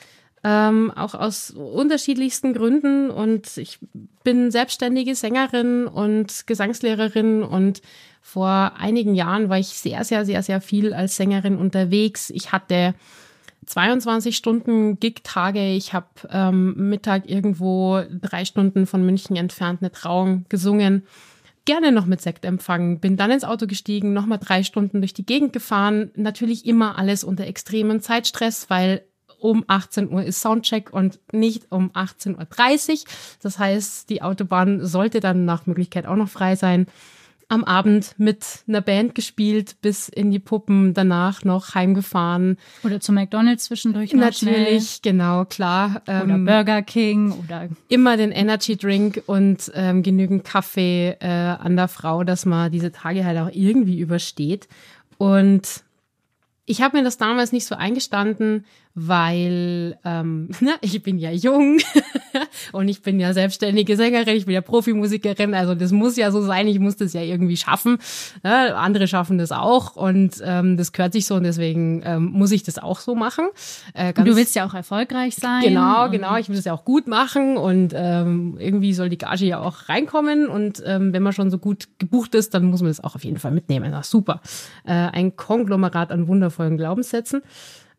ähm, 0.44 0.92
auch 0.94 1.14
aus 1.14 1.50
unterschiedlichsten 1.50 2.54
Gründen. 2.54 3.10
Und 3.10 3.56
ich 3.56 3.78
bin 4.24 4.50
selbstständige 4.50 5.14
Sängerin 5.14 5.86
und 5.86 6.46
Gesangslehrerin 6.46 7.42
und 7.42 7.82
vor 8.20 8.72
einigen 8.78 9.14
Jahren 9.14 9.48
war 9.48 9.58
ich 9.58 9.68
sehr, 9.68 10.04
sehr, 10.04 10.24
sehr, 10.24 10.42
sehr 10.42 10.60
viel 10.60 10.92
als 10.92 11.16
Sängerin 11.16 11.56
unterwegs. 11.56 12.30
Ich 12.30 12.52
hatte 12.52 12.94
22 13.66 14.36
Stunden 14.36 14.98
Gig-Tage. 14.98 15.72
Ich 15.72 15.92
habe 15.92 16.06
ähm, 16.30 16.90
Mittag 16.90 17.28
irgendwo 17.28 18.02
drei 18.10 18.44
Stunden 18.44 18.86
von 18.86 19.04
München 19.04 19.36
entfernt 19.36 19.82
eine 19.82 19.92
Trauung 19.92 20.44
gesungen 20.48 21.06
gerne 21.68 21.92
noch 21.92 22.06
mit 22.06 22.22
Sekt 22.22 22.46
empfangen, 22.46 22.98
bin 22.98 23.18
dann 23.18 23.30
ins 23.30 23.44
Auto 23.44 23.66
gestiegen, 23.66 24.14
nochmal 24.14 24.38
drei 24.38 24.62
Stunden 24.62 25.02
durch 25.02 25.12
die 25.12 25.26
Gegend 25.26 25.52
gefahren. 25.52 26.10
Natürlich 26.14 26.64
immer 26.64 26.96
alles 26.96 27.24
unter 27.24 27.46
extremem 27.46 28.00
Zeitstress, 28.00 28.70
weil 28.70 29.04
um 29.38 29.64
18 29.66 30.10
Uhr 30.10 30.24
ist 30.24 30.40
Soundcheck 30.40 30.90
und 30.94 31.20
nicht 31.30 31.70
um 31.70 31.90
18.30 31.90 32.90
Uhr. 32.90 32.98
Das 33.42 33.58
heißt, 33.58 34.08
die 34.08 34.22
Autobahn 34.22 34.82
sollte 34.84 35.20
dann 35.20 35.44
nach 35.44 35.66
Möglichkeit 35.66 36.06
auch 36.06 36.16
noch 36.16 36.30
frei 36.30 36.56
sein 36.56 36.86
am 37.48 37.64
Abend 37.64 38.14
mit 38.18 38.44
einer 38.68 38.82
Band 38.82 39.14
gespielt, 39.14 39.76
bis 39.80 40.08
in 40.08 40.30
die 40.30 40.38
Puppen, 40.38 40.92
danach 40.92 41.44
noch 41.44 41.74
heimgefahren. 41.74 42.58
Oder 42.84 43.00
zu 43.00 43.12
McDonalds 43.12 43.64
zwischendurch 43.64 44.12
Natürlich, 44.12 44.98
schnell. 45.00 45.12
genau, 45.12 45.44
klar. 45.46 46.02
Oder 46.06 46.28
ähm, 46.28 46.44
Burger 46.44 46.82
King 46.82 47.32
oder 47.32 47.68
immer 47.88 48.16
den 48.18 48.32
Energy 48.32 48.76
Drink 48.76 49.22
und 49.26 49.72
ähm, 49.74 50.02
genügend 50.02 50.44
Kaffee 50.44 51.16
äh, 51.20 51.26
an 51.26 51.76
der 51.76 51.88
Frau, 51.88 52.22
dass 52.22 52.44
man 52.44 52.70
diese 52.70 52.92
Tage 52.92 53.24
halt 53.24 53.38
auch 53.38 53.50
irgendwie 53.50 53.98
übersteht. 53.98 54.68
Und 55.16 55.82
ich 56.66 56.82
habe 56.82 56.98
mir 56.98 57.02
das 57.02 57.16
damals 57.16 57.52
nicht 57.52 57.64
so 57.64 57.74
eingestanden, 57.74 58.66
weil 59.00 59.98
ähm, 60.04 60.48
na, 60.60 60.72
ich 60.80 61.02
bin 61.02 61.18
ja 61.18 61.30
jung 61.30 61.78
und 62.72 62.88
ich 62.88 63.02
bin 63.02 63.20
ja 63.20 63.32
selbstständige 63.32 63.96
Sängerin, 63.96 64.36
ich 64.36 64.46
bin 64.46 64.54
ja 64.54 64.60
Profimusikerin, 64.60 65.54
also 65.54 65.74
das 65.74 65.92
muss 65.92 66.16
ja 66.16 66.30
so 66.30 66.42
sein, 66.42 66.66
ich 66.66 66.80
muss 66.80 66.96
das 66.96 67.12
ja 67.12 67.22
irgendwie 67.22 67.56
schaffen. 67.56 67.98
Ja, 68.42 68.74
andere 68.76 69.06
schaffen 69.06 69.38
das 69.38 69.52
auch 69.52 69.96
und 69.96 70.42
ähm, 70.44 70.76
das 70.76 70.92
gehört 70.92 71.12
sich 71.12 71.26
so 71.26 71.36
und 71.36 71.44
deswegen 71.44 72.02
ähm, 72.04 72.24
muss 72.24 72.50
ich 72.50 72.62
das 72.64 72.78
auch 72.78 73.00
so 73.00 73.14
machen. 73.14 73.46
Äh, 73.94 74.12
du 74.12 74.36
willst 74.36 74.54
ja 74.56 74.66
auch 74.66 74.74
erfolgreich 74.74 75.36
sein. 75.36 75.62
Genau, 75.62 76.10
genau, 76.10 76.36
ich 76.36 76.48
will 76.48 76.56
das 76.56 76.64
ja 76.64 76.72
auch 76.72 76.84
gut 76.84 77.06
machen 77.06 77.56
und 77.56 77.92
ähm, 77.94 78.56
irgendwie 78.58 78.92
soll 78.92 79.08
die 79.08 79.18
Gage 79.18 79.46
ja 79.46 79.60
auch 79.60 79.88
reinkommen 79.88 80.48
und 80.48 80.82
ähm, 80.84 81.12
wenn 81.12 81.22
man 81.22 81.32
schon 81.32 81.50
so 81.50 81.58
gut 81.58 81.88
gebucht 81.98 82.34
ist, 82.34 82.54
dann 82.54 82.64
muss 82.64 82.80
man 82.80 82.90
das 82.90 83.02
auch 83.02 83.14
auf 83.14 83.24
jeden 83.24 83.38
Fall 83.38 83.52
mitnehmen. 83.52 83.92
Das 83.92 84.10
super. 84.10 84.40
Äh, 84.84 84.92
ein 84.92 85.36
Konglomerat 85.36 86.10
an 86.10 86.26
wundervollen 86.26 86.76
Glaubenssätzen. 86.76 87.42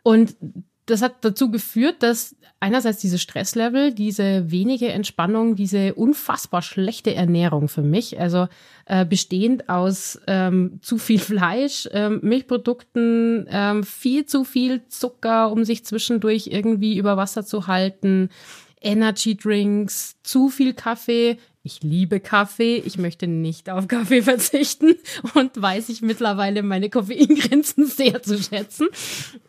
Und 0.04 0.36
das 0.90 1.02
hat 1.02 1.16
dazu 1.22 1.52
geführt, 1.52 2.04
dass 2.04 2.36
einerseits 2.60 3.00
diese 3.00 3.20
Stresslevel, 3.20 3.94
diese 3.94 4.52
wenige 4.52 4.90
Entspannung, 4.90 5.56
diese 5.56 5.94
unfassbar 5.94 6.62
schlechte 6.62 7.16
Ernährung 7.16 7.70
für 7.70 7.82
mich, 7.82 8.20
also 8.20 8.48
äh, 8.86 9.06
bestehend 9.06 9.70
aus 9.70 10.20
ähm, 10.28 10.80
zu 10.82 10.98
viel 10.98 11.20
Fleisch, 11.20 11.88
ähm, 11.92 12.20
Milchprodukten, 12.22 13.48
ähm, 13.50 13.84
viel 13.84 14.26
zu 14.26 14.44
viel 14.44 14.86
Zucker, 14.88 15.52
um 15.52 15.64
sich 15.64 15.86
zwischendurch 15.86 16.48
irgendwie 16.48 16.98
über 16.98 17.16
Wasser 17.16 17.46
zu 17.46 17.68
halten, 17.68 18.30
Energy 18.82 19.36
Drinks, 19.36 20.18
zu 20.24 20.50
viel 20.50 20.74
Kaffee, 20.74 21.38
ich 21.62 21.84
liebe 21.84 22.22
Kaffee, 22.22 22.78
ich 22.78 22.98
möchte 22.98 23.28
nicht 23.28 23.70
auf 23.70 23.88
Kaffee 23.90 24.22
verzichten 24.22 24.96
und 25.34 25.62
weiß 25.62 25.90
ich 25.90 26.02
mittlerweile 26.02 26.64
meine 26.64 26.90
Koffeingrenzen 26.90 27.86
sehr 27.86 28.24
zu 28.24 28.42
schätzen. 28.42 28.88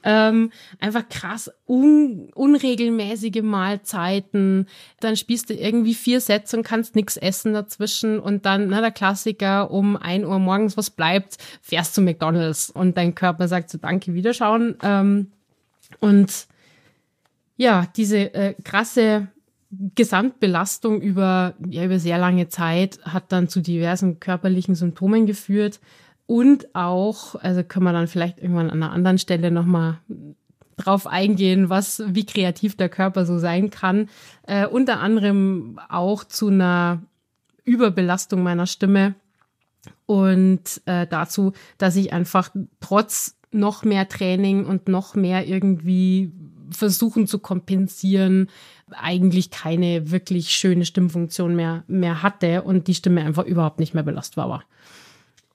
Ähm, 0.03 0.51
einfach 0.81 1.09
krass 1.09 1.53
un 1.69 2.31
unregelmäßige 2.35 3.43
Mahlzeiten, 3.43 4.67
dann 4.99 5.17
spielst 5.17 5.51
du 5.51 5.55
irgendwie 5.55 5.95
vier 5.95 6.21
Sets 6.21 6.53
und 6.53 6.65
kannst 6.65 6.97
nichts 6.97 7.17
essen 7.17 7.53
dazwischen 7.53 8.19
und 8.19 8.45
dann, 8.45 8.69
na 8.69 8.81
der 8.81 8.91
Klassiker, 8.91 9.71
um 9.71 9.97
ein 9.97 10.25
Uhr 10.25 10.41
morgens 10.41 10.77
was 10.77 10.91
bleibt, 10.91 11.37
fährst 11.63 11.95
zu 11.95 12.03
McDonalds 12.03 12.71
und 12.71 12.97
dein 12.97 13.15
Körper 13.15 13.47
sagt 13.47 13.71
so 13.71 13.79
danke, 13.79 14.15
Wiederschauen. 14.15 14.77
Ähm, 14.83 15.31
und 16.01 16.47
ja, 17.57 17.87
diese 17.95 18.35
äh, 18.35 18.55
krasse 18.65 19.29
Gesamtbelastung 19.71 21.01
über, 21.01 21.55
ja, 21.69 21.85
über 21.85 21.99
sehr 21.99 22.19
lange 22.19 22.49
Zeit 22.49 22.99
hat 23.05 23.31
dann 23.31 23.49
zu 23.49 23.61
diversen 23.61 24.19
körperlichen 24.19 24.75
Symptomen 24.75 25.27
geführt 25.27 25.81
und 26.27 26.75
auch, 26.75 27.37
also 27.37 27.63
können 27.63 27.85
wir 27.85 27.93
dann 27.93 28.09
vielleicht 28.09 28.39
irgendwann 28.39 28.71
an 28.71 28.83
einer 28.83 28.93
anderen 28.93 29.19
Stelle 29.19 29.51
nochmal 29.51 29.99
drauf 30.77 31.07
eingehen, 31.07 31.69
was, 31.69 32.03
wie 32.07 32.25
kreativ 32.25 32.77
der 32.77 32.89
Körper 32.89 33.27
so 33.27 33.39
sein 33.39 33.71
kann. 33.71 34.09
Äh, 34.47 34.67
unter 34.67 35.01
anderem 35.01 35.79
auch 35.89 36.25
zu 36.25 36.49
einer 36.49 37.03
Überbelastung 37.65 38.43
meiner 38.43 38.67
Stimme 38.67 39.15
und 40.07 40.83
äh, 40.87 41.07
dazu, 41.07 41.53
dass 41.79 41.97
ich 41.97 42.13
einfach 42.13 42.51
trotz 42.81 43.37
noch 43.53 43.85
mehr 43.85 44.09
Training 44.09 44.67
und 44.67 44.89
noch 44.89 45.15
mehr 45.15 45.47
irgendwie 45.47 46.33
versuchen 46.71 47.27
zu 47.27 47.39
kompensieren, 47.39 48.49
eigentlich 48.97 49.51
keine 49.51 50.11
wirklich 50.11 50.51
schöne 50.51 50.85
Stimmfunktion 50.85 51.55
mehr, 51.55 51.85
mehr 51.87 52.23
hatte 52.23 52.63
und 52.63 52.89
die 52.89 52.95
Stimme 52.95 53.23
einfach 53.23 53.45
überhaupt 53.45 53.81
nicht 53.81 53.95
mehr 53.95 54.03
belastbar 54.03 54.49
war. 54.49 54.65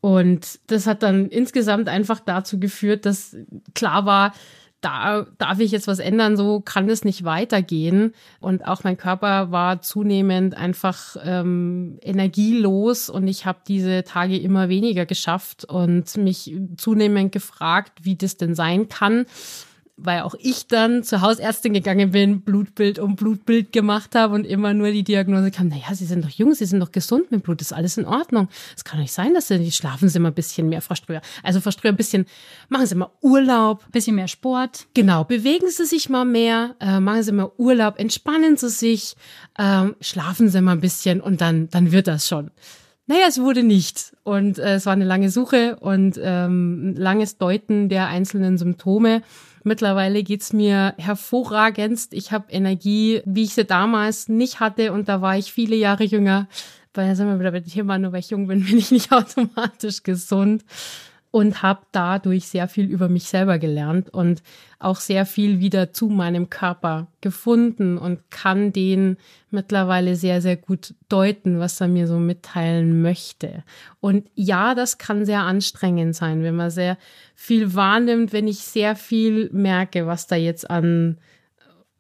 Und 0.02 0.60
das 0.68 0.86
hat 0.86 1.02
dann 1.02 1.30
insgesamt 1.30 1.90
einfach 1.90 2.20
dazu 2.20 2.60
geführt, 2.60 3.06
dass 3.06 3.36
klar 3.74 4.06
war, 4.06 4.34
da 4.82 5.26
darf 5.40 5.60
ich 5.60 5.72
jetzt 5.72 5.88
was 5.88 5.98
ändern, 5.98 6.38
so 6.38 6.60
kann 6.60 6.88
es 6.90 7.04
nicht 7.04 7.24
weitergehen. 7.24 8.14
Und 8.40 8.68
auch 8.68 8.84
mein 8.84 8.98
Körper 8.98 9.52
war 9.52 9.82
zunehmend 9.82 10.56
einfach 10.56 11.16
ähm, 11.24 11.98
energielos 12.04 13.10
und 13.10 13.28
ich 13.28 13.48
habe 13.48 13.60
diese 13.68 14.04
Tage 14.04 14.38
immer 14.38 14.70
weniger 14.70 15.08
geschafft 15.08 15.66
und 15.66 16.16
mich 16.18 16.56
zunehmend 16.78 17.32
gefragt, 17.32 18.00
wie 18.04 18.16
das 18.16 18.38
denn 18.38 18.54
sein 18.54 18.90
kann 18.90 19.26
weil 19.98 20.22
auch 20.22 20.36
ich 20.40 20.68
dann 20.68 21.04
zur 21.04 21.22
Hausärztin 21.22 21.74
gegangen 21.74 22.12
bin, 22.12 22.42
Blutbild 22.42 23.00
um 23.00 23.16
Blutbild 23.16 23.72
gemacht 23.72 24.14
habe 24.14 24.36
und 24.36 24.46
immer 24.46 24.74
nur 24.74 24.92
die 24.92 25.04
Diagnose 25.04 25.52
kam, 25.52 25.70
naja, 25.70 25.94
Sie 25.94 26.06
sind 26.06 26.24
doch 26.26 26.30
jung, 26.30 26.54
Sie 26.54 26.66
sind 26.66 26.82
doch 26.82 26.92
gesund 26.92 27.32
mit 27.32 27.44
Blut, 27.44 27.62
ist 27.62 27.72
alles 27.72 27.98
in 27.98 28.06
Ordnung. 28.06 28.50
Es 28.76 28.84
kann 28.84 28.98
doch 28.98 29.04
nicht 29.04 29.14
sein, 29.14 29.34
dass 29.34 29.48
Sie, 29.48 29.58
nicht 29.58 29.76
schlafen 29.76 30.10
Sie 30.10 30.20
mal 30.20 30.30
ein 30.30 30.34
bisschen 30.34 30.68
mehr, 30.68 30.82
Frau 30.82 30.96
Ströer. 30.96 31.22
Also 31.44 31.62
Frau 31.62 31.72
Ströer, 31.72 31.94
ein 31.94 31.98
bisschen, 31.98 32.26
machen 32.68 32.86
Sie 32.88 32.96
mal 32.96 33.10
Urlaub. 33.22 33.90
Bisschen 33.92 34.16
mehr 34.16 34.28
Sport. 34.28 34.88
Genau, 34.94 35.24
bewegen 35.24 35.70
Sie 35.70 35.86
sich 35.86 36.10
mal 36.10 36.26
mehr, 36.26 36.76
äh, 36.82 37.00
machen 37.00 37.24
Sie 37.24 37.32
mal 37.32 37.52
Urlaub, 37.58 37.98
entspannen 37.98 38.58
Sie 38.58 38.70
sich, 38.70 39.16
äh, 39.58 39.86
schlafen 40.02 40.50
Sie 40.50 40.62
mal 40.62 40.74
ein 40.74 40.82
bisschen 40.82 41.22
und 41.22 41.40
dann, 41.40 41.70
dann 41.70 41.94
wird 41.94 42.08
das 42.08 42.28
schon. 42.28 42.52
Naja, 43.08 43.26
es 43.28 43.40
wurde 43.40 43.64
nicht. 43.64 44.14
Und 44.24 44.58
äh, 44.58 44.76
es 44.76 44.86
war 44.86 44.94
eine 44.94 45.06
lange 45.06 45.30
Suche 45.30 45.78
und 45.78 46.20
ähm, 46.22 46.96
langes 46.98 47.38
Deuten 47.38 47.88
der 47.88 48.08
einzelnen 48.08 48.58
Symptome. 48.58 49.22
Mittlerweile 49.66 50.22
geht's 50.22 50.54
mir 50.54 50.94
hervorragendst. 50.98 52.14
Ich 52.14 52.32
habe 52.32 52.52
Energie, 52.52 53.22
wie 53.26 53.44
ich 53.44 53.56
sie 53.56 53.66
damals 53.66 54.30
nicht 54.30 54.60
hatte 54.60 54.94
und 54.94 55.10
da 55.10 55.22
war 55.22 55.38
ich 55.38 55.52
viele 55.52 55.76
Jahre 55.76 56.04
jünger. 56.04 56.48
Weil 56.94 57.10
da 57.10 57.16
sind 57.16 57.28
wir 57.28 57.40
wieder 57.40 57.52
bei 57.52 57.60
dem 57.60 57.72
Thema, 57.72 57.98
nur 57.98 58.12
weil 58.12 58.20
ich 58.20 58.30
jung 58.30 58.48
bin, 58.48 58.64
bin 58.66 58.78
ich 58.78 58.92
nicht 58.92 59.12
automatisch 59.12 60.04
gesund 60.04 60.64
und 61.36 61.62
habe 61.62 61.82
dadurch 61.92 62.48
sehr 62.48 62.70
viel 62.70 62.86
über 62.86 63.10
mich 63.10 63.26
selber 63.26 63.60
gelernt 63.60 64.10
und 64.10 64.42
auch 64.80 65.02
sehr 65.02 65.26
viel 65.26 65.60
wieder 65.60 65.92
zu 65.92 66.08
meinem 66.08 66.50
Körper 66.50 67.08
gefunden 67.20 67.98
und 67.98 68.32
kann 68.32 68.72
den 68.72 69.18
mittlerweile 69.50 70.16
sehr, 70.16 70.40
sehr 70.40 70.56
gut 70.56 70.94
deuten, 71.10 71.60
was 71.60 71.82
er 71.82 71.90
mir 71.90 72.08
so 72.08 72.20
mitteilen 72.20 73.02
möchte. 73.02 73.66
Und 74.00 74.30
ja, 74.34 74.76
das 74.76 74.98
kann 74.98 75.26
sehr 75.26 75.42
anstrengend 75.42 76.16
sein, 76.16 76.42
wenn 76.42 76.56
man 76.56 76.72
sehr 76.72 76.98
viel 77.34 77.76
wahrnimmt, 77.76 78.32
wenn 78.32 78.48
ich 78.48 78.60
sehr 78.60 78.96
viel 78.96 79.50
merke, 79.52 80.08
was 80.08 80.28
da 80.28 80.38
jetzt 80.38 80.70
an, 80.70 81.18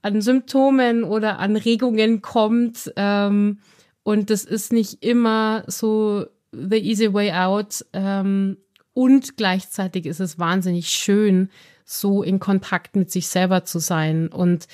an 0.02 0.22
Symptomen 0.22 1.04
oder 1.04 1.40
an 1.40 1.58
Regungen 1.58 2.22
kommt. 2.22 2.90
Ähm, 2.96 3.60
und 4.04 4.30
das 4.30 4.46
ist 4.46 4.72
nicht 4.72 5.04
immer 5.04 5.66
so 5.68 6.26
the 6.54 6.78
easy 6.78 7.14
way 7.14 7.34
out. 7.34 7.84
Ähm, 7.92 8.60
und 8.96 9.36
gleichzeitig 9.36 10.06
ist 10.06 10.22
es 10.22 10.40
wahnsinnig 10.40 10.90
schön, 10.90 11.50
so 11.84 12.24
in 12.24 12.40
Kontakt 12.40 12.96
mit 12.96 13.12
sich 13.12 13.28
selber 13.28 13.66
zu 13.66 13.80
sein 13.80 14.30
und 14.30 14.68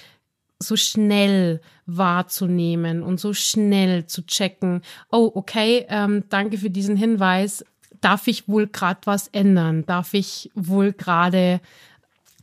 so 0.59 0.75
schnell 0.75 1.59
wahrzunehmen 1.87 3.01
und 3.01 3.19
so 3.19 3.33
schnell 3.33 4.05
zu 4.05 4.23
checken, 4.25 4.83
oh, 5.11 5.31
okay, 5.33 5.87
ähm, 5.89 6.23
danke 6.29 6.59
für 6.59 6.69
diesen 6.69 6.95
Hinweis. 6.95 7.65
Darf 7.99 8.27
ich 8.27 8.47
wohl 8.47 8.67
gerade 8.67 9.01
was 9.05 9.27
ändern? 9.29 9.85
Darf 9.87 10.13
ich 10.13 10.51
wohl 10.53 10.93
gerade 10.93 11.59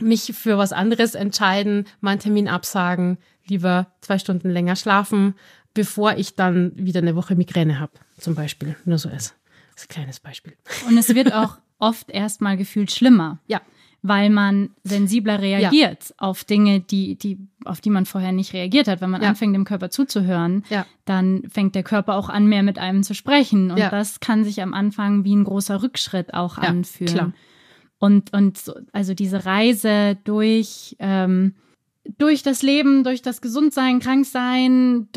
mich 0.00 0.32
für 0.34 0.58
was 0.58 0.72
anderes 0.72 1.14
entscheiden, 1.14 1.86
meinen 2.00 2.18
Termin 2.18 2.48
absagen, 2.48 3.18
lieber 3.46 3.86
zwei 4.00 4.18
Stunden 4.18 4.50
länger 4.50 4.74
schlafen, 4.74 5.34
bevor 5.74 6.14
ich 6.16 6.34
dann 6.34 6.72
wieder 6.74 7.00
eine 7.00 7.14
Woche 7.14 7.36
Migräne 7.36 7.78
habe, 7.78 7.92
zum 8.18 8.34
Beispiel. 8.34 8.74
Nur 8.84 8.98
so 8.98 9.08
ist. 9.08 9.36
Das 9.74 9.84
ist 9.84 9.90
ein 9.90 9.94
kleines 9.94 10.18
Beispiel. 10.18 10.56
Und 10.88 10.98
es 10.98 11.14
wird 11.14 11.32
auch 11.32 11.58
oft 11.78 12.10
erstmal 12.10 12.56
gefühlt 12.56 12.90
schlimmer. 12.90 13.38
Ja. 13.46 13.60
Weil 14.02 14.30
man 14.30 14.70
sensibler 14.84 15.40
reagiert 15.40 16.10
ja. 16.10 16.14
auf 16.18 16.44
Dinge, 16.44 16.80
die, 16.80 17.16
die, 17.16 17.38
auf 17.64 17.80
die 17.80 17.90
man 17.90 18.06
vorher 18.06 18.30
nicht 18.30 18.52
reagiert 18.52 18.86
hat. 18.86 19.00
Wenn 19.00 19.10
man 19.10 19.22
ja. 19.22 19.30
anfängt, 19.30 19.56
dem 19.56 19.64
Körper 19.64 19.90
zuzuhören, 19.90 20.64
ja. 20.70 20.86
dann 21.04 21.42
fängt 21.50 21.74
der 21.74 21.82
Körper 21.82 22.14
auch 22.14 22.28
an, 22.28 22.46
mehr 22.46 22.62
mit 22.62 22.78
einem 22.78 23.02
zu 23.02 23.14
sprechen. 23.14 23.72
Und 23.72 23.80
das 23.80 24.20
kann 24.20 24.44
sich 24.44 24.62
am 24.62 24.72
Anfang 24.72 25.24
wie 25.24 25.34
ein 25.34 25.42
großer 25.44 25.82
Rückschritt 25.82 26.32
auch 26.32 26.58
anfühlen. 26.58 27.12
Klar. 27.12 27.32
Und, 27.98 28.32
und 28.32 28.56
so, 28.56 28.74
also 28.92 29.14
diese 29.14 29.44
Reise 29.44 30.16
durch, 30.22 30.96
ähm, 31.00 31.54
durch 32.16 32.42
das 32.42 32.62
Leben, 32.62 33.02
durch 33.02 33.22
das 33.22 33.40
Gesundsein, 33.40 33.98
Kranksein, 33.98 35.08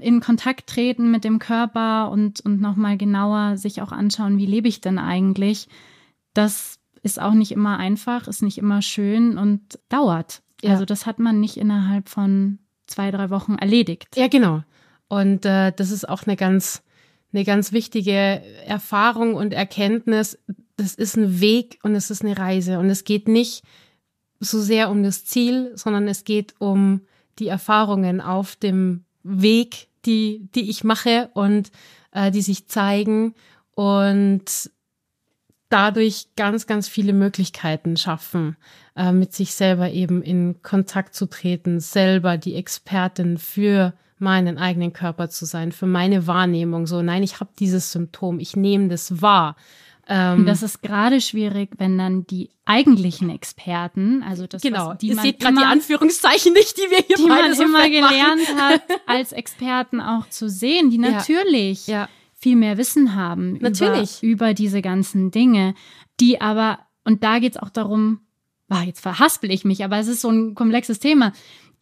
in 0.00 0.20
Kontakt 0.20 0.68
treten 0.68 1.10
mit 1.10 1.24
dem 1.24 1.38
Körper 1.38 2.10
und, 2.10 2.40
und 2.40 2.60
nochmal 2.60 2.98
genauer 2.98 3.56
sich 3.56 3.80
auch 3.80 3.92
anschauen, 3.92 4.36
wie 4.38 4.46
lebe 4.46 4.68
ich 4.68 4.82
denn 4.82 4.98
eigentlich, 4.98 5.68
das 6.36 6.78
ist 7.02 7.20
auch 7.20 7.34
nicht 7.34 7.52
immer 7.52 7.78
einfach, 7.78 8.26
ist 8.28 8.42
nicht 8.42 8.58
immer 8.58 8.82
schön 8.82 9.38
und 9.38 9.78
dauert. 9.88 10.42
Ja. 10.62 10.72
Also 10.72 10.84
das 10.84 11.06
hat 11.06 11.18
man 11.18 11.40
nicht 11.40 11.56
innerhalb 11.56 12.08
von 12.08 12.58
zwei, 12.86 13.10
drei 13.10 13.30
Wochen 13.30 13.56
erledigt. 13.56 14.16
Ja, 14.16 14.28
genau. 14.28 14.62
Und 15.08 15.44
äh, 15.44 15.72
das 15.72 15.90
ist 15.90 16.08
auch 16.08 16.24
eine 16.26 16.36
ganz, 16.36 16.82
eine 17.32 17.44
ganz 17.44 17.72
wichtige 17.72 18.42
Erfahrung 18.66 19.34
und 19.34 19.52
Erkenntnis. 19.52 20.38
Das 20.76 20.94
ist 20.94 21.16
ein 21.16 21.40
Weg 21.40 21.78
und 21.82 21.94
es 21.94 22.10
ist 22.10 22.24
eine 22.24 22.36
Reise. 22.36 22.78
Und 22.78 22.90
es 22.90 23.04
geht 23.04 23.28
nicht 23.28 23.62
so 24.40 24.60
sehr 24.60 24.90
um 24.90 25.02
das 25.02 25.24
Ziel, 25.24 25.72
sondern 25.74 26.08
es 26.08 26.24
geht 26.24 26.54
um 26.58 27.02
die 27.38 27.48
Erfahrungen 27.48 28.20
auf 28.20 28.56
dem 28.56 29.04
Weg, 29.22 29.88
die, 30.04 30.48
die 30.54 30.70
ich 30.70 30.84
mache 30.84 31.30
und 31.34 31.70
äh, 32.12 32.30
die 32.30 32.42
sich 32.42 32.66
zeigen. 32.66 33.34
Und 33.74 34.70
dadurch 35.68 36.28
ganz, 36.36 36.66
ganz 36.66 36.88
viele 36.88 37.12
Möglichkeiten 37.12 37.96
schaffen, 37.96 38.56
äh, 38.96 39.12
mit 39.12 39.32
sich 39.32 39.54
selber 39.54 39.90
eben 39.90 40.22
in 40.22 40.62
Kontakt 40.62 41.14
zu 41.14 41.26
treten, 41.26 41.80
selber 41.80 42.36
die 42.38 42.54
Expertin 42.54 43.38
für 43.38 43.94
meinen 44.18 44.58
eigenen 44.58 44.92
Körper 44.92 45.28
zu 45.28 45.44
sein, 45.44 45.72
für 45.72 45.86
meine 45.86 46.26
Wahrnehmung. 46.26 46.86
So, 46.86 47.02
nein, 47.02 47.22
ich 47.22 47.40
habe 47.40 47.50
dieses 47.58 47.92
Symptom, 47.92 48.38
ich 48.38 48.56
nehme 48.56 48.88
das 48.88 49.20
wahr. 49.20 49.56
Ähm, 50.08 50.46
das 50.46 50.62
ist 50.62 50.82
gerade 50.82 51.20
schwierig, 51.20 51.70
wenn 51.78 51.98
dann 51.98 52.26
die 52.28 52.50
eigentlichen 52.64 53.28
Experten, 53.28 54.22
also 54.22 54.46
das, 54.46 54.62
genau, 54.62 54.90
was, 54.90 54.98
die 54.98 55.08
ihr 55.08 55.16
seht 55.16 55.40
gerade 55.40 55.56
die 55.56 55.64
Anführungszeichen 55.64 56.52
nicht, 56.52 56.76
die 56.76 56.90
wir 56.90 56.98
hier 56.98 57.16
die 57.16 57.26
man 57.26 57.52
so 57.54 57.64
immer 57.64 57.88
gelernt 57.88 58.46
hat, 58.56 58.82
als 59.06 59.32
Experten 59.32 60.00
auch 60.00 60.28
zu 60.28 60.48
sehen, 60.48 60.90
die 60.90 60.98
natürlich 60.98 61.88
ja. 61.88 62.02
Ja 62.02 62.08
viel 62.46 62.54
mehr 62.54 62.78
Wissen 62.78 63.16
haben 63.16 63.58
Natürlich. 63.60 64.22
Über, 64.22 64.50
über 64.50 64.54
diese 64.54 64.80
ganzen 64.80 65.32
Dinge, 65.32 65.74
die 66.20 66.40
aber, 66.40 66.78
und 67.02 67.24
da 67.24 67.40
geht 67.40 67.56
es 67.56 67.58
auch 67.60 67.70
darum, 67.70 68.20
war 68.68 68.84
jetzt 68.84 69.00
verhaspel 69.00 69.50
ich 69.50 69.64
mich, 69.64 69.84
aber 69.84 69.98
es 69.98 70.06
ist 70.06 70.20
so 70.20 70.30
ein 70.30 70.54
komplexes 70.54 71.00
Thema 71.00 71.32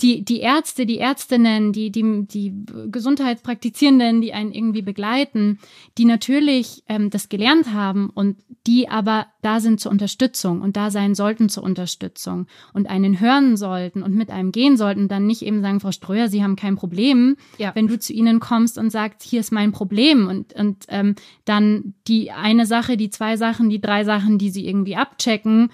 die, 0.00 0.24
die 0.24 0.40
Ärzte, 0.40 0.86
die 0.86 0.98
Ärztinnen, 0.98 1.72
die, 1.72 1.90
die, 1.90 2.26
die 2.26 2.52
Gesundheitspraktizierenden, 2.90 4.20
die 4.20 4.32
einen 4.32 4.52
irgendwie 4.52 4.82
begleiten, 4.82 5.60
die 5.98 6.04
natürlich 6.04 6.82
ähm, 6.88 7.10
das 7.10 7.28
gelernt 7.28 7.72
haben 7.72 8.10
und 8.10 8.36
die 8.66 8.88
aber 8.88 9.26
da 9.40 9.60
sind 9.60 9.78
zur 9.78 9.92
Unterstützung 9.92 10.62
und 10.62 10.76
da 10.76 10.90
sein 10.90 11.14
sollten 11.14 11.48
zur 11.48 11.62
Unterstützung 11.62 12.46
und 12.72 12.88
einen 12.88 13.20
hören 13.20 13.56
sollten 13.56 14.02
und 14.02 14.14
mit 14.14 14.30
einem 14.30 14.52
gehen 14.52 14.76
sollten, 14.76 15.06
dann 15.06 15.26
nicht 15.26 15.42
eben 15.42 15.60
sagen, 15.60 15.80
Frau 15.80 15.92
Ströer, 15.92 16.28
Sie 16.28 16.42
haben 16.42 16.56
kein 16.56 16.74
Problem, 16.74 17.36
ja. 17.58 17.72
wenn 17.74 17.86
du 17.86 17.98
zu 17.98 18.12
ihnen 18.12 18.40
kommst 18.40 18.78
und 18.78 18.90
sagst, 18.90 19.22
hier 19.22 19.40
ist 19.40 19.52
mein 19.52 19.70
Problem 19.70 20.26
und, 20.26 20.54
und 20.54 20.84
ähm, 20.88 21.14
dann 21.44 21.94
die 22.08 22.32
eine 22.32 22.66
Sache, 22.66 22.96
die 22.96 23.10
zwei 23.10 23.36
Sachen, 23.36 23.70
die 23.70 23.80
drei 23.80 24.04
Sachen, 24.04 24.38
die 24.38 24.50
sie 24.50 24.66
irgendwie 24.66 24.96
abchecken, 24.96 25.70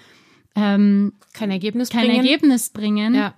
ähm, 0.53 1.13
kein 1.33 1.49
Ergebnis 1.49 1.89
kein 1.89 2.07
bringen. 2.07 2.17
Ergebnis 2.17 2.69
bringen. 2.69 3.15
Ja 3.15 3.33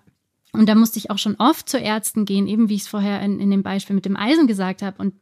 und 0.56 0.70
da 0.70 0.76
musste 0.76 1.00
ich 1.00 1.10
auch 1.10 1.18
schon 1.18 1.36
oft 1.40 1.68
zu 1.68 1.80
Ärzten 1.80 2.26
gehen, 2.26 2.48
eben 2.48 2.70
wie 2.70 2.76
ich 2.76 2.84
es 2.84 2.88
vorher 2.88 3.20
in, 3.22 3.40
in 3.40 3.50
dem 3.50 3.64
Beispiel 3.64 3.96
mit 3.96 4.06
dem 4.06 4.16
Eisen 4.16 4.46
gesagt 4.46 4.84
habe, 4.84 5.02
und 5.02 5.16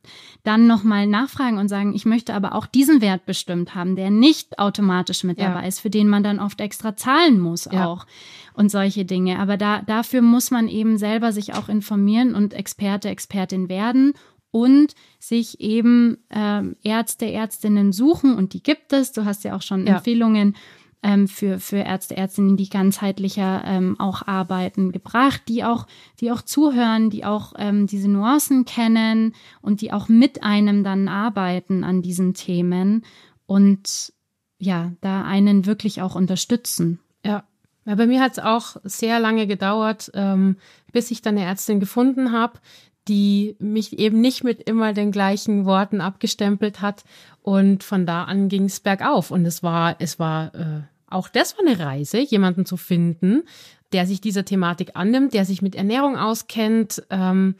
dann 0.43 0.67
nochmal 0.67 1.07
nachfragen 1.07 1.57
und 1.57 1.69
sagen, 1.69 1.95
ich 1.95 2.05
möchte 2.05 2.33
aber 2.33 2.53
auch 2.53 2.65
diesen 2.65 2.99
Wert 2.99 3.25
bestimmt 3.25 3.73
haben, 3.73 3.95
der 3.95 4.11
nicht 4.11 4.59
automatisch 4.59 5.23
mit 5.23 5.39
ja. 5.39 5.47
dabei 5.47 5.67
ist, 5.69 5.79
für 5.79 5.89
den 5.89 6.09
man 6.09 6.21
dann 6.21 6.39
oft 6.39 6.59
extra 6.59 6.97
zahlen 6.97 7.39
muss 7.39 7.69
ja. 7.71 7.87
auch 7.87 8.05
und 8.53 8.69
solche 8.69 9.05
Dinge. 9.05 9.39
Aber 9.39 9.55
da, 9.55 9.81
dafür 9.81 10.21
muss 10.21 10.51
man 10.51 10.67
eben 10.67 10.97
selber 10.97 11.31
sich 11.31 11.53
auch 11.53 11.69
informieren 11.69 12.35
und 12.35 12.53
Experte, 12.53 13.07
Expertin 13.07 13.69
werden 13.69 14.13
und 14.51 14.95
sich 15.17 15.61
eben 15.61 16.17
ähm, 16.29 16.75
Ärzte, 16.83 17.25
Ärztinnen 17.31 17.93
suchen 17.93 18.35
und 18.35 18.53
die 18.53 18.61
gibt 18.61 18.91
es. 18.91 19.13
Du 19.13 19.23
hast 19.23 19.45
ja 19.45 19.55
auch 19.55 19.61
schon 19.61 19.87
ja. 19.87 19.95
Empfehlungen 19.95 20.57
ähm, 21.03 21.27
für, 21.27 21.59
für 21.59 21.77
Ärzte, 21.77 22.15
Ärztinnen, 22.15 22.57
die 22.57 22.69
ganzheitlicher 22.69 23.63
ähm, 23.65 23.99
auch 23.99 24.27
arbeiten, 24.27 24.91
gebracht, 24.91 25.43
die 25.47 25.63
auch, 25.63 25.87
die 26.19 26.31
auch 26.31 26.41
zuhören, 26.41 27.09
die 27.09 27.25
auch 27.25 27.53
ähm, 27.57 27.87
diese 27.87 28.09
Nuancen 28.09 28.65
kennen 28.65 29.33
und 29.61 29.81
die 29.81 29.93
auch 29.93 30.09
mit 30.09 30.43
einem 30.43 30.83
dann 30.83 31.07
arbeiten 31.07 31.83
an 31.83 32.01
diesen 32.01 32.33
Themen 32.33 33.03
und 33.45 34.13
ja, 34.59 34.91
da 35.01 35.23
einen 35.23 35.65
wirklich 35.65 36.01
auch 36.01 36.15
unterstützen. 36.15 36.99
Ja. 37.25 37.43
Ja, 37.85 37.95
bei 37.95 38.05
mir 38.05 38.21
hat 38.21 38.33
es 38.33 38.39
auch 38.39 38.75
sehr 38.83 39.19
lange 39.19 39.47
gedauert, 39.47 40.11
ähm, 40.13 40.57
bis 40.91 41.09
ich 41.09 41.23
dann 41.23 41.35
eine 41.35 41.47
Ärztin 41.47 41.79
gefunden 41.79 42.31
habe, 42.31 42.59
die 43.07 43.55
mich 43.59 43.97
eben 43.97 44.21
nicht 44.21 44.43
mit 44.43 44.61
immer 44.69 44.93
den 44.93 45.11
gleichen 45.11 45.65
Worten 45.65 45.99
abgestempelt 45.99 46.81
hat. 46.81 47.03
Und 47.41 47.83
von 47.83 48.05
da 48.05 48.25
an 48.25 48.49
ging 48.49 48.65
es 48.65 48.79
bergauf. 48.79 49.31
Und 49.31 49.45
es 49.45 49.63
war, 49.63 49.95
es 49.97 50.19
war 50.19 50.53
äh, 50.53 50.81
auch 51.11 51.29
das 51.29 51.57
war 51.57 51.65
eine 51.65 51.79
Reise, 51.79 52.19
jemanden 52.19 52.65
zu 52.65 52.77
finden, 52.77 53.43
der 53.91 54.05
sich 54.05 54.21
dieser 54.21 54.45
Thematik 54.45 54.91
annimmt, 54.93 55.33
der 55.33 55.45
sich 55.45 55.61
mit 55.61 55.75
Ernährung 55.75 56.17
auskennt, 56.17 57.03
ähm, 57.09 57.55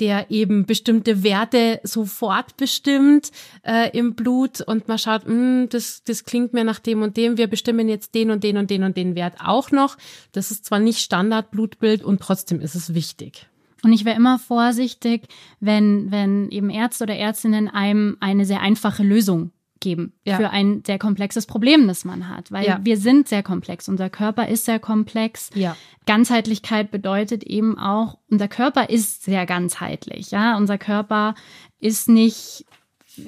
der 0.00 0.30
eben 0.30 0.66
bestimmte 0.66 1.22
Werte 1.22 1.80
sofort 1.82 2.56
bestimmt 2.56 3.30
äh, 3.62 3.96
im 3.96 4.14
Blut 4.14 4.60
und 4.60 4.88
man 4.88 4.98
schaut, 4.98 5.26
mh, 5.26 5.32
hm, 5.32 5.68
das, 5.70 6.02
das 6.04 6.24
klingt 6.24 6.52
mir 6.52 6.64
nach 6.64 6.78
dem 6.78 7.02
und 7.02 7.16
dem, 7.16 7.38
wir 7.38 7.46
bestimmen 7.46 7.88
jetzt 7.88 8.14
den 8.14 8.30
und 8.30 8.44
den 8.44 8.58
und 8.58 8.70
den 8.70 8.82
und 8.82 8.96
den 8.96 9.14
Wert 9.14 9.34
auch 9.42 9.70
noch. 9.70 9.96
Das 10.32 10.50
ist 10.50 10.64
zwar 10.64 10.78
nicht 10.78 10.98
Standardblutbild 10.98 12.02
und 12.02 12.20
trotzdem 12.20 12.60
ist 12.60 12.74
es 12.74 12.94
wichtig. 12.94 13.46
Und 13.82 13.92
ich 13.92 14.04
wäre 14.04 14.16
immer 14.16 14.38
vorsichtig, 14.38 15.28
wenn, 15.60 16.10
wenn 16.10 16.50
eben 16.50 16.70
Ärzte 16.70 17.04
oder 17.04 17.14
Ärztinnen 17.14 17.68
einem 17.68 18.16
eine 18.20 18.44
sehr 18.44 18.60
einfache 18.60 19.02
Lösung 19.02 19.52
geben 19.86 20.14
ja. 20.24 20.36
für 20.36 20.50
ein 20.50 20.82
sehr 20.84 20.98
komplexes 20.98 21.46
Problem, 21.46 21.86
das 21.86 22.04
man 22.04 22.28
hat. 22.28 22.50
Weil 22.50 22.66
ja. 22.66 22.80
wir 22.82 22.96
sind 22.96 23.28
sehr 23.28 23.44
komplex. 23.44 23.88
Unser 23.88 24.10
Körper 24.10 24.48
ist 24.48 24.64
sehr 24.64 24.80
komplex. 24.80 25.50
Ja. 25.54 25.76
Ganzheitlichkeit 26.06 26.90
bedeutet 26.90 27.44
eben 27.44 27.78
auch, 27.78 28.18
unser 28.28 28.48
Körper 28.48 28.90
ist 28.90 29.22
sehr 29.22 29.46
ganzheitlich. 29.46 30.32
Ja, 30.32 30.56
unser 30.56 30.76
Körper 30.76 31.36
ist 31.78 32.08
nicht 32.08 32.64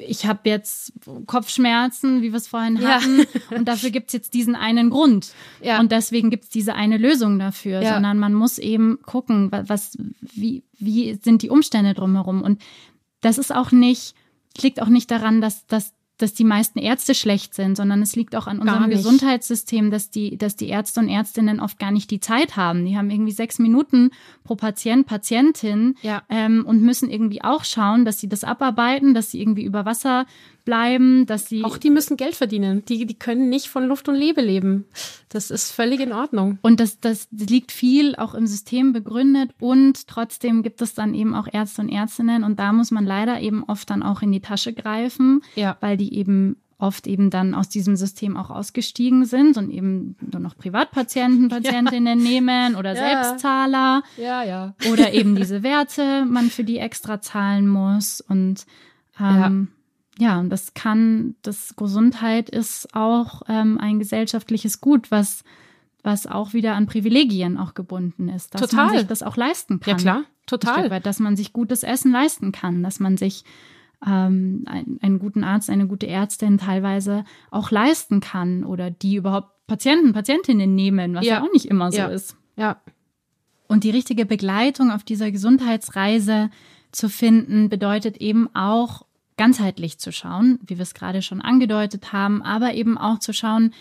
ich 0.07 0.27
habe 0.27 0.41
jetzt 0.45 0.93
Kopfschmerzen, 1.25 2.21
wie 2.21 2.31
wir 2.31 2.37
es 2.37 2.47
vorhin 2.47 2.87
hatten, 2.87 3.21
ja. 3.21 3.57
und 3.57 3.67
dafür 3.67 3.89
gibt's 3.89 4.13
jetzt 4.13 4.35
diesen 4.35 4.55
einen 4.55 4.91
Grund. 4.91 5.33
Ja. 5.63 5.81
Und 5.81 5.93
deswegen 5.93 6.29
gibt's 6.29 6.51
diese 6.51 6.75
eine 6.75 6.99
Lösung 6.99 7.39
dafür, 7.39 7.81
ja. 7.81 7.95
sondern 7.95 8.19
man 8.19 8.35
muss 8.35 8.59
eben 8.59 8.99
gucken, 9.07 9.51
was, 9.51 9.97
wie, 10.21 10.63
wie 10.79 11.19
sind 11.23 11.41
die 11.41 11.49
Umstände 11.49 11.95
drumherum. 11.95 12.43
Und 12.43 12.61
das 13.23 13.39
ist 13.39 13.51
auch 13.51 13.73
nicht, 13.73 14.15
liegt 14.61 14.83
auch 14.83 14.89
nicht 14.89 15.11
daran, 15.11 15.41
dass, 15.41 15.67
dass 15.67 15.95
dass 16.19 16.35
die 16.35 16.45
meisten 16.45 16.79
Ärzte 16.79 17.15
schlecht 17.15 17.55
sind, 17.55 17.77
sondern 17.77 18.03
es 18.03 18.17
liegt 18.17 18.37
auch 18.37 18.47
an 18.47 18.59
unserem 18.59 18.91
Gesundheitssystem, 18.91 19.91
dass 19.91 20.11
die, 20.11 20.37
dass 20.37 20.57
die 20.57 20.69
Ärzte 20.69 21.01
und 21.01 21.09
Ärztinnen 21.09 21.61
oft 21.61 21.79
gar 21.79 21.93
nicht 21.93 22.11
die 22.11 22.21
Zeit 22.21 22.57
haben. 22.57 22.85
Die 22.85 22.97
haben 22.97 23.09
irgendwie 23.09 23.33
sechs 23.33 23.59
Minuten 23.59 24.11
pro 24.45 24.57
Patient, 24.57 25.07
Patientin 25.07 25.95
ja. 26.03 26.23
ähm, 26.29 26.65
und 26.67 26.83
müssen 26.83 27.09
irgendwie 27.09 27.43
auch 27.43 27.65
schauen, 27.65 28.05
dass 28.05 28.19
sie 28.19 28.29
das 28.29 28.45
abarbeiten, 28.45 29.15
dass 29.15 29.31
sie 29.31 29.41
irgendwie 29.41 29.65
über 29.65 29.85
Wasser 29.85 30.27
bleiben, 30.69 31.25
dass 31.25 31.47
sie. 31.49 31.65
Auch 31.65 31.79
die 31.79 31.89
müssen 31.89 32.19
Geld 32.19 32.35
verdienen. 32.35 32.85
Die, 32.85 33.07
die 33.07 33.19
können 33.19 33.49
nicht 33.49 33.69
von 33.69 33.87
Luft 33.87 34.07
und 34.07 34.17
Lebe 34.17 34.43
leben. 34.43 34.85
Das 35.31 35.51
ist 35.51 35.73
völlig 35.73 35.99
in 36.01 36.13
Ordnung. 36.13 36.59
Und 36.61 36.79
das, 36.79 37.01
das 37.01 37.27
liegt 37.31 37.73
viel 37.73 38.15
auch 38.17 38.35
im 38.35 38.47
System 38.47 38.93
begründet 38.93 39.53
und 39.61 40.07
trotzdem 40.09 40.63
gibt 40.63 40.83
es 40.83 40.93
dann 40.93 41.15
eben 41.15 41.35
auch 41.35 41.49
Ärzte 41.51 41.81
und 41.81 41.89
Ärztinnen 41.89 42.45
und 42.45 42.59
da 42.59 42.75
muss 42.75 42.91
man 42.91 43.07
leider 43.07 43.41
eben 43.41 43.65
oft 43.65 43.89
dann 43.89 44.03
auch 44.03 44.21
in 44.21 44.31
die 44.31 44.41
Tasche 44.41 44.75
greifen, 44.75 45.41
ja. 45.55 45.79
weil 45.81 45.97
die 45.97 46.15
eben 46.15 46.57
oft 46.77 47.07
eben 47.07 47.31
dann 47.31 47.55
aus 47.55 47.71
diesem 47.71 47.97
System 47.97 48.37
auch 48.37 48.51
ausgestiegen 48.51 49.25
sind 49.25 49.57
und 49.57 49.71
eben 49.71 50.17
nur 50.21 50.41
noch 50.41 50.55
Privatpatienten, 50.55 51.49
Patientinnen 51.49 52.21
ja. 52.21 52.31
nehmen 52.31 52.77
oder 52.77 52.95
ja. 52.95 53.25
Selbstzahler. 53.25 54.03
Ja, 54.19 54.43
ja. 54.45 54.75
Oder 54.93 55.15
eben 55.15 55.35
diese 55.35 55.63
Werte 55.63 56.27
man 56.27 56.51
für 56.51 56.65
die 56.65 56.79
extra 56.79 57.23
zahlen 57.23 57.67
muss. 57.67 58.21
Und 58.21 58.67
ähm, 59.19 59.69
ja, 60.19 60.41
und 60.41 60.51
das 60.51 60.75
kann, 60.75 61.37
das 61.43 61.77
Gesundheit 61.77 62.51
ist 62.51 62.93
auch 62.95 63.43
ähm, 63.49 63.79
ein 63.79 64.01
gesellschaftliches 64.01 64.81
Gut, 64.81 65.13
was, 65.13 65.45
was 66.03 66.27
auch 66.27 66.53
wieder 66.53 66.75
an 66.75 66.87
Privilegien 66.87 67.57
auch 67.57 67.75
gebunden 67.75 68.29
ist, 68.29 68.53
dass 68.53 68.63
total. 68.63 68.87
man 68.87 68.99
sich 68.99 69.07
das 69.07 69.23
auch 69.23 69.37
leisten 69.37 69.79
kann. 69.79 69.93
Ja 69.93 69.97
klar, 69.97 70.25
total. 70.47 70.91
Weit, 70.91 71.07
dass 71.07 71.21
man 71.21 71.37
sich 71.37 71.53
gutes 71.53 71.85
Essen 71.85 72.11
leisten 72.11 72.51
kann, 72.51 72.83
dass 72.83 72.99
man 72.99 73.17
sich 73.17 73.45
ähm, 74.05 74.65
einen, 74.67 74.99
einen 75.03 75.19
guten 75.21 75.45
Arzt, 75.45 75.71
eine 75.71 75.87
gute 75.87 76.09
Ärztin 76.09 76.59
teilweise 76.59 77.25
auch 77.53 77.71
leisten 77.71 78.19
kann 78.19 78.65
oder 78.65 78.91
die 78.91 79.15
überhaupt 79.15 79.53
Patienten, 79.69 80.13
Patientinnen 80.13 80.75
nehmen, 80.75 81.15
was 81.15 81.27
ja, 81.27 81.35
ja 81.35 81.43
auch 81.43 81.53
nicht 81.53 81.67
immer 81.67 81.93
so 81.93 81.99
ja. 81.99 82.07
ist. 82.09 82.37
Ja. 82.57 82.81
Und 83.69 83.85
die 83.85 83.91
richtige 83.91 84.27
Begleitung 84.27 84.91
auf 84.91 85.05
dieser 85.05 85.31
Gesundheitsreise 85.31 86.51
zu 86.91 87.09
finden, 87.09 87.69
bedeutet 87.69 88.17
eben 88.17 88.53
auch 88.55 89.03
ganzheitlich 89.39 89.99
zu 89.99 90.13
schauen, 90.13 90.59
wie 90.67 90.77
wir 90.77 90.83
es 90.83 90.93
gerade 90.93 91.23
schon 91.23 91.41
angedeutet 91.41 92.13
haben, 92.13 92.43
aber 92.43 92.75
eben 92.75 92.99
auch 92.99 93.19
zu 93.19 93.33
schauen, 93.33 93.73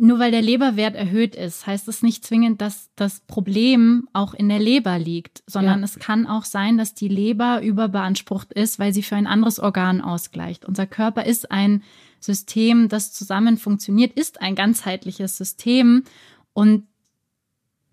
nur 0.00 0.20
weil 0.20 0.30
der 0.30 0.42
Leberwert 0.42 0.94
erhöht 0.94 1.34
ist, 1.34 1.66
heißt 1.66 1.88
es 1.88 2.02
nicht 2.02 2.24
zwingend, 2.24 2.60
dass 2.60 2.88
das 2.94 3.20
Problem 3.20 4.08
auch 4.12 4.32
in 4.32 4.48
der 4.48 4.60
Leber 4.60 4.96
liegt, 4.96 5.42
sondern 5.46 5.80
ja. 5.80 5.84
es 5.84 5.98
kann 5.98 6.28
auch 6.28 6.44
sein, 6.44 6.78
dass 6.78 6.94
die 6.94 7.08
Leber 7.08 7.60
überbeansprucht 7.62 8.52
ist, 8.52 8.78
weil 8.78 8.94
sie 8.94 9.02
für 9.02 9.16
ein 9.16 9.26
anderes 9.26 9.58
Organ 9.58 10.00
ausgleicht. 10.00 10.64
Unser 10.64 10.86
Körper 10.86 11.26
ist 11.26 11.50
ein 11.50 11.82
System, 12.20 12.88
das 12.88 13.12
zusammen 13.12 13.58
funktioniert, 13.58 14.12
ist 14.12 14.40
ein 14.40 14.54
ganzheitliches 14.54 15.36
System 15.36 16.04
und 16.52 16.86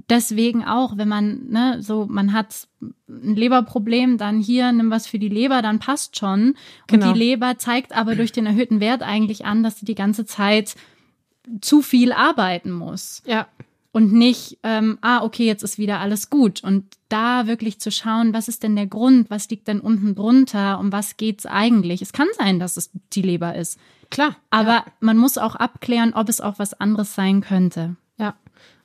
deswegen 0.10 0.64
auch, 0.64 0.98
wenn 0.98 1.08
man, 1.08 1.48
ne, 1.50 1.82
so, 1.82 2.06
man 2.10 2.34
hat 2.34 2.68
ein 2.82 3.36
Leberproblem, 3.36 4.18
dann 4.18 4.40
hier, 4.40 4.72
nimm 4.72 4.92
was 4.92 5.08
für 5.08 5.20
die 5.20 5.30
Leber, 5.30 5.62
dann 5.62 5.80
passt 5.80 6.18
schon. 6.18 6.56
Genau. 6.88 7.08
Und 7.08 7.14
die 7.14 7.20
Leber 7.20 7.58
zeigt 7.58 7.96
aber 7.96 8.16
durch 8.16 8.32
den 8.32 8.46
erhöhten 8.46 8.80
Wert 8.80 9.02
eigentlich 9.02 9.46
an, 9.46 9.64
dass 9.64 9.80
sie 9.80 9.86
die 9.86 9.96
ganze 9.96 10.26
Zeit 10.26 10.76
zu 11.62 11.82
viel 11.82 12.12
arbeiten 12.12 12.72
muss. 12.72 13.22
Ja. 13.26 13.48
Und 13.92 14.12
nicht, 14.12 14.58
ähm, 14.64 14.98
ah, 15.00 15.24
okay, 15.24 15.46
jetzt 15.46 15.64
ist 15.64 15.78
wieder 15.78 16.02
alles 16.02 16.30
gut. 16.30 16.62
Und 16.64 16.86
da 17.08 17.48
wirklich 17.48 17.80
zu 17.80 17.92
schauen, 17.92 18.34
was 18.34 18.50
ist 18.50 18.62
denn 18.62 18.76
der 18.76 18.88
Grund, 18.88 19.30
was 19.30 19.50
liegt 19.50 19.70
denn 19.70 19.80
unten 19.80 20.16
drunter, 20.16 20.80
um 20.80 20.92
was 20.92 21.16
geht's 21.16 21.46
eigentlich? 21.46 22.02
Es 22.02 22.12
kann 22.12 22.28
sein, 22.38 22.60
dass 22.60 22.76
es 22.76 22.92
die 23.14 23.22
Leber 23.22 23.56
ist. 23.56 23.80
Klar. 24.10 24.36
Aber 24.50 24.74
ja. 24.74 24.86
man 25.00 25.18
muss 25.18 25.38
auch 25.38 25.56
abklären, 25.56 26.14
ob 26.14 26.28
es 26.28 26.42
auch 26.42 26.60
was 26.60 26.74
anderes 26.74 27.16
sein 27.16 27.40
könnte. 27.40 27.96
Ja. 28.18 28.36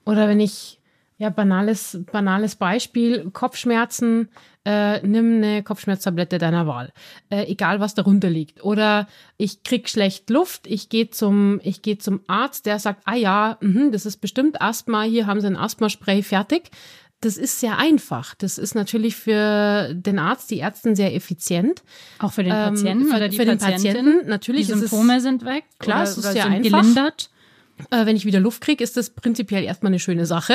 Oder 0.05 0.29
wenn 0.29 0.41
ich 0.41 0.80
ja, 1.21 1.29
banales, 1.29 2.01
banales 2.11 2.57
Beispiel. 2.57 3.31
Kopfschmerzen, 3.31 4.31
äh, 4.65 5.07
nimm 5.07 5.35
eine 5.37 5.63
Kopfschmerztablette 5.63 6.39
deiner 6.39 6.67
Wahl. 6.67 6.95
Äh, 7.29 7.45
egal, 7.45 7.79
was 7.79 7.95
darunter 7.95 8.31
liegt. 8.31 8.65
Oder 8.65 9.07
ich 9.37 9.63
krieg 9.63 9.91
schlecht 9.91 10.31
Luft, 10.31 10.67
ich 10.67 10.89
gehe 10.89 11.11
zum, 11.11 11.61
ich 11.63 11.83
gehe 11.83 11.99
zum 11.99 12.23
Arzt, 12.27 12.65
der 12.65 12.79
sagt, 12.79 13.03
ah 13.05 13.17
ja, 13.17 13.59
mh, 13.61 13.91
das 13.91 14.07
ist 14.07 14.23
bestimmt 14.23 14.63
Asthma, 14.63 15.03
hier 15.03 15.27
haben 15.27 15.43
sie 15.43 15.49
ein 15.49 15.59
Asthmaspray 15.59 16.23
fertig. 16.23 16.71
Das 17.21 17.37
ist 17.37 17.61
sehr 17.61 17.77
einfach. 17.77 18.35
Das 18.35 18.57
ist 18.57 18.75
natürlich 18.75 19.15
für 19.15 19.93
den 19.93 20.19
Arzt, 20.19 20.51
die 20.51 20.61
Ärztin 20.61 20.97
sehr 20.97 21.15
effizient. 21.15 21.83
Auch 22.19 22.33
für 22.33 22.45
den 22.45 22.53
Patienten 22.53 23.03
ähm, 23.03 23.11
für, 23.11 23.17
oder 23.17 23.29
die 23.29 23.37
für 23.37 23.45
den 23.45 23.59
Patienten. 23.59 24.27
Natürlich. 24.27 24.69
Die 24.69 24.73
Symptome 24.73 25.21
sind 25.21 25.45
weg. 25.45 25.65
Klar, 25.81 25.99
oder, 25.99 26.05
es 26.05 26.17
ist 26.17 26.33
sehr 26.33 26.47
einfach. 26.47 26.81
gelindert. 26.81 27.31
Äh, 27.91 28.07
wenn 28.07 28.17
ich 28.17 28.25
wieder 28.25 28.41
Luft 28.41 28.61
kriege, 28.61 28.83
ist 28.85 28.97
das 28.97 29.11
prinzipiell 29.11 29.65
erstmal 29.65 29.91
eine 29.91 29.99
schöne 29.99 30.27
Sache. 30.27 30.55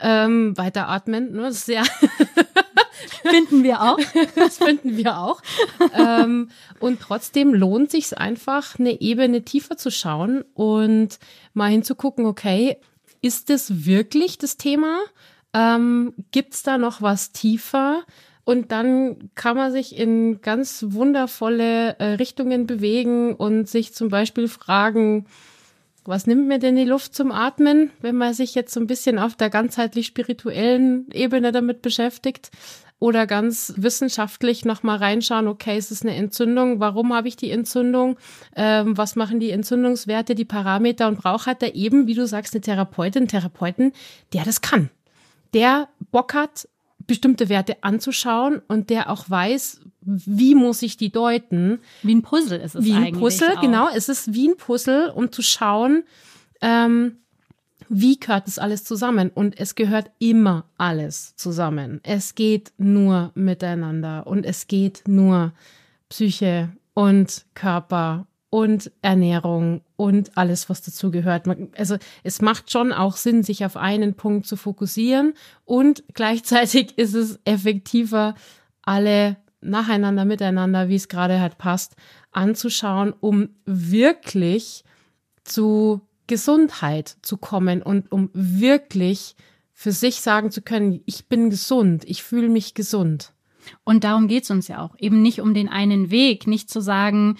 Ähm, 0.00 0.56
weiter 0.56 0.88
atmen, 0.88 1.32
ne, 1.32 1.42
das 1.42 1.56
ist 1.56 1.66
sehr 1.66 1.84
finden 3.30 3.62
wir 3.62 3.82
auch. 3.82 3.98
das 4.34 4.58
finden 4.58 4.96
wir 4.96 5.18
auch. 5.18 5.42
ähm, 5.94 6.50
und 6.80 7.00
trotzdem 7.00 7.54
lohnt 7.54 7.90
sich 7.90 8.06
es 8.06 8.12
einfach, 8.12 8.78
eine 8.78 9.00
Ebene 9.00 9.42
tiefer 9.42 9.76
zu 9.76 9.90
schauen 9.90 10.44
und 10.54 11.18
mal 11.54 11.70
hinzugucken, 11.70 12.26
okay, 12.26 12.78
ist 13.22 13.50
das 13.50 13.86
wirklich 13.86 14.38
das 14.38 14.56
Thema? 14.56 14.98
Ähm, 15.52 16.14
Gibt 16.32 16.54
es 16.54 16.62
da 16.62 16.78
noch 16.78 17.02
was 17.02 17.32
tiefer? 17.32 18.02
Und 18.44 18.70
dann 18.70 19.30
kann 19.34 19.56
man 19.56 19.72
sich 19.72 19.96
in 19.96 20.40
ganz 20.40 20.84
wundervolle 20.88 21.98
äh, 21.98 22.04
Richtungen 22.12 22.66
bewegen 22.66 23.34
und 23.34 23.68
sich 23.68 23.92
zum 23.92 24.08
Beispiel 24.08 24.46
fragen, 24.46 25.26
was 26.08 26.26
nimmt 26.26 26.46
mir 26.46 26.58
denn 26.58 26.76
die 26.76 26.84
Luft 26.84 27.14
zum 27.14 27.32
Atmen, 27.32 27.90
wenn 28.00 28.16
man 28.16 28.34
sich 28.34 28.54
jetzt 28.54 28.72
so 28.72 28.80
ein 28.80 28.86
bisschen 28.86 29.18
auf 29.18 29.36
der 29.36 29.50
ganzheitlich 29.50 30.06
spirituellen 30.06 31.08
Ebene 31.12 31.52
damit 31.52 31.82
beschäftigt? 31.82 32.50
Oder 32.98 33.26
ganz 33.26 33.74
wissenschaftlich 33.76 34.64
nochmal 34.64 34.96
reinschauen, 34.96 35.48
okay, 35.48 35.76
ist 35.76 35.90
es 35.90 36.00
eine 36.00 36.14
Entzündung? 36.14 36.80
Warum 36.80 37.12
habe 37.12 37.28
ich 37.28 37.36
die 37.36 37.50
Entzündung? 37.50 38.16
Ähm, 38.54 38.96
was 38.96 39.16
machen 39.16 39.38
die 39.38 39.50
Entzündungswerte, 39.50 40.34
die 40.34 40.46
Parameter? 40.46 41.06
Und 41.08 41.18
braucht 41.18 41.46
halt 41.46 41.60
da 41.60 41.66
eben, 41.66 42.06
wie 42.06 42.14
du 42.14 42.26
sagst, 42.26 42.54
eine 42.54 42.62
Therapeutin, 42.62 43.28
Therapeuten, 43.28 43.92
der 44.32 44.44
das 44.44 44.62
kann. 44.62 44.88
Der 45.52 45.88
Bock 46.10 46.32
hat, 46.32 46.68
bestimmte 47.06 47.48
Werte 47.48 47.82
anzuschauen 47.82 48.60
und 48.68 48.90
der 48.90 49.10
auch 49.10 49.28
weiß, 49.28 49.80
wie 50.00 50.54
muss 50.54 50.82
ich 50.82 50.96
die 50.96 51.10
deuten. 51.10 51.80
Wie 52.02 52.14
ein 52.14 52.22
Puzzle 52.22 52.60
ist 52.60 52.74
es 52.74 52.84
wie 52.84 52.92
eigentlich. 52.92 53.14
Wie 53.14 53.16
ein 53.16 53.20
Puzzle, 53.20 53.56
auch. 53.56 53.60
genau. 53.60 53.88
Es 53.94 54.08
ist 54.08 54.32
wie 54.32 54.48
ein 54.48 54.56
Puzzle, 54.56 55.12
um 55.14 55.32
zu 55.32 55.42
schauen, 55.42 56.04
ähm, 56.60 57.18
wie 57.88 58.18
gehört 58.18 58.46
das 58.46 58.58
alles 58.58 58.84
zusammen? 58.84 59.30
Und 59.30 59.58
es 59.60 59.74
gehört 59.74 60.10
immer 60.18 60.64
alles 60.76 61.36
zusammen. 61.36 62.00
Es 62.02 62.34
geht 62.34 62.72
nur 62.78 63.30
miteinander 63.34 64.26
und 64.26 64.44
es 64.44 64.66
geht 64.66 65.04
nur 65.06 65.52
Psyche 66.08 66.70
und 66.94 67.44
Körper 67.54 68.26
und 68.56 68.90
Ernährung 69.02 69.82
und 69.96 70.38
alles, 70.38 70.70
was 70.70 70.80
dazu 70.80 71.10
gehört. 71.10 71.44
Also 71.76 71.98
es 72.22 72.40
macht 72.40 72.72
schon 72.72 72.90
auch 72.90 73.18
Sinn, 73.18 73.42
sich 73.42 73.66
auf 73.66 73.76
einen 73.76 74.14
Punkt 74.14 74.46
zu 74.46 74.56
fokussieren 74.56 75.34
und 75.66 76.02
gleichzeitig 76.14 76.96
ist 76.96 77.12
es 77.12 77.38
effektiver, 77.44 78.34
alle 78.80 79.36
nacheinander, 79.60 80.24
miteinander, 80.24 80.88
wie 80.88 80.94
es 80.94 81.08
gerade 81.08 81.38
halt 81.38 81.58
passt, 81.58 81.96
anzuschauen, 82.32 83.12
um 83.20 83.50
wirklich 83.66 84.84
zu 85.44 86.00
Gesundheit 86.26 87.18
zu 87.20 87.36
kommen 87.36 87.82
und 87.82 88.10
um 88.10 88.30
wirklich 88.32 89.36
für 89.74 89.92
sich 89.92 90.22
sagen 90.22 90.50
zu 90.50 90.62
können, 90.62 91.02
ich 91.04 91.28
bin 91.28 91.50
gesund, 91.50 92.04
ich 92.06 92.22
fühle 92.22 92.48
mich 92.48 92.72
gesund. 92.72 93.34
Und 93.84 94.04
darum 94.04 94.28
geht's 94.28 94.50
uns 94.50 94.66
ja 94.66 94.82
auch. 94.82 94.94
Eben 94.98 95.20
nicht 95.20 95.42
um 95.42 95.52
den 95.52 95.68
einen 95.68 96.10
Weg, 96.10 96.46
nicht 96.46 96.70
zu 96.70 96.80
sagen, 96.80 97.36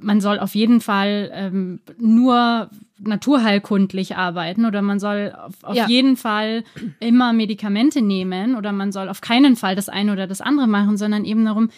man 0.00 0.20
soll 0.20 0.38
auf 0.38 0.54
jeden 0.54 0.80
Fall 0.80 1.30
ähm, 1.32 1.80
nur 1.98 2.70
naturheilkundlich 2.98 4.16
arbeiten 4.16 4.64
oder 4.64 4.82
man 4.82 4.98
soll 4.98 5.32
auf, 5.36 5.54
auf 5.62 5.76
ja. 5.76 5.86
jeden 5.86 6.16
Fall 6.16 6.64
immer 7.00 7.32
Medikamente 7.32 8.02
nehmen 8.02 8.56
oder 8.56 8.72
man 8.72 8.92
soll 8.92 9.08
auf 9.08 9.20
keinen 9.20 9.56
Fall 9.56 9.76
das 9.76 9.88
eine 9.88 10.12
oder 10.12 10.26
das 10.26 10.40
andere 10.40 10.66
machen, 10.66 10.96
sondern 10.96 11.24
eben 11.24 11.44
darum, 11.44 11.70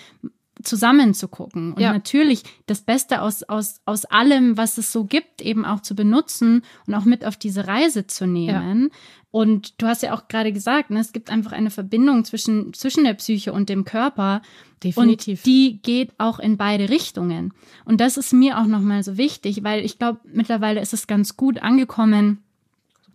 zusammen 0.62 1.14
zu 1.14 1.28
gucken 1.28 1.72
und 1.72 1.80
ja. 1.80 1.92
natürlich 1.92 2.42
das 2.66 2.82
Beste 2.82 3.22
aus, 3.22 3.42
aus, 3.42 3.80
aus 3.84 4.04
allem, 4.04 4.56
was 4.56 4.78
es 4.78 4.92
so 4.92 5.04
gibt, 5.04 5.40
eben 5.42 5.64
auch 5.64 5.80
zu 5.80 5.94
benutzen 5.94 6.62
und 6.86 6.94
auch 6.94 7.04
mit 7.04 7.24
auf 7.24 7.36
diese 7.36 7.66
Reise 7.66 8.06
zu 8.06 8.26
nehmen. 8.26 8.90
Ja. 8.90 8.98
Und 9.32 9.80
du 9.80 9.86
hast 9.86 10.02
ja 10.02 10.12
auch 10.14 10.26
gerade 10.26 10.52
gesagt, 10.52 10.90
ne, 10.90 10.98
es 10.98 11.12
gibt 11.12 11.30
einfach 11.30 11.52
eine 11.52 11.70
Verbindung 11.70 12.24
zwischen, 12.24 12.72
zwischen 12.74 13.04
der 13.04 13.14
Psyche 13.14 13.52
und 13.52 13.68
dem 13.68 13.84
Körper. 13.84 14.42
Definitiv. 14.82 15.40
Und 15.40 15.46
die 15.46 15.78
geht 15.82 16.12
auch 16.18 16.40
in 16.40 16.56
beide 16.56 16.88
Richtungen. 16.88 17.52
Und 17.84 18.00
das 18.00 18.16
ist 18.16 18.32
mir 18.32 18.58
auch 18.58 18.66
nochmal 18.66 19.04
so 19.04 19.16
wichtig, 19.16 19.62
weil 19.62 19.84
ich 19.84 19.98
glaube, 19.98 20.18
mittlerweile 20.24 20.80
ist 20.80 20.92
es 20.92 21.06
ganz 21.06 21.36
gut 21.36 21.62
angekommen, 21.62 22.42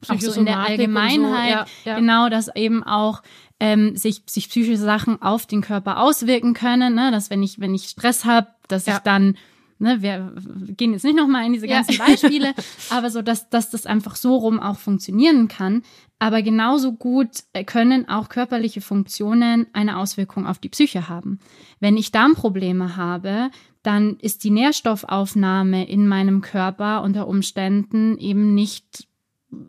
auch 0.07 0.19
so 0.19 0.39
in 0.39 0.45
der 0.45 0.59
Allgemeinheit, 0.59 1.67
so, 1.67 1.89
ja, 1.89 1.93
ja. 1.93 1.99
genau, 1.99 2.29
dass 2.29 2.53
eben 2.55 2.83
auch 2.83 3.21
ähm, 3.59 3.95
sich, 3.95 4.23
sich 4.27 4.49
psychische 4.49 4.77
Sachen 4.77 5.21
auf 5.21 5.45
den 5.45 5.61
Körper 5.61 5.99
auswirken 5.99 6.53
können, 6.53 6.95
ne? 6.95 7.11
dass 7.11 7.29
wenn 7.29 7.43
ich, 7.43 7.59
wenn 7.59 7.73
ich 7.73 7.85
Stress 7.85 8.25
habe, 8.25 8.47
dass 8.67 8.85
ja. 8.85 8.95
ich 8.95 8.99
dann 8.99 9.35
Ne, 9.77 10.01
wir 10.01 10.33
gehen 10.77 10.93
jetzt 10.93 11.03
nicht 11.03 11.17
nochmal 11.17 11.45
in 11.45 11.51
diese 11.51 11.67
ganzen 11.67 11.95
ja. 11.95 12.05
Beispiele, 12.07 12.53
aber 12.89 13.09
so, 13.09 13.21
dass, 13.21 13.49
dass 13.49 13.69
das 13.69 13.85
einfach 13.85 14.15
so 14.15 14.37
rum 14.37 14.61
auch 14.61 14.77
funktionieren 14.77 15.49
kann. 15.49 15.83
Aber 16.17 16.41
genauso 16.41 16.93
gut 16.93 17.43
können 17.65 18.07
auch 18.07 18.29
körperliche 18.29 18.79
Funktionen 18.79 19.67
eine 19.73 19.97
Auswirkung 19.97 20.47
auf 20.47 20.59
die 20.59 20.69
Psyche 20.69 21.09
haben. 21.09 21.39
Wenn 21.81 21.97
ich 21.97 22.13
Darmprobleme 22.13 22.95
habe, 22.95 23.49
dann 23.83 24.15
ist 24.21 24.45
die 24.45 24.49
Nährstoffaufnahme 24.49 25.87
in 25.89 26.07
meinem 26.07 26.39
Körper 26.39 27.03
unter 27.03 27.27
Umständen 27.27 28.17
eben 28.17 28.55
nicht 28.55 29.09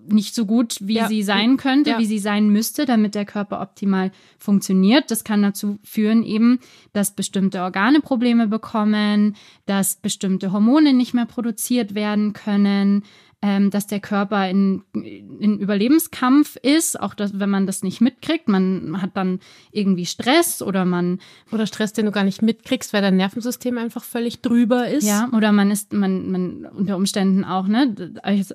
nicht 0.09 0.35
so 0.35 0.47
gut, 0.47 0.77
wie 0.81 0.95
ja. 0.95 1.09
sie 1.09 1.23
sein 1.23 1.57
könnte, 1.57 1.91
ja. 1.91 1.99
wie 1.99 2.07
sie 2.07 2.19
sein 2.19 2.49
müsste, 2.49 2.85
damit 2.85 3.15
der 3.15 3.25
Körper 3.25 3.61
optimal 3.61 4.13
funktioniert. 4.39 5.11
Das 5.11 5.25
kann 5.25 5.43
dazu 5.43 5.79
führen 5.83 6.23
eben, 6.23 6.61
dass 6.93 7.15
bestimmte 7.15 7.63
Organe 7.63 8.01
Probleme 8.01 8.47
bekommen, 8.47 9.37
dass 9.67 9.97
bestimmte 9.97 10.53
Hormone 10.53 10.93
nicht 10.93 11.15
mehr 11.15 11.27
produziert 11.27 11.95
werden 11.95 12.33
können, 12.33 13.05
ähm, 13.47 13.71
dass 13.71 13.87
der 13.87 14.01
Körper 14.01 14.51
in, 14.51 14.83
in 14.93 15.61
Überlebenskampf 15.61 16.57
ist, 16.57 16.99
auch 16.99 17.15
das, 17.15 17.39
wenn 17.39 17.49
man 17.49 17.65
das 17.65 17.85
nicht 17.85 18.01
mitkriegt. 18.01 18.49
Man 18.49 19.01
hat 19.01 19.11
dann 19.17 19.39
irgendwie 19.71 20.05
Stress 20.05 20.63
oder 20.63 20.85
man. 20.85 21.21
Oder 21.53 21.69
Stress, 21.69 21.93
den 21.93 22.07
du 22.07 22.11
gar 22.11 22.25
nicht 22.25 22.43
mitkriegst, 22.43 22.93
weil 22.93 23.03
dein 23.03 23.17
Nervensystem 23.17 23.79
einfach 23.79 24.03
völlig 24.03 24.43
drüber 24.43 24.89
ist. 24.89 25.07
Ja, 25.07 25.29
oder 25.33 25.53
man 25.53 25.71
ist, 25.71 25.93
man, 25.93 26.33
man 26.33 26.67
unter 26.67 26.97
Umständen 26.97 27.45
auch, 27.45 27.69
ne, 27.69 27.95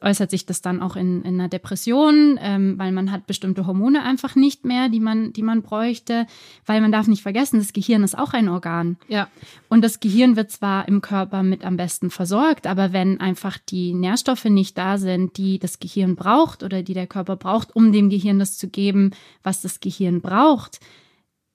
äußert 0.01 0.29
sich 0.29 0.45
das 0.45 0.61
dann 0.61 0.81
auch 0.81 0.97
in, 0.97 1.21
in 1.21 1.39
einer 1.39 1.47
Depression, 1.47 2.37
ähm, 2.41 2.77
weil 2.77 2.91
man 2.91 3.13
hat 3.13 3.27
bestimmte 3.27 3.65
Hormone 3.65 4.03
einfach 4.03 4.35
nicht 4.35 4.65
mehr, 4.65 4.89
die 4.89 4.99
man, 4.99 5.31
die 5.31 5.43
man 5.43 5.61
bräuchte, 5.61 6.27
weil 6.65 6.81
man 6.81 6.91
darf 6.91 7.07
nicht 7.07 7.23
vergessen, 7.23 7.59
das 7.59 7.71
Gehirn 7.71 8.03
ist 8.03 8.17
auch 8.17 8.33
ein 8.33 8.49
Organ. 8.49 8.97
Ja. 9.07 9.29
Und 9.69 9.85
das 9.85 10.01
Gehirn 10.01 10.35
wird 10.35 10.51
zwar 10.51 10.89
im 10.89 10.99
Körper 10.99 11.43
mit 11.43 11.63
am 11.63 11.77
besten 11.77 12.09
versorgt, 12.09 12.67
aber 12.67 12.91
wenn 12.91 13.21
einfach 13.21 13.57
die 13.57 13.93
Nährstoffe 13.93 14.45
nicht 14.45 14.80
da 14.82 14.97
sind, 14.97 15.38
die 15.38 15.59
das 15.59 15.77
Gehirn 15.77 16.15
braucht 16.15 16.63
oder 16.63 16.82
die 16.82 16.95
der 16.95 17.05
Körper 17.05 17.36
braucht, 17.36 17.75
um 17.75 17.91
dem 17.91 18.09
Gehirn 18.09 18.39
das 18.39 18.57
zu 18.57 18.67
geben, 18.67 19.11
was 19.43 19.61
das 19.61 19.79
Gehirn 19.79 20.21
braucht, 20.21 20.79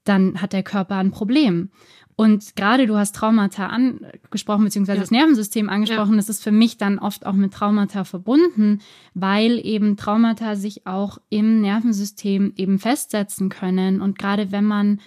dann 0.05 0.41
hat 0.41 0.53
der 0.53 0.63
Körper 0.63 0.97
ein 0.97 1.11
Problem. 1.11 1.71
Und 2.15 2.55
gerade 2.55 2.87
du 2.87 2.97
hast 2.97 3.17
Traumata 3.17 3.67
angesprochen, 3.67 4.65
beziehungsweise 4.65 4.99
ja. 4.99 5.03
das 5.03 5.11
Nervensystem 5.11 5.69
angesprochen, 5.69 6.13
ja. 6.13 6.17
das 6.17 6.29
ist 6.29 6.43
für 6.43 6.53
mich 6.53 6.79
dann 6.79 6.99
oft 6.99 7.27
auch 7.27 7.35
mit 7.35 7.53
Traumata 7.53 8.05
verbunden, 8.05 8.81
weil 9.13 9.61
eben 9.67 9.97
Traumata 9.97 10.55
sich 10.55 10.87
auch 10.87 11.19
im 11.29 11.61
Nervensystem 11.61 12.55
eben 12.57 12.79
festsetzen 12.79 13.49
können. 13.49 14.01
Und 14.01 14.19
gerade 14.19 14.53
wenn 14.53 14.65
man 14.65 15.01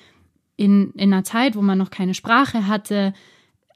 in, 0.57 0.91
in 0.91 1.13
einer 1.13 1.23
Zeit, 1.23 1.55
wo 1.55 1.61
man 1.61 1.77
noch 1.77 1.89
keine 1.89 2.13
Sprache 2.13 2.67
hatte, 2.67 3.13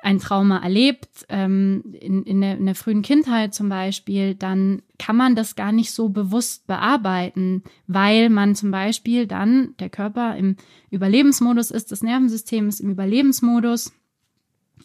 ein 0.03 0.19
Trauma 0.19 0.57
erlebt, 0.57 1.25
ähm, 1.29 1.95
in, 1.99 2.23
in, 2.23 2.41
der, 2.41 2.57
in 2.57 2.65
der 2.65 2.75
frühen 2.75 3.01
Kindheit 3.01 3.53
zum 3.53 3.69
Beispiel, 3.69 4.35
dann 4.35 4.81
kann 4.99 5.15
man 5.15 5.35
das 5.35 5.55
gar 5.55 5.71
nicht 5.71 5.91
so 5.91 6.09
bewusst 6.09 6.67
bearbeiten, 6.67 7.63
weil 7.87 8.29
man 8.29 8.53
zum 8.53 8.69
Beispiel 8.69 9.27
dann 9.27 9.75
der 9.79 9.89
Körper 9.89 10.35
im 10.35 10.57
Überlebensmodus 10.91 11.71
ist, 11.71 11.91
das 11.91 12.03
Nervensystem 12.03 12.67
ist 12.67 12.81
im 12.81 12.89
Überlebensmodus. 12.89 13.93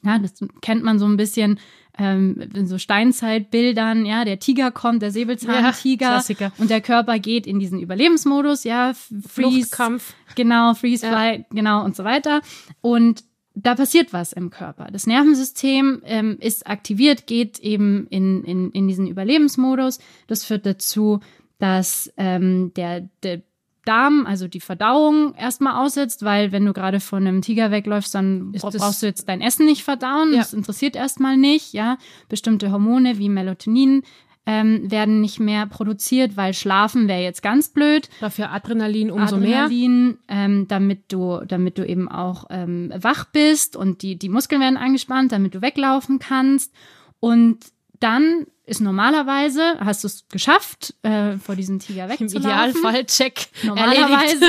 Ja, 0.05 0.21
das 0.21 0.35
kennt 0.61 0.85
man 0.85 1.01
so 1.01 1.07
ein 1.07 1.17
bisschen 1.17 1.59
ähm, 1.99 2.41
in 2.55 2.69
so 2.69 2.79
Steinzeitbildern, 2.79 4.07
ja, 4.07 4.25
der 4.25 4.39
Tiger 4.39 4.71
kommt, 4.71 5.03
der 5.03 5.11
Säbelzahntiger 5.11 6.23
ja, 6.39 6.53
und 6.59 6.71
der 6.71 6.81
Körper 6.81 7.19
geht 7.19 7.49
in 7.49 7.59
diesen 7.59 7.81
Überlebensmodus, 7.81 8.63
ja, 8.63 8.93
Freeze, 8.95 9.71
Kampf, 9.71 10.15
genau, 10.37 10.75
Freeze, 10.75 11.07
ja. 11.07 11.13
Flight, 11.13 11.47
genau 11.51 11.85
und 11.85 11.97
so 11.97 12.05
weiter. 12.05 12.41
Und 12.81 13.25
da 13.63 13.75
passiert 13.75 14.13
was 14.13 14.33
im 14.33 14.51
Körper. 14.51 14.89
Das 14.93 15.07
Nervensystem 15.07 16.03
ähm, 16.05 16.37
ist 16.41 16.67
aktiviert, 16.67 17.27
geht 17.27 17.59
eben 17.59 18.07
in, 18.09 18.45
in, 18.45 18.71
in 18.71 18.89
diesen 18.89 19.07
Überlebensmodus. 19.07 19.99
Das 20.27 20.45
führt 20.45 20.67
dazu, 20.67 21.21
dass 21.59 22.13
ähm, 22.17 22.73
der, 22.75 23.09
der 23.23 23.43
Darm, 23.85 24.27
also 24.27 24.49
die 24.49 24.61
Verdauung, 24.61 25.35
erstmal 25.35 25.83
aussetzt, 25.85 26.23
weil 26.23 26.53
wenn 26.53 26.67
du 26.67 26.73
gerade 26.73 27.01
von 27.01 27.27
einem 27.27 27.43
Tiger 27.43 27.71
wegläufst, 27.71 28.15
dann 28.15 28.53
ist 28.53 28.63
brauchst 28.63 29.03
du 29.03 29.07
jetzt 29.07 29.29
dein 29.29 29.41
Essen 29.41 29.67
nicht 29.67 29.83
verdauen. 29.83 30.33
Ja. 30.33 30.39
Das 30.39 30.53
interessiert 30.53 30.95
erstmal 30.95 31.37
nicht, 31.37 31.73
ja. 31.73 31.97
Bestimmte 32.29 32.71
Hormone 32.71 33.19
wie 33.19 33.29
Melatonin 33.29 34.03
ähm, 34.49 34.91
werden 34.91 35.21
nicht 35.21 35.39
mehr 35.39 35.67
produziert, 35.67 36.39
weil 36.39 36.55
Schlafen 36.55 37.07
wäre 37.07 37.21
jetzt 37.21 37.43
ganz 37.43 37.69
blöd. 37.69 38.09
Dafür 38.19 38.51
Adrenalin 38.51 39.11
umso 39.11 39.37
Adrenalin, 39.37 40.07
mehr. 40.07 40.17
Ähm, 40.29 40.67
damit 40.67 41.13
du, 41.13 41.43
damit 41.47 41.77
du 41.77 41.87
eben 41.87 42.11
auch 42.11 42.47
ähm, 42.49 42.91
wach 42.97 43.27
bist 43.27 43.77
und 43.77 44.01
die, 44.01 44.17
die 44.17 44.31
Muskeln 44.31 44.63
werden 44.63 44.79
angespannt, 44.79 45.33
damit 45.33 45.55
du 45.55 45.61
weglaufen 45.61 46.19
kannst. 46.19 46.73
Und 47.21 47.59
dann 48.01 48.47
ist 48.65 48.81
normalerweise, 48.81 49.77
hast 49.81 50.05
du 50.05 50.07
es 50.09 50.27
geschafft, 50.31 50.95
äh, 51.03 51.37
vor 51.37 51.55
diesem 51.55 51.79
Tiger 51.79 52.09
wegzulaufen. 52.09 52.37
Im 52.37 52.43
Idealfall 52.43 53.05
check. 53.05 53.49
Normalerweise, 53.65 54.47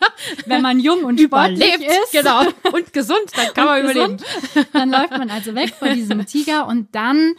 wenn 0.46 0.62
man 0.62 0.80
jung 0.80 1.04
und 1.04 1.20
sportlich 1.20 1.74
ist. 1.74 2.12
Genau. 2.12 2.46
Und 2.72 2.90
gesund, 2.94 3.26
dann 3.36 3.52
kann 3.52 3.66
man 3.66 3.82
überleben. 3.82 4.16
Gesund, 4.16 4.68
dann 4.72 4.90
läuft 4.90 5.10
man 5.10 5.28
also 5.28 5.54
weg 5.54 5.74
vor 5.78 5.88
diesem 5.88 6.24
Tiger 6.24 6.66
und 6.66 6.94
dann 6.94 7.34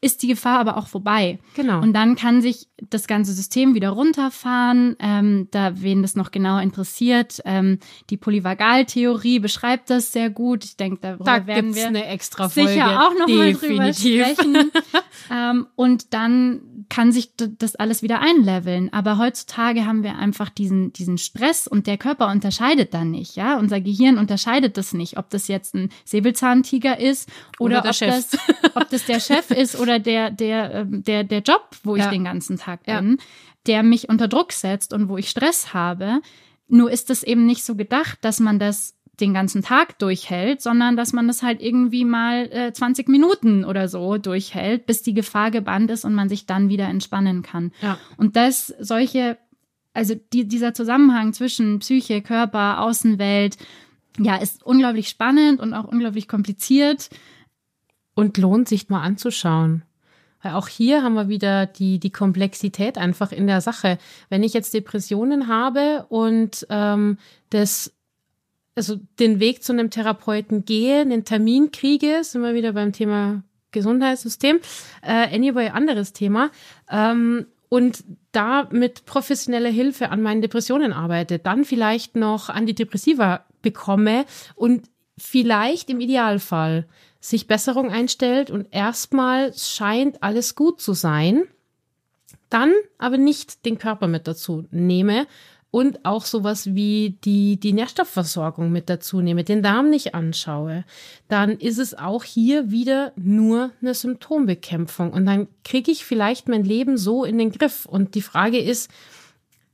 ist 0.00 0.22
die 0.22 0.28
Gefahr 0.28 0.58
aber 0.58 0.76
auch 0.76 0.86
vorbei. 0.86 1.38
Genau. 1.54 1.80
Und 1.80 1.94
dann 1.94 2.16
kann 2.16 2.42
sich 2.42 2.68
das 2.90 3.06
ganze 3.06 3.32
System 3.32 3.74
wieder 3.74 3.90
runterfahren. 3.90 4.94
Ähm, 4.98 5.48
da, 5.50 5.80
wen 5.80 6.02
das 6.02 6.14
noch 6.14 6.30
genau 6.30 6.58
interessiert, 6.58 7.40
ähm, 7.44 7.78
die 8.10 8.18
Polyvagaltheorie 8.18 9.38
beschreibt 9.38 9.88
das 9.88 10.12
sehr 10.12 10.28
gut. 10.28 10.64
Ich 10.64 10.76
denke, 10.76 10.98
darüber 11.00 11.24
da 11.24 11.46
werden 11.46 11.74
wir 11.74 11.86
eine 11.86 12.06
extra 12.06 12.48
Folge. 12.48 12.70
sicher 12.70 13.06
auch 13.06 13.18
noch 13.18 13.26
mal 13.26 13.54
drüber 13.54 13.92
sprechen. 13.92 14.70
ähm, 15.32 15.66
und 15.74 16.12
dann 16.12 16.60
kann 16.88 17.10
sich 17.10 17.32
das 17.36 17.74
alles 17.74 18.02
wieder 18.02 18.20
einleveln. 18.20 18.92
Aber 18.92 19.18
heutzutage 19.18 19.86
haben 19.86 20.02
wir 20.02 20.16
einfach 20.16 20.50
diesen, 20.50 20.92
diesen 20.92 21.18
Stress 21.18 21.66
und 21.66 21.86
der 21.86 21.98
Körper 21.98 22.30
unterscheidet 22.30 22.94
dann 22.94 23.10
nicht. 23.10 23.36
Ja, 23.36 23.58
unser 23.58 23.80
Gehirn 23.80 24.18
unterscheidet 24.18 24.76
das 24.76 24.92
nicht, 24.92 25.16
ob 25.18 25.30
das 25.30 25.48
jetzt 25.48 25.74
ein 25.74 25.90
Säbelzahntiger 26.04 26.98
ist 27.00 27.28
oder, 27.58 27.78
oder 27.78 27.88
ob, 27.90 27.94
Chef. 27.94 28.30
das, 28.30 28.38
ob 28.74 28.90
das 28.90 29.06
der 29.06 29.20
Chef 29.20 29.50
ist 29.56 29.78
oder 29.86 29.98
der, 29.98 30.30
der, 30.30 30.74
ähm, 30.74 31.02
der, 31.02 31.24
der 31.24 31.40
Job, 31.40 31.70
wo 31.82 31.96
ich 31.96 32.04
den 32.06 32.24
ganzen 32.24 32.58
Tag 32.58 32.84
bin, 32.84 33.10
ja. 33.18 33.24
der 33.66 33.82
mich 33.82 34.08
unter 34.08 34.28
Druck 34.28 34.52
setzt 34.52 34.92
und 34.92 35.08
wo 35.08 35.16
ich 35.16 35.30
Stress 35.30 35.72
habe. 35.72 36.20
Nur 36.68 36.90
ist 36.90 37.10
es 37.10 37.22
eben 37.22 37.46
nicht 37.46 37.64
so 37.64 37.76
gedacht, 37.76 38.18
dass 38.22 38.40
man 38.40 38.58
das 38.58 38.96
den 39.20 39.32
ganzen 39.32 39.62
Tag 39.62 39.98
durchhält, 39.98 40.60
sondern 40.60 40.96
dass 40.96 41.12
man 41.12 41.26
das 41.26 41.42
halt 41.42 41.62
irgendwie 41.62 42.04
mal 42.04 42.50
äh, 42.52 42.72
20 42.72 43.08
Minuten 43.08 43.64
oder 43.64 43.88
so 43.88 44.18
durchhält, 44.18 44.86
bis 44.86 45.02
die 45.02 45.14
Gefahr 45.14 45.50
gebannt 45.50 45.90
ist 45.90 46.04
und 46.04 46.14
man 46.14 46.28
sich 46.28 46.46
dann 46.46 46.68
wieder 46.68 46.86
entspannen 46.86 47.42
kann. 47.42 47.72
Ja. 47.80 47.98
Und 48.18 48.36
das 48.36 48.74
solche, 48.78 49.38
also 49.94 50.14
die, 50.32 50.46
dieser 50.46 50.74
Zusammenhang 50.74 51.32
zwischen 51.32 51.78
Psyche, 51.78 52.20
Körper, 52.20 52.80
Außenwelt, 52.80 53.56
ja, 54.18 54.36
ist 54.36 54.64
unglaublich 54.64 55.08
spannend 55.08 55.60
und 55.60 55.72
auch 55.72 55.84
unglaublich 55.84 56.28
kompliziert. 56.28 57.08
Und 58.16 58.36
lohnt 58.38 58.68
sich 58.68 58.88
mal 58.88 59.02
anzuschauen. 59.02 59.82
Weil 60.42 60.54
auch 60.54 60.66
hier 60.66 61.04
haben 61.04 61.14
wir 61.14 61.28
wieder 61.28 61.66
die, 61.66 62.00
die 62.00 62.10
Komplexität 62.10 62.98
einfach 62.98 63.30
in 63.30 63.46
der 63.46 63.60
Sache. 63.60 63.98
Wenn 64.28 64.42
ich 64.42 64.54
jetzt 64.54 64.74
Depressionen 64.74 65.46
habe 65.46 66.06
und 66.08 66.66
ähm, 66.70 67.18
das 67.50 67.92
also 68.76 68.96
den 69.18 69.40
Weg 69.40 69.62
zu 69.62 69.72
einem 69.72 69.90
Therapeuten 69.90 70.64
gehe, 70.64 71.00
einen 71.00 71.24
Termin 71.24 71.72
kriege, 71.72 72.18
sind 72.22 72.42
wir 72.42 72.54
wieder 72.54 72.74
beim 72.74 72.92
Thema 72.92 73.42
Gesundheitssystem. 73.72 74.58
Äh, 75.02 75.34
anyway, 75.34 75.70
anderes 75.70 76.12
Thema. 76.12 76.50
Ähm, 76.90 77.46
und 77.68 78.04
da 78.32 78.68
mit 78.70 79.06
professioneller 79.06 79.70
Hilfe 79.70 80.10
an 80.10 80.22
meinen 80.22 80.42
Depressionen 80.42 80.92
arbeite, 80.92 81.38
dann 81.38 81.64
vielleicht 81.64 82.16
noch 82.16 82.48
Antidepressiva 82.48 83.44
bekomme 83.62 84.24
und 84.54 84.88
vielleicht 85.18 85.90
im 85.90 86.00
Idealfall 86.00 86.86
sich 87.20 87.46
Besserung 87.46 87.90
einstellt 87.90 88.50
und 88.50 88.68
erstmal 88.70 89.52
scheint 89.54 90.22
alles 90.22 90.54
gut 90.54 90.80
zu 90.80 90.92
sein, 90.92 91.44
dann 92.50 92.72
aber 92.98 93.18
nicht 93.18 93.64
den 93.64 93.78
Körper 93.78 94.06
mit 94.06 94.26
dazu 94.26 94.66
nehme, 94.70 95.26
und 95.76 96.06
auch 96.06 96.24
sowas 96.24 96.74
wie 96.74 97.18
die, 97.24 97.58
die 97.58 97.74
Nährstoffversorgung 97.74 98.72
mit 98.72 98.88
dazu 98.88 99.20
nehme, 99.20 99.44
den 99.44 99.62
Darm 99.62 99.90
nicht 99.90 100.14
anschaue, 100.14 100.86
dann 101.28 101.50
ist 101.50 101.78
es 101.78 101.92
auch 101.92 102.24
hier 102.24 102.70
wieder 102.70 103.12
nur 103.16 103.72
eine 103.82 103.92
Symptombekämpfung. 103.92 105.12
Und 105.12 105.26
dann 105.26 105.48
kriege 105.64 105.90
ich 105.90 106.06
vielleicht 106.06 106.48
mein 106.48 106.64
Leben 106.64 106.96
so 106.96 107.24
in 107.24 107.36
den 107.36 107.50
Griff. 107.50 107.84
Und 107.84 108.14
die 108.14 108.22
Frage 108.22 108.58
ist, 108.58 108.90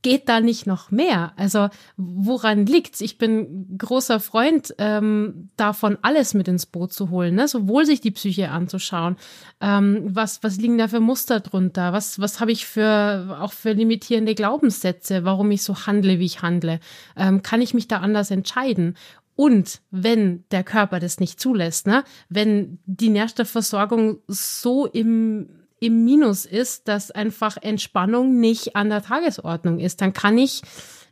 geht 0.03 0.29
da 0.29 0.39
nicht 0.39 0.67
noch 0.67 0.91
mehr? 0.91 1.33
Also 1.37 1.69
woran 1.97 2.67
liegt's? 2.67 3.01
Ich 3.01 3.17
bin 3.17 3.75
großer 3.77 4.19
Freund 4.19 4.75
ähm, 4.77 5.49
davon, 5.57 5.97
alles 6.03 6.35
mit 6.35 6.47
ins 6.47 6.67
Boot 6.67 6.93
zu 6.93 7.09
holen, 7.09 7.33
ne? 7.33 7.47
sowohl 7.47 7.85
sich 7.85 8.01
die 8.01 8.11
Psyche 8.11 8.51
anzuschauen, 8.51 9.15
ähm, 9.61 10.03
was 10.03 10.43
was 10.43 10.57
liegen 10.57 10.77
da 10.77 10.87
für 10.87 10.99
Muster 10.99 11.39
drunter, 11.39 11.93
was 11.93 12.19
was 12.19 12.39
habe 12.39 12.51
ich 12.51 12.67
für 12.67 13.37
auch 13.41 13.53
für 13.53 13.71
limitierende 13.71 14.35
Glaubenssätze, 14.35 15.23
warum 15.23 15.49
ich 15.49 15.63
so 15.63 15.87
handle, 15.87 16.19
wie 16.19 16.25
ich 16.25 16.43
handle, 16.43 16.79
ähm, 17.17 17.41
kann 17.41 17.61
ich 17.61 17.73
mich 17.73 17.87
da 17.87 17.97
anders 17.97 18.29
entscheiden? 18.29 18.95
Und 19.35 19.81
wenn 19.89 20.43
der 20.51 20.63
Körper 20.63 20.99
das 20.99 21.19
nicht 21.19 21.39
zulässt, 21.39 21.87
ne, 21.87 22.03
wenn 22.29 22.77
die 22.85 23.09
Nährstoffversorgung 23.09 24.19
so 24.27 24.85
im 24.85 25.49
im 25.83 26.05
Minus 26.05 26.45
ist, 26.45 26.87
dass 26.87 27.11
einfach 27.11 27.57
Entspannung 27.57 28.39
nicht 28.39 28.77
an 28.77 28.89
der 28.89 29.03
Tagesordnung 29.03 29.79
ist, 29.79 29.99
dann 29.99 30.13
kann 30.13 30.37
ich, 30.37 30.61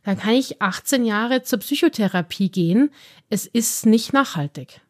dann 0.02 0.18
kann 0.18 0.32
ich 0.32 0.62
18 0.62 1.04
Jahre 1.04 1.42
zur 1.42 1.58
Psychotherapie 1.58 2.50
gehen. 2.50 2.90
Es 3.28 3.46
ist 3.46 3.84
nicht 3.84 4.14
nachhaltig. 4.14 4.80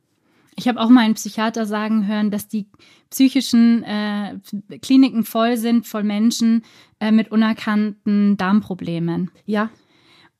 Ich 0.55 0.68
habe 0.68 0.80
auch 0.80 0.89
mal 0.89 1.01
einen 1.01 1.14
Psychiater 1.14 1.66
sagen 1.66 2.07
hören, 2.07 2.30
dass 2.30 2.47
die 2.47 2.66
psychischen 3.11 3.83
äh, 3.83 4.39
Kliniken 4.80 5.24
voll 5.24 5.57
sind, 5.57 5.85
voll 5.87 6.05
Menschen 6.05 6.64
äh, 7.01 7.11
mit 7.11 7.33
unerkannten 7.33 8.37
Darmproblemen. 8.37 9.33
Ja. 9.47 9.70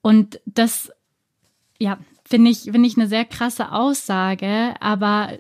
Und 0.03 0.41
das, 0.47 0.93
ja, 1.81 1.99
finde 2.25 2.51
ich, 2.53 2.63
finde 2.63 2.87
ich 2.87 2.97
eine 2.97 3.09
sehr 3.09 3.25
krasse 3.25 3.73
Aussage, 3.73 4.75
aber 4.79 5.31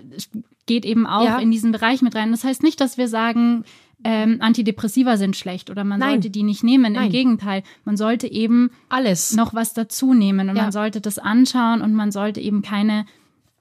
geht 0.67 0.85
eben 0.85 1.07
auch 1.07 1.25
ja. 1.25 1.39
in 1.39 1.51
diesen 1.51 1.71
Bereich 1.71 2.03
mit 2.03 2.15
rein. 2.17 2.33
Das 2.33 2.45
heißt 2.45 2.63
nicht, 2.63 2.81
dass 2.81 2.99
wir 2.99 3.09
sagen, 3.09 3.65
ähm, 4.05 4.39
Antidepressiva 4.41 5.17
sind 5.17 5.37
schlecht 5.37 5.71
oder 5.71 5.85
man 5.85 6.01
Nein. 6.01 6.11
sollte 6.15 6.31
die 6.31 6.43
nicht 6.43 6.65
nehmen. 6.65 6.95
Nein. 6.95 7.07
Im 7.07 7.13
Gegenteil, 7.13 7.63
man 7.85 7.97
sollte 7.97 8.31
eben 8.31 8.71
alles 8.89 9.35
noch 9.35 9.55
was 9.55 9.75
dazu 9.75 10.15
nehmen 10.15 10.49
und 10.49 10.57
ja. 10.57 10.63
man 10.63 10.73
sollte 10.73 11.01
das 11.01 11.19
anschauen 11.19 11.83
und 11.83 11.95
man 11.95 12.13
sollte 12.13 12.41
eben 12.41 12.63
keine 12.63 13.07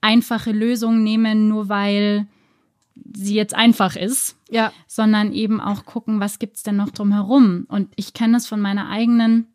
einfache 0.02 0.52
Lösung 0.52 1.04
nehmen, 1.04 1.48
nur 1.48 1.70
weil 1.70 2.28
sie 3.14 3.36
jetzt 3.36 3.56
einfach 3.56 3.96
ist, 3.96 4.36
ja. 4.50 4.72
sondern 4.88 5.32
eben 5.32 5.62
auch 5.62 5.86
gucken, 5.86 6.20
was 6.20 6.40
gibt's 6.40 6.64
denn 6.64 6.76
noch 6.76 6.90
drumherum. 6.90 7.66
Und 7.68 7.90
ich 7.96 8.14
kenne 8.14 8.34
das 8.34 8.48
von 8.48 8.60
meiner 8.60 8.90
eigenen 8.90 9.48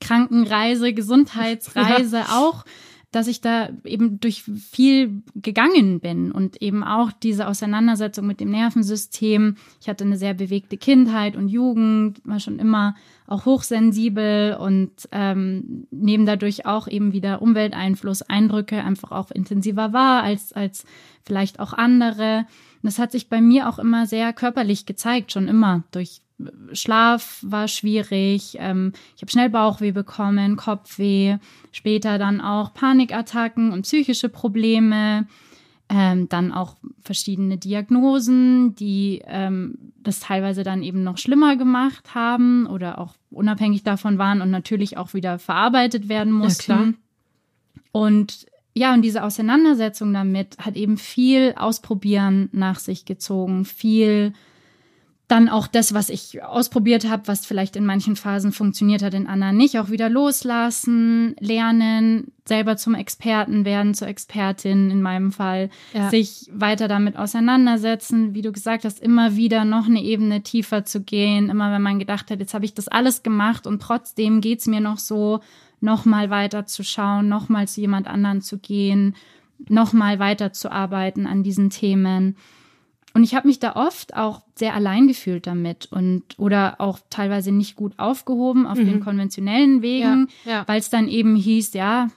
Krankenreise, 0.00 0.92
Gesundheitsreise 0.94 2.18
ja. 2.18 2.38
auch 2.38 2.64
dass 3.10 3.26
ich 3.26 3.40
da 3.40 3.70
eben 3.84 4.20
durch 4.20 4.42
viel 4.42 5.22
gegangen 5.34 6.00
bin 6.00 6.30
und 6.30 6.60
eben 6.60 6.84
auch 6.84 7.10
diese 7.10 7.48
Auseinandersetzung 7.48 8.26
mit 8.26 8.38
dem 8.38 8.50
Nervensystem. 8.50 9.56
Ich 9.80 9.88
hatte 9.88 10.04
eine 10.04 10.18
sehr 10.18 10.34
bewegte 10.34 10.76
Kindheit 10.76 11.34
und 11.34 11.48
Jugend, 11.48 12.20
war 12.24 12.38
schon 12.38 12.58
immer 12.58 12.96
auch 13.26 13.46
hochsensibel 13.46 14.56
und 14.60 15.08
ähm, 15.12 15.86
neben 15.90 16.26
dadurch 16.26 16.66
auch 16.66 16.86
eben 16.86 17.12
wieder 17.12 17.40
Umwelteinfluss, 17.40 18.22
Eindrücke 18.22 18.84
einfach 18.84 19.10
auch 19.10 19.30
intensiver 19.30 19.94
war 19.94 20.22
als, 20.22 20.52
als 20.52 20.84
vielleicht 21.24 21.60
auch 21.60 21.72
andere. 21.72 22.46
das 22.82 22.98
hat 22.98 23.12
sich 23.12 23.30
bei 23.30 23.40
mir 23.40 23.70
auch 23.70 23.78
immer 23.78 24.06
sehr 24.06 24.34
körperlich 24.34 24.84
gezeigt, 24.84 25.32
schon 25.32 25.48
immer 25.48 25.84
durch 25.92 26.20
Schlaf 26.72 27.38
war 27.42 27.68
schwierig, 27.68 28.56
ähm, 28.60 28.92
ich 29.16 29.22
habe 29.22 29.30
schnell 29.30 29.50
Bauchweh 29.50 29.92
bekommen, 29.92 30.56
Kopfweh, 30.56 31.38
später 31.72 32.18
dann 32.18 32.40
auch 32.40 32.74
Panikattacken 32.74 33.72
und 33.72 33.82
psychische 33.82 34.28
Probleme, 34.28 35.26
ähm, 35.88 36.28
dann 36.28 36.52
auch 36.52 36.76
verschiedene 37.00 37.56
Diagnosen, 37.56 38.74
die 38.74 39.22
ähm, 39.26 39.92
das 40.02 40.20
teilweise 40.20 40.62
dann 40.62 40.82
eben 40.82 41.02
noch 41.02 41.18
schlimmer 41.18 41.56
gemacht 41.56 42.14
haben 42.14 42.66
oder 42.66 42.98
auch 42.98 43.14
unabhängig 43.30 43.82
davon 43.82 44.18
waren 44.18 44.42
und 44.42 44.50
natürlich 44.50 44.96
auch 44.96 45.14
wieder 45.14 45.38
verarbeitet 45.38 46.08
werden 46.08 46.32
mussten. 46.32 46.70
Ja, 46.72 46.92
und 47.92 48.46
ja, 48.74 48.94
und 48.94 49.02
diese 49.02 49.24
Auseinandersetzung 49.24 50.12
damit 50.12 50.56
hat 50.58 50.76
eben 50.76 50.98
viel 50.98 51.54
Ausprobieren 51.56 52.48
nach 52.52 52.78
sich 52.78 53.06
gezogen, 53.06 53.64
viel 53.64 54.34
dann 55.28 55.50
auch 55.50 55.66
das, 55.66 55.92
was 55.92 56.08
ich 56.08 56.42
ausprobiert 56.42 57.08
habe, 57.08 57.28
was 57.28 57.44
vielleicht 57.44 57.76
in 57.76 57.84
manchen 57.84 58.16
Phasen 58.16 58.50
funktioniert 58.50 59.02
hat, 59.02 59.12
in 59.12 59.26
anderen 59.26 59.58
nicht, 59.58 59.78
auch 59.78 59.90
wieder 59.90 60.08
loslassen, 60.08 61.36
lernen, 61.38 62.32
selber 62.46 62.78
zum 62.78 62.94
Experten 62.94 63.66
werden, 63.66 63.92
zur 63.92 64.08
Expertin 64.08 64.90
in 64.90 65.02
meinem 65.02 65.30
Fall, 65.30 65.68
ja. 65.92 66.08
sich 66.08 66.48
weiter 66.50 66.88
damit 66.88 67.18
auseinandersetzen, 67.18 68.32
wie 68.32 68.40
du 68.40 68.52
gesagt 68.52 68.86
hast, 68.86 69.00
immer 69.00 69.36
wieder 69.36 69.66
noch 69.66 69.86
eine 69.86 70.02
Ebene 70.02 70.42
tiefer 70.42 70.86
zu 70.86 71.02
gehen, 71.02 71.50
immer 71.50 71.70
wenn 71.72 71.82
man 71.82 71.98
gedacht 71.98 72.30
hat, 72.30 72.40
jetzt 72.40 72.54
habe 72.54 72.64
ich 72.64 72.72
das 72.72 72.88
alles 72.88 73.22
gemacht 73.22 73.66
und 73.66 73.82
trotzdem 73.82 74.40
geht's 74.40 74.66
mir 74.66 74.80
noch 74.80 74.98
so, 74.98 75.40
noch 75.80 76.06
mal 76.06 76.30
weiter 76.30 76.64
zu 76.64 76.82
schauen, 76.82 77.28
noch 77.28 77.50
mal 77.50 77.68
zu 77.68 77.82
jemand 77.82 78.08
anderen 78.08 78.40
zu 78.40 78.56
gehen, 78.56 79.14
noch 79.68 79.92
mal 79.92 80.18
weiter 80.18 80.54
zu 80.54 80.72
arbeiten 80.72 81.26
an 81.26 81.42
diesen 81.42 81.68
Themen. 81.68 82.36
Und 83.14 83.24
ich 83.24 83.34
habe 83.34 83.48
mich 83.48 83.58
da 83.58 83.74
oft 83.74 84.14
auch 84.14 84.42
sehr 84.54 84.74
allein 84.74 85.08
gefühlt 85.08 85.46
damit 85.46 85.88
und 85.90 86.22
oder 86.38 86.80
auch 86.80 87.00
teilweise 87.10 87.52
nicht 87.52 87.74
gut 87.74 87.94
aufgehoben 87.98 88.66
auf 88.66 88.78
mhm. 88.78 88.86
den 88.86 89.00
konventionellen 89.00 89.82
Wegen, 89.82 90.28
ja, 90.44 90.50
ja. 90.50 90.68
weil 90.68 90.78
es 90.78 90.90
dann 90.90 91.08
eben 91.08 91.34
hieß, 91.34 91.72
ja, 91.72 92.08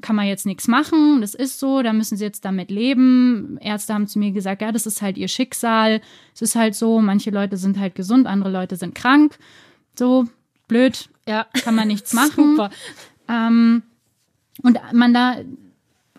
kann 0.00 0.16
man 0.16 0.26
jetzt 0.26 0.46
nichts 0.46 0.66
machen, 0.66 1.20
das 1.20 1.34
ist 1.34 1.58
so, 1.58 1.82
da 1.82 1.92
müssen 1.92 2.16
sie 2.16 2.24
jetzt 2.24 2.44
damit 2.44 2.70
leben. 2.70 3.58
Ärzte 3.60 3.94
haben 3.94 4.06
zu 4.06 4.18
mir 4.18 4.32
gesagt, 4.32 4.62
ja, 4.62 4.72
das 4.72 4.86
ist 4.86 5.02
halt 5.02 5.18
ihr 5.18 5.28
Schicksal. 5.28 6.00
Es 6.34 6.42
ist 6.42 6.56
halt 6.56 6.74
so, 6.74 7.00
manche 7.00 7.30
Leute 7.30 7.56
sind 7.56 7.78
halt 7.78 7.94
gesund, 7.94 8.26
andere 8.26 8.50
Leute 8.50 8.76
sind 8.76 8.94
krank. 8.94 9.38
So, 9.98 10.24
blöd, 10.68 11.08
ja, 11.28 11.46
kann 11.52 11.74
man 11.74 11.88
nichts 11.88 12.12
machen. 12.14 12.56
Super. 12.56 12.70
Ähm, 13.28 13.82
und 14.62 14.78
man 14.92 15.12
da 15.12 15.36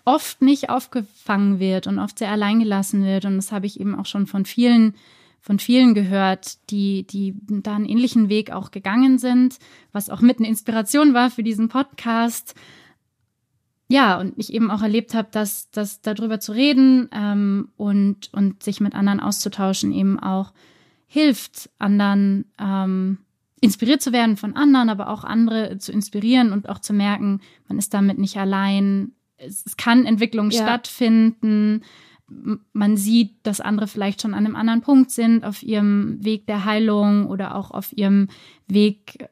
oft 0.06 0.40
nicht 0.40 0.70
aufgefangen 0.70 1.58
wird 1.58 1.86
und 1.86 1.98
oft 1.98 2.18
sehr 2.18 2.30
allein 2.30 2.60
gelassen 2.60 3.04
wird. 3.04 3.26
Und 3.26 3.36
das 3.36 3.52
habe 3.52 3.66
ich 3.66 3.78
eben 3.78 3.94
auch 3.94 4.06
schon 4.06 4.26
von 4.26 4.46
vielen, 4.46 4.94
von 5.40 5.58
vielen 5.58 5.94
gehört, 5.94 6.70
die, 6.70 7.06
die 7.06 7.34
da 7.48 7.74
einen 7.74 7.84
ähnlichen 7.84 8.28
Weg 8.30 8.52
auch 8.52 8.70
gegangen 8.70 9.18
sind, 9.18 9.58
was 9.92 10.08
auch 10.08 10.20
mit 10.20 10.38
eine 10.38 10.48
Inspiration 10.48 11.12
war 11.12 11.28
für 11.28 11.42
diesen 11.42 11.68
Podcast. 11.68 12.54
Ja, 13.88 14.18
und 14.18 14.34
ich 14.36 14.54
eben 14.54 14.70
auch 14.70 14.82
erlebt 14.82 15.12
habe, 15.12 15.28
dass, 15.32 15.70
dass 15.70 16.00
darüber 16.00 16.40
zu 16.40 16.52
reden 16.52 17.08
ähm, 17.12 17.68
und, 17.76 18.32
und 18.32 18.62
sich 18.62 18.80
mit 18.80 18.94
anderen 18.94 19.20
auszutauschen 19.20 19.92
eben 19.92 20.20
auch 20.20 20.52
hilft, 21.08 21.68
anderen 21.78 22.46
ähm, 22.58 23.18
inspiriert 23.60 24.02
zu 24.02 24.12
werden 24.12 24.36
von 24.36 24.54
anderen, 24.54 24.88
aber 24.88 25.08
auch 25.08 25.24
andere 25.24 25.78
zu 25.78 25.90
inspirieren 25.90 26.52
und 26.52 26.68
auch 26.68 26.78
zu 26.78 26.92
merken, 26.92 27.40
man 27.68 27.78
ist 27.78 27.92
damit 27.92 28.18
nicht 28.18 28.36
allein. 28.36 29.12
Es, 29.38 29.76
kann 29.76 30.06
Entwicklung 30.06 30.50
ja. 30.50 30.62
stattfinden. 30.62 31.82
Man 32.72 32.96
sieht, 32.96 33.34
dass 33.44 33.60
andere 33.60 33.86
vielleicht 33.86 34.22
schon 34.22 34.34
an 34.34 34.46
einem 34.46 34.56
anderen 34.56 34.80
Punkt 34.80 35.10
sind 35.10 35.44
auf 35.44 35.62
ihrem 35.62 36.24
Weg 36.24 36.46
der 36.46 36.64
Heilung 36.64 37.26
oder 37.26 37.54
auch 37.54 37.70
auf 37.70 37.96
ihrem 37.96 38.28
Weg 38.66 39.28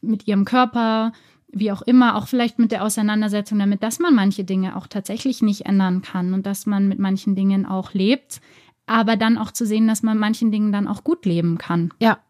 mit 0.00 0.28
ihrem 0.28 0.44
Körper, 0.44 1.12
wie 1.48 1.72
auch 1.72 1.82
immer, 1.82 2.16
auch 2.16 2.28
vielleicht 2.28 2.58
mit 2.58 2.70
der 2.70 2.84
Auseinandersetzung 2.84 3.58
damit, 3.58 3.82
dass 3.82 3.98
man 3.98 4.14
manche 4.14 4.44
Dinge 4.44 4.76
auch 4.76 4.86
tatsächlich 4.86 5.42
nicht 5.42 5.66
ändern 5.66 6.02
kann 6.02 6.34
und 6.34 6.46
dass 6.46 6.66
man 6.66 6.86
mit 6.86 6.98
manchen 6.98 7.34
Dingen 7.34 7.66
auch 7.66 7.94
lebt, 7.94 8.40
aber 8.86 9.16
dann 9.16 9.38
auch 9.38 9.50
zu 9.50 9.66
sehen, 9.66 9.88
dass 9.88 10.02
man 10.02 10.18
manchen 10.18 10.52
Dingen 10.52 10.70
dann 10.70 10.86
auch 10.86 11.02
gut 11.02 11.24
leben 11.24 11.58
kann. 11.58 11.92
Ja, 11.98 12.20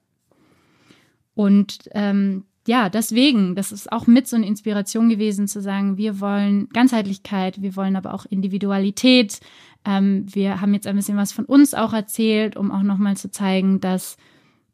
und 1.36 1.90
ähm, 1.92 2.44
ja, 2.66 2.88
deswegen, 2.88 3.54
das 3.54 3.72
ist 3.72 3.90
auch 3.92 4.06
mit 4.06 4.26
so 4.26 4.36
eine 4.36 4.46
Inspiration 4.46 5.08
gewesen, 5.08 5.48
zu 5.48 5.60
sagen, 5.60 5.96
wir 5.96 6.20
wollen 6.20 6.68
Ganzheitlichkeit, 6.70 7.62
wir 7.62 7.76
wollen 7.76 7.96
aber 7.96 8.12
auch 8.12 8.26
Individualität. 8.26 9.40
Ähm, 9.84 10.26
wir 10.32 10.60
haben 10.60 10.74
jetzt 10.74 10.86
ein 10.86 10.96
bisschen 10.96 11.16
was 11.16 11.32
von 11.32 11.44
uns 11.44 11.74
auch 11.74 11.92
erzählt, 11.92 12.56
um 12.56 12.72
auch 12.72 12.82
nochmal 12.82 13.16
zu 13.16 13.30
zeigen, 13.30 13.80
dass 13.80 14.16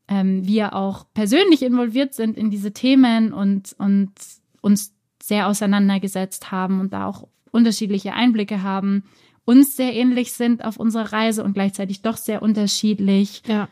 ähm, 0.09 0.47
wir 0.47 0.75
auch 0.75 1.07
persönlich 1.15 1.63
involviert 1.63 2.15
sind 2.15 2.37
in 2.37 2.51
diese 2.51 2.73
Themen 2.73 3.33
und, 3.33 3.75
und 3.79 4.13
uns 4.63 4.95
sehr 5.23 5.47
auseinandergesetzt 5.47 6.51
haben 6.51 6.81
und 6.81 6.93
da 6.93 7.07
auch 7.07 7.29
unterschiedliche 7.51 8.15
Einblicke 8.15 8.63
haben, 8.63 9.05
uns 9.45 9.77
sehr 9.77 9.95
ähnlich 9.95 10.33
sind 10.33 10.65
auf 10.65 10.79
unserer 10.79 11.13
Reise 11.13 11.45
und 11.45 11.53
gleichzeitig 11.53 12.03
doch 12.03 12.17
sehr 12.17 12.43
unterschiedlich. 12.43 13.43
Ja 13.47 13.69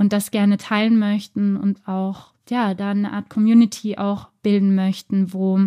und 0.00 0.14
das 0.14 0.30
gerne 0.30 0.56
teilen 0.56 0.98
möchten 0.98 1.58
und 1.58 1.86
auch, 1.86 2.32
ja, 2.50 2.74
da 2.74 2.90
eine 2.90 3.12
Art 3.12 3.30
Community 3.30 3.96
auch 3.96 4.28
bilden 4.42 4.74
möchten, 4.74 5.32
wo 5.32 5.60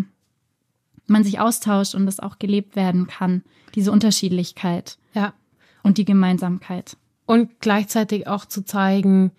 man 1.08 1.24
sich 1.24 1.40
austauscht 1.40 1.96
und 1.96 2.06
das 2.06 2.20
auch 2.20 2.40
gelebt 2.40 2.76
werden 2.76 3.08
kann, 3.08 3.44
diese 3.76 3.92
Unterschiedlichkeit. 3.92 4.98
Ja. 5.14 5.34
Und 5.82 5.98
die 5.98 6.06
Gemeinsamkeit. 6.06 6.98
Und 7.26 7.60
gleichzeitig 7.60 8.28
auch 8.28 8.46
zu 8.46 8.64
zeigen, 8.64 9.32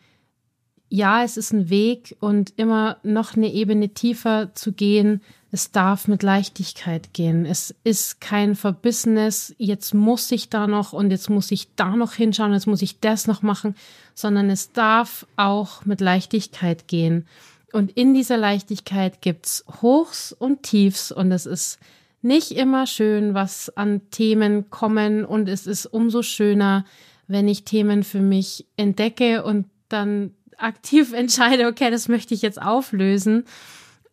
ja, 0.95 1.25
es 1.25 1.37
ist 1.37 1.53
ein 1.53 1.71
Weg 1.71 2.17
und 2.21 2.53
immer 2.57 2.99
noch 3.03 3.37
eine 3.37 3.53
Ebene 3.53 3.89
tiefer 3.89 4.55
zu 4.55 4.71
gehen, 4.71 5.23
es 5.51 5.73
darf 5.73 6.07
mit 6.07 6.23
Leichtigkeit 6.23 7.13
gehen. 7.13 7.47
Es 7.47 7.75
ist 7.83 8.21
kein 8.21 8.55
verbissenes, 8.55 9.57
jetzt 9.59 9.93
muss 9.93 10.31
ich 10.31 10.51
da 10.51 10.69
noch 10.69 10.93
und 10.93 11.11
jetzt 11.11 11.29
muss 11.31 11.51
ich 11.51 11.67
da 11.75 11.97
noch 11.97 12.13
hinschauen, 12.13 12.53
jetzt 12.53 12.69
muss 12.69 12.81
ich 12.81 13.01
das 13.01 13.27
noch 13.27 13.43
machen, 13.43 13.75
sondern 14.15 14.51
es 14.51 14.71
darf 14.71 15.27
auch 15.35 15.85
mit 15.85 16.01
Leichtigkeit 16.01 16.87
gehen. 16.87 17.27
Und 17.73 17.91
in 17.91 18.15
dieser 18.15 18.37
Leichtigkeit 18.37 19.21
gibt's 19.21 19.65
Hochs 19.83 20.31
und 20.31 20.63
Tiefs 20.63 21.11
und 21.11 21.33
es 21.33 21.45
ist 21.45 21.81
nicht 22.23 22.53
immer 22.53 22.87
schön, 22.87 23.35
was 23.35 23.77
an 23.77 24.01
Themen 24.13 24.71
kommen 24.71 25.25
und 25.25 25.49
es 25.49 25.67
ist 25.67 25.87
umso 25.87 26.23
schöner, 26.23 26.85
wenn 27.27 27.49
ich 27.49 27.65
Themen 27.65 28.05
für 28.05 28.21
mich 28.21 28.65
entdecke 28.77 29.43
und 29.43 29.67
dann 29.89 30.31
aktiv 30.59 31.13
entscheide, 31.13 31.67
okay, 31.67 31.91
das 31.91 32.09
möchte 32.09 32.35
ich 32.35 32.43
jetzt 32.43 32.61
auflösen 32.61 33.45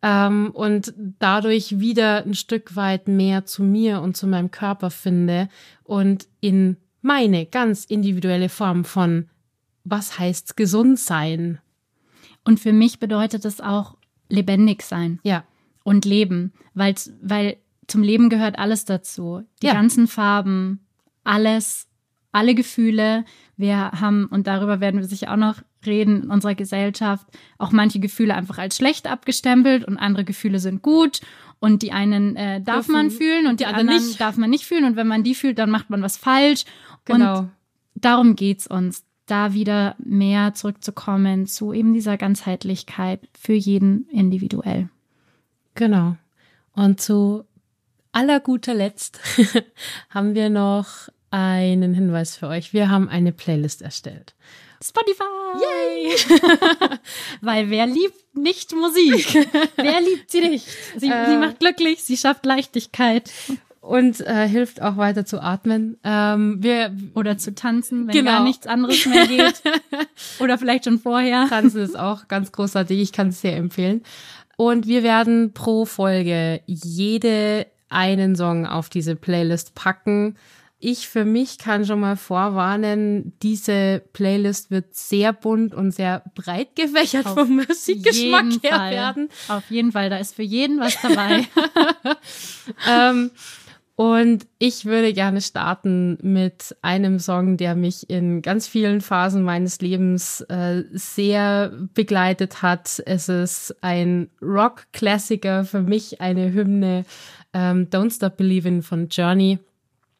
ähm, 0.02 0.50
und 0.52 0.92
dadurch 1.18 1.78
wieder 1.78 2.24
ein 2.24 2.34
Stück 2.34 2.76
weit 2.76 3.08
mehr 3.08 3.46
zu 3.46 3.62
mir 3.62 4.00
und 4.00 4.16
zu 4.16 4.26
meinem 4.26 4.50
Körper 4.50 4.90
finde 4.90 5.48
und 5.84 6.26
in 6.40 6.76
meine 7.00 7.46
ganz 7.46 7.84
individuelle 7.84 8.48
Form 8.48 8.84
von 8.84 9.28
was 9.84 10.18
heißt 10.18 10.56
gesund 10.56 10.98
sein. 10.98 11.58
Und 12.44 12.60
für 12.60 12.72
mich 12.72 12.98
bedeutet 12.98 13.44
es 13.44 13.60
auch 13.60 13.96
lebendig 14.28 14.82
sein. 14.82 15.20
Ja. 15.22 15.44
Und 15.84 16.04
leben, 16.04 16.52
weil, 16.74 16.94
weil 17.20 17.56
zum 17.88 18.02
Leben 18.02 18.28
gehört 18.28 18.58
alles 18.58 18.84
dazu. 18.84 19.42
Die 19.62 19.66
ja. 19.66 19.72
ganzen 19.72 20.06
Farben, 20.06 20.86
alles, 21.24 21.88
alle 22.30 22.54
Gefühle. 22.54 23.24
Wir 23.56 23.76
haben, 23.92 24.26
und 24.26 24.46
darüber 24.46 24.80
werden 24.80 25.00
wir 25.00 25.06
sicher 25.06 25.32
auch 25.32 25.36
noch 25.36 25.62
reden 25.86 26.24
in 26.24 26.30
unserer 26.30 26.54
Gesellschaft 26.54 27.26
auch 27.58 27.72
manche 27.72 28.00
Gefühle 28.00 28.34
einfach 28.34 28.58
als 28.58 28.76
schlecht 28.76 29.06
abgestempelt 29.06 29.84
und 29.84 29.98
andere 29.98 30.24
Gefühle 30.24 30.58
sind 30.58 30.82
gut 30.82 31.20
und 31.60 31.82
die 31.82 31.92
einen 31.92 32.36
äh, 32.36 32.60
darf 32.60 32.86
Dürfen, 32.86 32.92
man 32.92 33.10
fühlen 33.10 33.46
und 33.46 33.60
die, 33.60 33.64
die 33.64 33.70
anderen 33.70 34.04
nicht. 34.04 34.20
darf 34.20 34.36
man 34.36 34.50
nicht 34.50 34.64
fühlen 34.64 34.84
und 34.84 34.96
wenn 34.96 35.06
man 35.06 35.22
die 35.22 35.34
fühlt, 35.34 35.58
dann 35.58 35.70
macht 35.70 35.90
man 35.90 36.02
was 36.02 36.16
falsch. 36.16 36.64
Genau. 37.04 37.38
Und 37.38 37.50
darum 37.94 38.36
geht's 38.36 38.66
uns, 38.66 39.04
da 39.26 39.54
wieder 39.54 39.94
mehr 39.98 40.54
zurückzukommen 40.54 41.46
zu 41.46 41.72
eben 41.72 41.94
dieser 41.94 42.16
Ganzheitlichkeit 42.16 43.20
für 43.38 43.54
jeden 43.54 44.08
individuell. 44.08 44.88
Genau. 45.74 46.16
Und 46.72 47.00
zu 47.00 47.44
aller 48.12 48.40
guter 48.40 48.74
Letzt 48.74 49.20
haben 50.10 50.34
wir 50.34 50.50
noch 50.50 51.08
einen 51.30 51.94
Hinweis 51.94 52.36
für 52.36 52.48
euch. 52.48 52.72
Wir 52.72 52.90
haben 52.90 53.08
eine 53.08 53.32
Playlist 53.32 53.82
erstellt. 53.82 54.34
Spotify! 54.82 55.24
Yay! 55.60 56.16
Weil 57.40 57.70
wer 57.70 57.86
liebt 57.86 58.34
nicht 58.34 58.74
Musik? 58.74 59.48
wer 59.76 60.00
liebt 60.00 60.30
sie 60.30 60.40
nicht? 60.40 60.66
Sie, 60.96 61.08
äh, 61.08 61.26
sie 61.26 61.36
macht 61.36 61.60
glücklich, 61.60 62.02
sie 62.02 62.16
schafft 62.16 62.44
Leichtigkeit. 62.44 63.30
Und 63.80 64.20
äh, 64.20 64.46
hilft 64.46 64.80
auch 64.80 64.96
weiter 64.96 65.24
zu 65.26 65.42
atmen. 65.42 65.98
Ähm, 66.04 66.62
wir, 66.62 66.96
Oder 67.14 67.36
zu 67.36 67.52
tanzen, 67.52 68.06
wenn 68.06 68.14
genau. 68.14 68.30
gar 68.30 68.44
nichts 68.44 68.68
anderes 68.68 69.06
mehr 69.06 69.26
geht. 69.26 69.60
Oder 70.38 70.56
vielleicht 70.56 70.84
schon 70.84 71.00
vorher. 71.00 71.48
Tanzen 71.48 71.80
ist 71.80 71.98
auch 71.98 72.28
ganz 72.28 72.52
großartig. 72.52 73.00
Ich 73.00 73.12
kann 73.12 73.28
es 73.28 73.40
sehr 73.40 73.56
empfehlen. 73.56 74.04
Und 74.56 74.86
wir 74.86 75.02
werden 75.02 75.52
pro 75.52 75.84
Folge 75.84 76.60
jede 76.66 77.66
einen 77.88 78.36
Song 78.36 78.66
auf 78.66 78.88
diese 78.88 79.16
Playlist 79.16 79.74
packen 79.74 80.36
ich 80.82 81.08
für 81.08 81.24
mich 81.24 81.58
kann 81.58 81.86
schon 81.86 82.00
mal 82.00 82.16
vorwarnen, 82.16 83.32
diese 83.40 84.02
Playlist 84.12 84.72
wird 84.72 84.94
sehr 84.96 85.32
bunt 85.32 85.74
und 85.74 85.92
sehr 85.92 86.24
breit 86.34 86.74
gefächert 86.74 87.26
Auf 87.26 87.34
vom 87.34 87.56
Musikgeschmack 87.56 88.62
her 88.62 88.76
Fall. 88.76 88.90
werden. 88.90 89.28
Auf 89.48 89.70
jeden 89.70 89.92
Fall, 89.92 90.10
da 90.10 90.16
ist 90.16 90.34
für 90.34 90.42
jeden 90.42 90.80
was 90.80 91.00
dabei. 91.00 91.46
ähm, 92.90 93.30
und 93.94 94.46
ich 94.58 94.84
würde 94.84 95.12
gerne 95.12 95.40
starten 95.40 96.18
mit 96.20 96.74
einem 96.82 97.20
Song, 97.20 97.56
der 97.56 97.76
mich 97.76 98.10
in 98.10 98.42
ganz 98.42 98.66
vielen 98.66 99.02
Phasen 99.02 99.44
meines 99.44 99.80
Lebens 99.80 100.40
äh, 100.48 100.82
sehr 100.90 101.72
begleitet 101.94 102.62
hat. 102.62 103.00
Es 103.06 103.28
ist 103.28 103.76
ein 103.82 104.30
Rock-Klassiker, 104.42 105.64
für 105.64 105.82
mich 105.82 106.20
eine 106.20 106.52
Hymne, 106.52 107.04
ähm, 107.52 107.88
Don't 107.88 108.12
Stop 108.12 108.36
Believing 108.36 108.82
von 108.82 109.06
Journey 109.08 109.60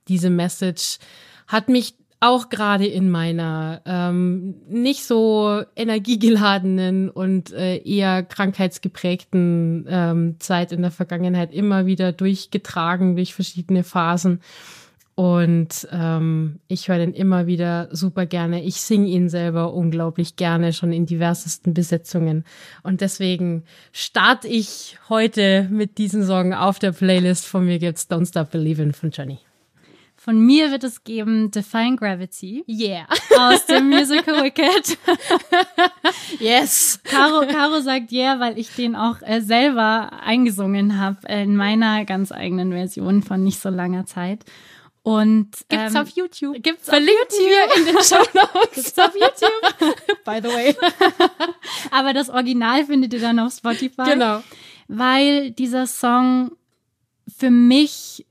diese 0.09 0.31
Message 0.31 0.99
hat 1.47 1.69
mich 1.69 1.95
auch 2.23 2.51
gerade 2.51 2.87
in 2.87 3.11
meiner 3.11 3.83
ähm, 3.85 4.55
nicht 4.69 5.05
so 5.05 5.63
energiegeladenen 5.75 7.11
und 7.11 7.53
äh, 7.53 7.79
eher 7.79 8.23
krankheitsgeprägten 8.23 9.87
ähm, 9.89 10.37
Zeit 10.39 10.71
in 10.71 10.83
der 10.83 10.93
Vergangenheit 10.93 11.53
immer 11.53 11.85
wieder 11.85 12.13
durchgetragen 12.13 13.17
durch 13.17 13.35
verschiedene 13.35 13.83
Phasen. 13.83 14.41
Und 15.17 15.89
ähm, 15.91 16.61
ich 16.69 16.89
höre 16.89 16.99
den 16.99 17.13
immer 17.13 17.47
wieder 17.47 17.89
super 17.91 18.25
gerne. 18.25 18.63
Ich 18.63 18.81
singe 18.81 19.09
ihn 19.09 19.29
selber 19.29 19.75
unglaublich 19.75 20.37
gerne, 20.37 20.73
schon 20.73 20.93
in 20.93 21.07
diversesten 21.07 21.75
Besetzungen. 21.75 22.45
Und 22.85 23.01
deswegen 23.01 23.65
starte 23.93 24.47
ich 24.47 24.97
heute 25.09 25.69
mit 25.71 25.99
diesem 25.99 26.23
Song 26.23 26.55
auf 26.55 26.79
der 26.79 26.93
Playlist. 26.93 27.47
Von 27.47 27.67
mir 27.67 27.81
gibt's 27.81 28.09
Don't 28.09 28.29
Stop 28.29 28.53
Believin' 28.53 28.93
von 28.93 29.11
Johnny. 29.11 29.41
Von 30.25 30.39
mir 30.39 30.71
wird 30.71 30.85
es 30.85 31.03
geben 31.03 31.51
Define 31.51 31.97
Gravity. 31.97 32.65
Yeah. 32.69 33.09
Aus 33.37 33.67
dem 33.67 33.89
Musical 33.89 34.45
Wicked. 34.45 34.97
yes. 36.39 37.01
Caro, 37.03 37.45
Caro 37.49 37.81
sagt 37.81 38.13
yeah, 38.13 38.39
weil 38.39 38.57
ich 38.57 38.73
den 38.77 38.95
auch 38.95 39.17
äh, 39.23 39.41
selber 39.41 40.13
eingesungen 40.23 41.01
habe 41.01 41.27
in 41.27 41.57
meiner 41.57 42.05
ganz 42.05 42.31
eigenen 42.31 42.71
Version 42.71 43.25
von 43.25 43.43
nicht 43.43 43.59
so 43.59 43.69
langer 43.69 44.07
Zeit. 44.07 44.45
Und 45.03 45.51
gibt's 45.69 45.95
ähm, 45.97 46.01
auf 46.01 46.09
YouTube. 46.11 46.63
Gibt's 46.63 46.89
Verlinkt 46.89 47.33
auf 47.33 47.41
YouTube. 47.41 47.49
hier 47.49 47.77
in 47.79 47.87
den 47.87 48.05
Show 48.05 48.23
Notes. 48.55 48.75
Gibt's 48.75 48.99
auf 49.01 49.15
YouTube. 49.15 50.25
By 50.25 50.39
the 50.41 50.55
way. 50.55 50.77
Aber 51.91 52.13
das 52.13 52.31
Original 52.31 52.85
findet 52.85 53.13
ihr 53.13 53.21
dann 53.21 53.41
auf 53.41 53.55
Spotify. 53.55 54.05
Genau. 54.05 54.41
Weil 54.87 55.51
dieser 55.51 55.89
Song 55.89 56.53
für 57.27 57.51
mich 57.51 58.25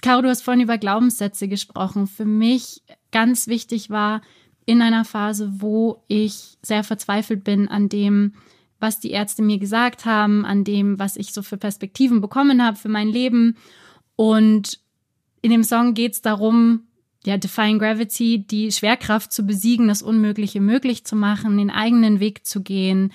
Caro, 0.00 0.22
du 0.22 0.28
hast 0.28 0.42
vorhin 0.42 0.62
über 0.62 0.78
Glaubenssätze 0.78 1.48
gesprochen. 1.48 2.06
Für 2.06 2.24
mich 2.24 2.82
ganz 3.12 3.46
wichtig 3.46 3.90
war 3.90 4.22
in 4.66 4.82
einer 4.82 5.04
Phase, 5.04 5.52
wo 5.60 6.02
ich 6.08 6.58
sehr 6.62 6.84
verzweifelt 6.84 7.44
bin 7.44 7.68
an 7.68 7.88
dem, 7.88 8.34
was 8.80 8.98
die 8.98 9.10
Ärzte 9.10 9.42
mir 9.42 9.58
gesagt 9.58 10.04
haben, 10.04 10.44
an 10.44 10.64
dem, 10.64 10.98
was 10.98 11.16
ich 11.16 11.32
so 11.32 11.42
für 11.42 11.56
Perspektiven 11.56 12.20
bekommen 12.20 12.64
habe 12.64 12.76
für 12.76 12.88
mein 12.88 13.08
Leben. 13.08 13.56
Und 14.16 14.80
in 15.40 15.50
dem 15.50 15.64
Song 15.64 15.94
geht 15.94 16.14
es 16.14 16.22
darum, 16.22 16.82
ja, 17.24 17.36
Defying 17.36 17.78
Gravity, 17.78 18.44
die 18.44 18.72
Schwerkraft 18.72 19.32
zu 19.32 19.44
besiegen, 19.44 19.86
das 19.86 20.02
Unmögliche 20.02 20.60
möglich 20.60 21.04
zu 21.04 21.14
machen, 21.14 21.56
den 21.56 21.70
eigenen 21.70 22.18
Weg 22.18 22.44
zu 22.44 22.62
gehen, 22.62 23.12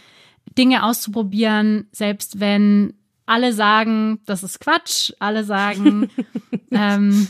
Dinge 0.58 0.84
auszuprobieren, 0.84 1.88
selbst 1.92 2.40
wenn 2.40 2.94
alle 3.28 3.54
sagen, 3.54 4.20
das 4.26 4.42
ist 4.42 4.60
Quatsch, 4.60 5.12
alle 5.20 5.44
sagen, 5.44 6.10
ähm, 6.72 7.28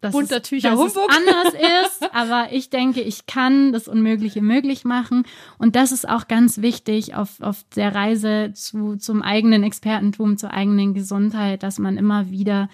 dass, 0.00 0.12
Bunter 0.12 0.36
es, 0.42 0.62
dass 0.62 0.80
es 0.80 0.96
anders 0.96 1.54
ist, 1.84 2.14
aber 2.14 2.48
ich 2.52 2.70
denke, 2.70 3.00
ich 3.00 3.26
kann 3.26 3.72
das 3.72 3.88
Unmögliche 3.88 4.42
möglich 4.42 4.84
machen. 4.84 5.24
Und 5.58 5.76
das 5.76 5.92
ist 5.92 6.08
auch 6.08 6.28
ganz 6.28 6.62
wichtig 6.62 7.14
auf, 7.14 7.40
auf 7.40 7.64
der 7.74 7.94
Reise 7.94 8.52
zu, 8.54 8.96
zum 8.96 9.22
eigenen 9.22 9.62
Expertentum, 9.62 10.36
zur 10.36 10.52
eigenen 10.52 10.94
Gesundheit, 10.94 11.62
dass 11.62 11.78
man 11.78 11.96
immer 11.96 12.30
wieder 12.30 12.68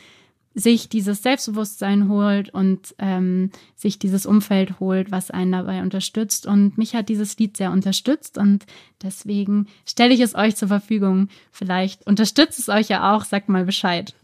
sich 0.54 0.88
dieses 0.88 1.22
Selbstbewusstsein 1.22 2.08
holt 2.08 2.52
und 2.52 2.94
ähm, 2.98 3.50
sich 3.74 3.98
dieses 3.98 4.26
Umfeld 4.26 4.80
holt, 4.80 5.10
was 5.10 5.30
einen 5.30 5.52
dabei 5.52 5.82
unterstützt. 5.82 6.46
Und 6.46 6.76
mich 6.76 6.94
hat 6.94 7.08
dieses 7.08 7.38
Lied 7.38 7.56
sehr 7.56 7.70
unterstützt 7.70 8.38
und 8.38 8.66
deswegen 9.02 9.68
stelle 9.86 10.14
ich 10.14 10.20
es 10.20 10.34
euch 10.34 10.56
zur 10.56 10.68
Verfügung. 10.68 11.28
Vielleicht 11.50 12.06
unterstützt 12.06 12.58
es 12.58 12.68
euch 12.68 12.88
ja 12.88 13.14
auch, 13.14 13.24
sagt 13.24 13.48
mal 13.48 13.64
Bescheid. 13.64 14.14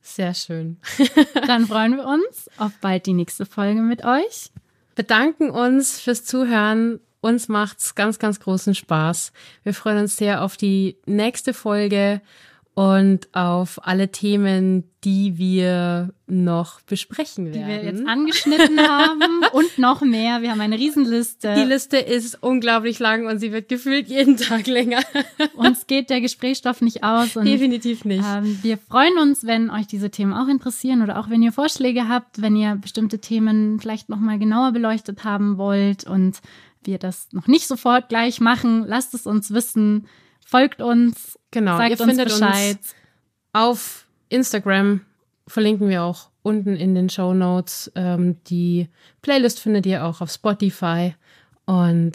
Sehr 0.00 0.34
schön. 0.34 0.78
Dann 1.46 1.66
freuen 1.66 1.96
wir 1.96 2.06
uns 2.06 2.48
auf 2.58 2.72
bald 2.80 3.06
die 3.06 3.14
nächste 3.14 3.46
Folge 3.46 3.80
mit 3.80 4.04
euch. 4.04 4.50
Bedanken 4.94 5.50
uns 5.50 5.98
fürs 5.98 6.24
Zuhören. 6.24 7.00
Uns 7.20 7.48
macht's 7.48 7.94
ganz, 7.94 8.18
ganz 8.18 8.38
großen 8.38 8.74
Spaß. 8.74 9.32
Wir 9.62 9.72
freuen 9.72 9.98
uns 9.98 10.16
sehr 10.16 10.42
auf 10.42 10.58
die 10.58 10.98
nächste 11.06 11.54
Folge 11.54 12.20
und 12.74 13.28
auf 13.36 13.86
alle 13.86 14.10
Themen, 14.10 14.82
die 15.04 15.38
wir 15.38 16.12
noch 16.26 16.80
besprechen 16.80 17.46
werden. 17.46 17.60
Die 17.60 17.68
wir 17.68 17.84
jetzt 17.84 18.06
angeschnitten 18.06 18.80
haben 18.88 19.22
und 19.52 19.78
noch 19.78 20.00
mehr. 20.00 20.42
Wir 20.42 20.50
haben 20.50 20.60
eine 20.60 20.76
Riesenliste. 20.76 21.54
Die 21.54 21.62
Liste 21.62 21.98
ist 21.98 22.42
unglaublich 22.42 22.98
lang 22.98 23.26
und 23.26 23.38
sie 23.38 23.52
wird 23.52 23.68
gefühlt 23.68 24.08
jeden 24.08 24.36
Tag 24.38 24.66
länger. 24.66 25.00
Uns 25.54 25.86
geht 25.86 26.10
der 26.10 26.20
Gesprächsstoff 26.20 26.80
nicht 26.80 27.04
aus. 27.04 27.36
Und, 27.36 27.44
Definitiv 27.44 28.04
nicht. 28.04 28.24
Ähm, 28.26 28.58
wir 28.62 28.76
freuen 28.76 29.18
uns, 29.18 29.46
wenn 29.46 29.70
euch 29.70 29.86
diese 29.86 30.10
Themen 30.10 30.32
auch 30.32 30.48
interessieren 30.48 31.02
oder 31.02 31.20
auch 31.20 31.30
wenn 31.30 31.42
ihr 31.42 31.52
Vorschläge 31.52 32.08
habt, 32.08 32.42
wenn 32.42 32.56
ihr 32.56 32.74
bestimmte 32.74 33.20
Themen 33.20 33.78
vielleicht 33.78 34.08
noch 34.08 34.18
mal 34.18 34.38
genauer 34.38 34.72
beleuchtet 34.72 35.22
haben 35.22 35.58
wollt 35.58 36.04
und 36.04 36.40
wir 36.82 36.98
das 36.98 37.28
noch 37.32 37.46
nicht 37.46 37.68
sofort 37.68 38.08
gleich 38.08 38.40
machen. 38.40 38.84
Lasst 38.86 39.14
es 39.14 39.26
uns 39.26 39.52
wissen. 39.52 40.06
Folgt 40.54 40.80
uns. 40.80 41.36
Genau, 41.50 41.78
sagt 41.78 41.90
ihr 41.90 42.00
uns 42.00 42.08
findet 42.08 42.28
Bescheid. 42.28 42.76
uns 42.76 42.94
auf 43.52 44.06
Instagram. 44.28 45.00
Verlinken 45.48 45.88
wir 45.88 46.04
auch 46.04 46.28
unten 46.42 46.76
in 46.76 46.94
den 46.94 47.10
Show 47.10 47.34
Notes. 47.34 47.90
Ähm, 47.96 48.36
die 48.44 48.88
Playlist 49.20 49.58
findet 49.58 49.84
ihr 49.84 50.04
auch 50.04 50.20
auf 50.20 50.30
Spotify. 50.30 51.16
Und 51.66 52.12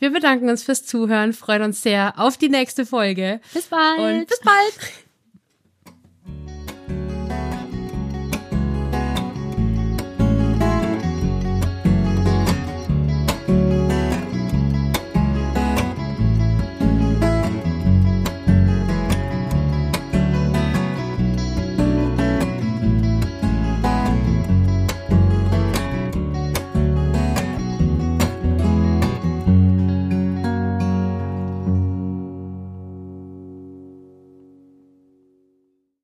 wir 0.00 0.10
bedanken 0.10 0.48
uns 0.48 0.64
fürs 0.64 0.86
Zuhören, 0.86 1.32
freuen 1.32 1.62
uns 1.62 1.80
sehr 1.80 2.14
auf 2.18 2.36
die 2.36 2.48
nächste 2.48 2.84
Folge. 2.84 3.40
Bis 3.54 3.66
bald. 3.66 3.98
Und 4.00 4.26
bis 4.26 4.40
bald. 4.40 5.07